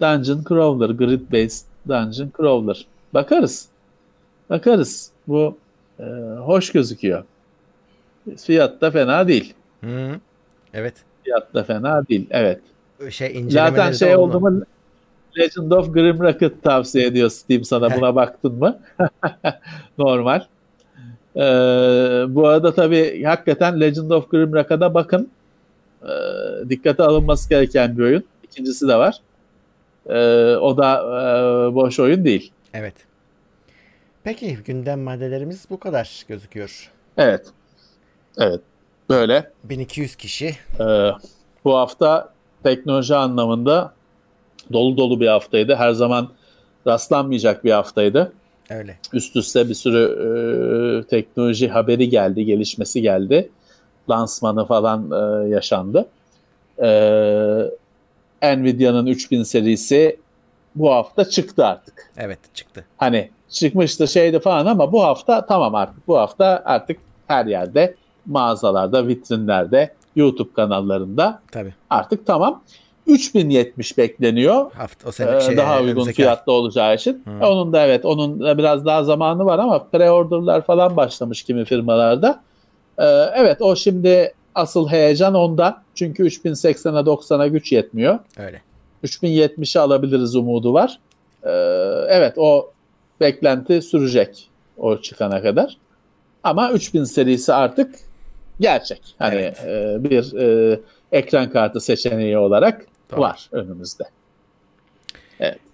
Dungeon 0.00 0.44
Crawler, 0.48 0.90
Grid 0.90 1.32
Based 1.32 1.66
Dungeon 1.88 2.32
Crawler. 2.36 2.86
Bakarız. 3.14 3.68
Bakarız. 4.50 5.10
Bu 5.28 5.56
e, 6.00 6.04
hoş 6.38 6.72
gözüküyor. 6.72 7.24
Fiyat 8.36 8.80
da 8.80 8.90
fena 8.90 9.28
değil. 9.28 9.54
Hı. 9.84 10.20
Evet. 10.74 10.94
Fiyat 11.24 11.54
da 11.54 11.64
fena 11.64 12.08
değil. 12.08 12.26
Evet. 12.30 12.60
Şey 13.10 13.44
Zaten 13.48 13.92
şey 13.92 14.16
oldu 14.16 14.40
mu 14.40 14.62
Legend 15.38 15.70
of 15.70 15.94
Grimrock'ı 15.94 16.60
tavsiye 16.60 17.06
ediyor 17.06 17.30
Steam 17.30 17.64
sana. 17.64 17.96
Buna 17.96 18.14
baktın 18.14 18.52
mı? 18.52 18.78
Normal. 19.98 20.44
Ee, 21.36 21.40
bu 22.28 22.46
arada 22.48 22.74
tabii 22.74 23.22
hakikaten 23.24 23.80
Legend 23.80 24.10
of 24.10 24.30
Grimrock'a 24.30 24.80
da 24.80 24.94
bakın. 24.94 25.30
Ee, 26.02 26.08
dikkate 26.68 27.02
alınması 27.02 27.48
gereken 27.48 27.98
bir 27.98 28.02
oyun. 28.02 28.24
İkincisi 28.42 28.88
de 28.88 28.96
var. 28.96 29.20
Ee, 30.06 30.56
o 30.56 30.76
da 30.76 30.98
e, 31.00 31.74
boş 31.74 32.00
oyun 32.00 32.24
değil. 32.24 32.52
Evet. 32.74 32.94
Peki 34.24 34.56
gündem 34.64 35.00
maddelerimiz 35.00 35.66
bu 35.70 35.80
kadar 35.80 36.24
gözüküyor. 36.28 36.90
Evet. 37.18 37.46
Evet. 38.38 38.60
Böyle. 39.10 39.50
1200 39.64 40.16
kişi. 40.16 40.56
Ee, 40.80 41.10
bu 41.64 41.76
hafta 41.76 42.32
teknoloji 42.62 43.14
anlamında 43.14 43.94
dolu 44.72 44.96
dolu 44.96 45.20
bir 45.20 45.26
haftaydı. 45.26 45.74
Her 45.74 45.92
zaman 45.92 46.28
rastlanmayacak 46.86 47.64
bir 47.64 47.70
haftaydı. 47.70 48.32
Öyle. 48.70 48.98
Üst 49.12 49.36
üste 49.36 49.68
bir 49.68 49.74
sürü 49.74 50.04
e, 51.04 51.06
teknoloji 51.06 51.68
haberi 51.68 52.08
geldi, 52.08 52.44
gelişmesi 52.44 53.02
geldi. 53.02 53.50
Lansmanı 54.10 54.66
falan 54.66 55.10
e, 55.10 55.48
yaşandı. 55.48 56.08
E, 56.82 58.56
Nvidia'nın 58.56 59.06
3000 59.06 59.42
serisi 59.42 60.16
bu 60.74 60.92
hafta 60.92 61.24
çıktı 61.24 61.66
artık. 61.66 62.10
Evet 62.16 62.38
çıktı. 62.54 62.84
Hani 62.96 63.30
çıkmıştı 63.48 64.08
şeydi 64.08 64.40
falan 64.40 64.66
ama 64.66 64.92
bu 64.92 65.02
hafta 65.02 65.46
tamam 65.46 65.74
artık. 65.74 66.08
Bu 66.08 66.18
hafta 66.18 66.62
artık 66.64 66.98
her 67.26 67.46
yerde, 67.46 67.94
mağazalarda, 68.26 69.08
vitrinlerde, 69.08 69.94
YouTube 70.16 70.52
kanallarında 70.52 71.40
Tabii. 71.52 71.74
artık 71.90 72.26
tamam. 72.26 72.62
3070 73.06 73.98
bekleniyor. 73.98 74.72
Hafta 74.72 75.06
o 75.06 75.08
Ee, 75.08 75.12
sene 75.12 75.40
şey, 75.40 75.56
daha 75.56 75.82
uygun 75.82 76.06
ay. 76.06 76.12
fiyatlı 76.12 76.52
olacağı 76.52 76.94
için. 76.94 77.22
E, 77.40 77.44
Onun 77.46 77.72
da 77.72 77.86
evet 77.86 78.04
onun 78.04 78.40
da 78.40 78.58
biraz 78.58 78.84
daha 78.86 79.04
zamanı 79.04 79.44
var 79.44 79.58
ama 79.58 79.76
pre-order'lar 79.92 80.62
falan 80.64 80.96
başlamış 80.96 81.42
kimi 81.42 81.64
firmalarda. 81.64 82.42
Ee, 82.98 83.04
evet 83.34 83.62
o 83.62 83.76
şimdi 83.76 84.34
asıl 84.54 84.88
heyecan 84.88 85.34
onda. 85.34 85.82
Çünkü 85.94 86.26
3080'e 86.26 87.00
90'a 87.06 87.46
güç 87.46 87.72
yetmiyor. 87.72 88.18
Öyle. 88.38 88.62
3070'i 89.04 89.80
alabiliriz 89.80 90.36
umudu 90.36 90.74
var. 90.74 90.98
Ee, 91.44 91.50
evet 92.08 92.34
o 92.38 92.70
beklenti 93.20 93.82
sürecek 93.82 94.48
o 94.78 94.96
çıkana 95.00 95.42
kadar. 95.42 95.76
Ama 96.44 96.70
3000 96.72 97.04
serisi 97.04 97.52
artık 97.54 97.94
gerçek. 98.60 99.00
Hani 99.18 99.34
Evet. 99.34 99.64
e, 99.66 99.96
bir 100.10 100.34
e, 100.72 100.80
ekran 101.12 101.50
kartı 101.50 101.80
seçeneği 101.80 102.38
olarak 102.38 102.86
Doğru. 103.10 103.20
var 103.20 103.48
önümüzde. 103.52 104.04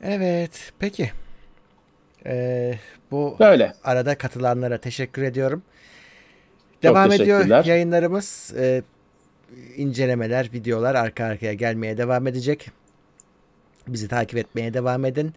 Evet. 0.02 0.72
Peki. 0.78 1.12
Ee, 2.26 2.74
bu 3.10 3.36
Böyle. 3.40 3.74
arada 3.84 4.18
katılanlara 4.18 4.78
teşekkür 4.78 5.22
ediyorum. 5.22 5.62
Devam 6.82 7.12
ediyor 7.12 7.64
yayınlarımız. 7.64 8.54
Ee, 8.56 8.82
incelemeler, 9.76 10.50
videolar 10.52 10.94
arka 10.94 11.24
arkaya 11.24 11.54
gelmeye 11.54 11.98
devam 11.98 12.26
edecek. 12.26 12.70
Bizi 13.88 14.08
takip 14.08 14.38
etmeye 14.38 14.74
devam 14.74 15.04
edin. 15.04 15.32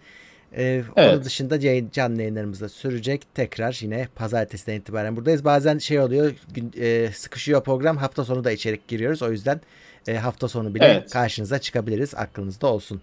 Ee, 0.57 0.83
Onun 0.95 1.03
Evet. 1.07 1.25
dışında 1.25 1.57
yayın, 1.57 1.89
canlı 1.93 2.21
yayınlarımız 2.21 2.61
da 2.61 2.69
sürecek. 2.69 3.27
Tekrar 3.33 3.77
yine 3.81 4.07
pazartesiden 4.15 4.75
itibaren 4.75 5.15
buradayız. 5.15 5.45
Bazen 5.45 5.77
şey 5.77 5.99
oluyor, 5.99 6.33
gün, 6.53 6.73
e, 6.79 7.09
sıkışıyor 7.13 7.63
program. 7.63 7.97
Hafta 7.97 8.25
sonu 8.25 8.43
da 8.43 8.51
içerik 8.51 8.87
giriyoruz. 8.87 9.21
O 9.21 9.31
yüzden 9.31 9.61
e, 10.07 10.17
hafta 10.17 10.47
sonu 10.47 10.75
bile 10.75 10.85
Evet. 10.85 11.11
karşınıza 11.13 11.59
çıkabiliriz. 11.59 12.15
Aklınızda 12.15 12.67
olsun. 12.67 13.01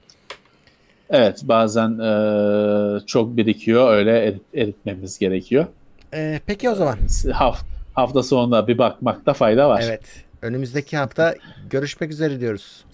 Evet 1.11 1.41
bazen 1.45 1.99
e, 1.99 3.07
çok 3.07 3.37
birikiyor 3.37 3.93
öyle 3.93 4.11
erit- 4.29 4.63
eritmemiz 4.63 5.19
gerekiyor. 5.19 5.67
Ee, 6.15 6.41
peki 6.47 6.71
o 6.71 6.75
zaman. 6.75 6.99
Haft, 7.33 7.65
hafta 7.95 8.23
sonunda 8.23 8.69
bir 8.69 8.79
bakmakta 8.79 9.33
fayda 9.33 9.69
var. 9.69 9.83
Evet. 9.87 10.03
Önümüzdeki 10.43 10.97
hafta 10.97 11.35
görüşmek 11.71 12.11
üzere 12.11 12.41
diyoruz. 12.41 12.85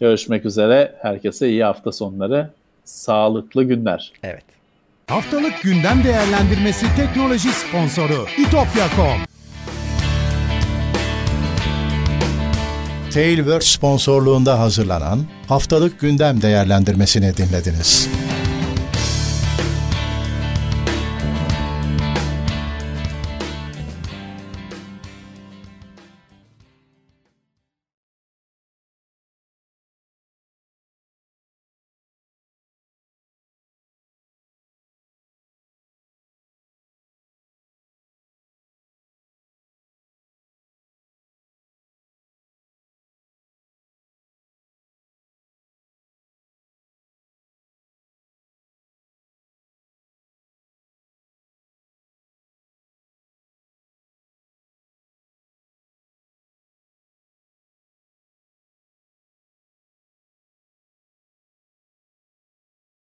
Görüşmek 0.00 0.44
üzere. 0.46 0.94
Herkese 1.02 1.48
iyi 1.48 1.64
hafta 1.64 1.92
sonları. 1.92 2.50
Sağlıklı 2.84 3.64
günler. 3.64 4.12
Evet. 4.22 4.44
Haftalık 5.06 5.62
gündem 5.62 6.04
değerlendirmesi 6.04 6.86
teknoloji 6.96 7.48
sponsoru 7.48 8.26
itopya.com 8.38 9.33
Tailwords 13.14 13.66
sponsorluğunda 13.66 14.58
hazırlanan 14.58 15.20
haftalık 15.48 16.00
gündem 16.00 16.42
değerlendirmesini 16.42 17.36
dinlediniz. 17.36 18.08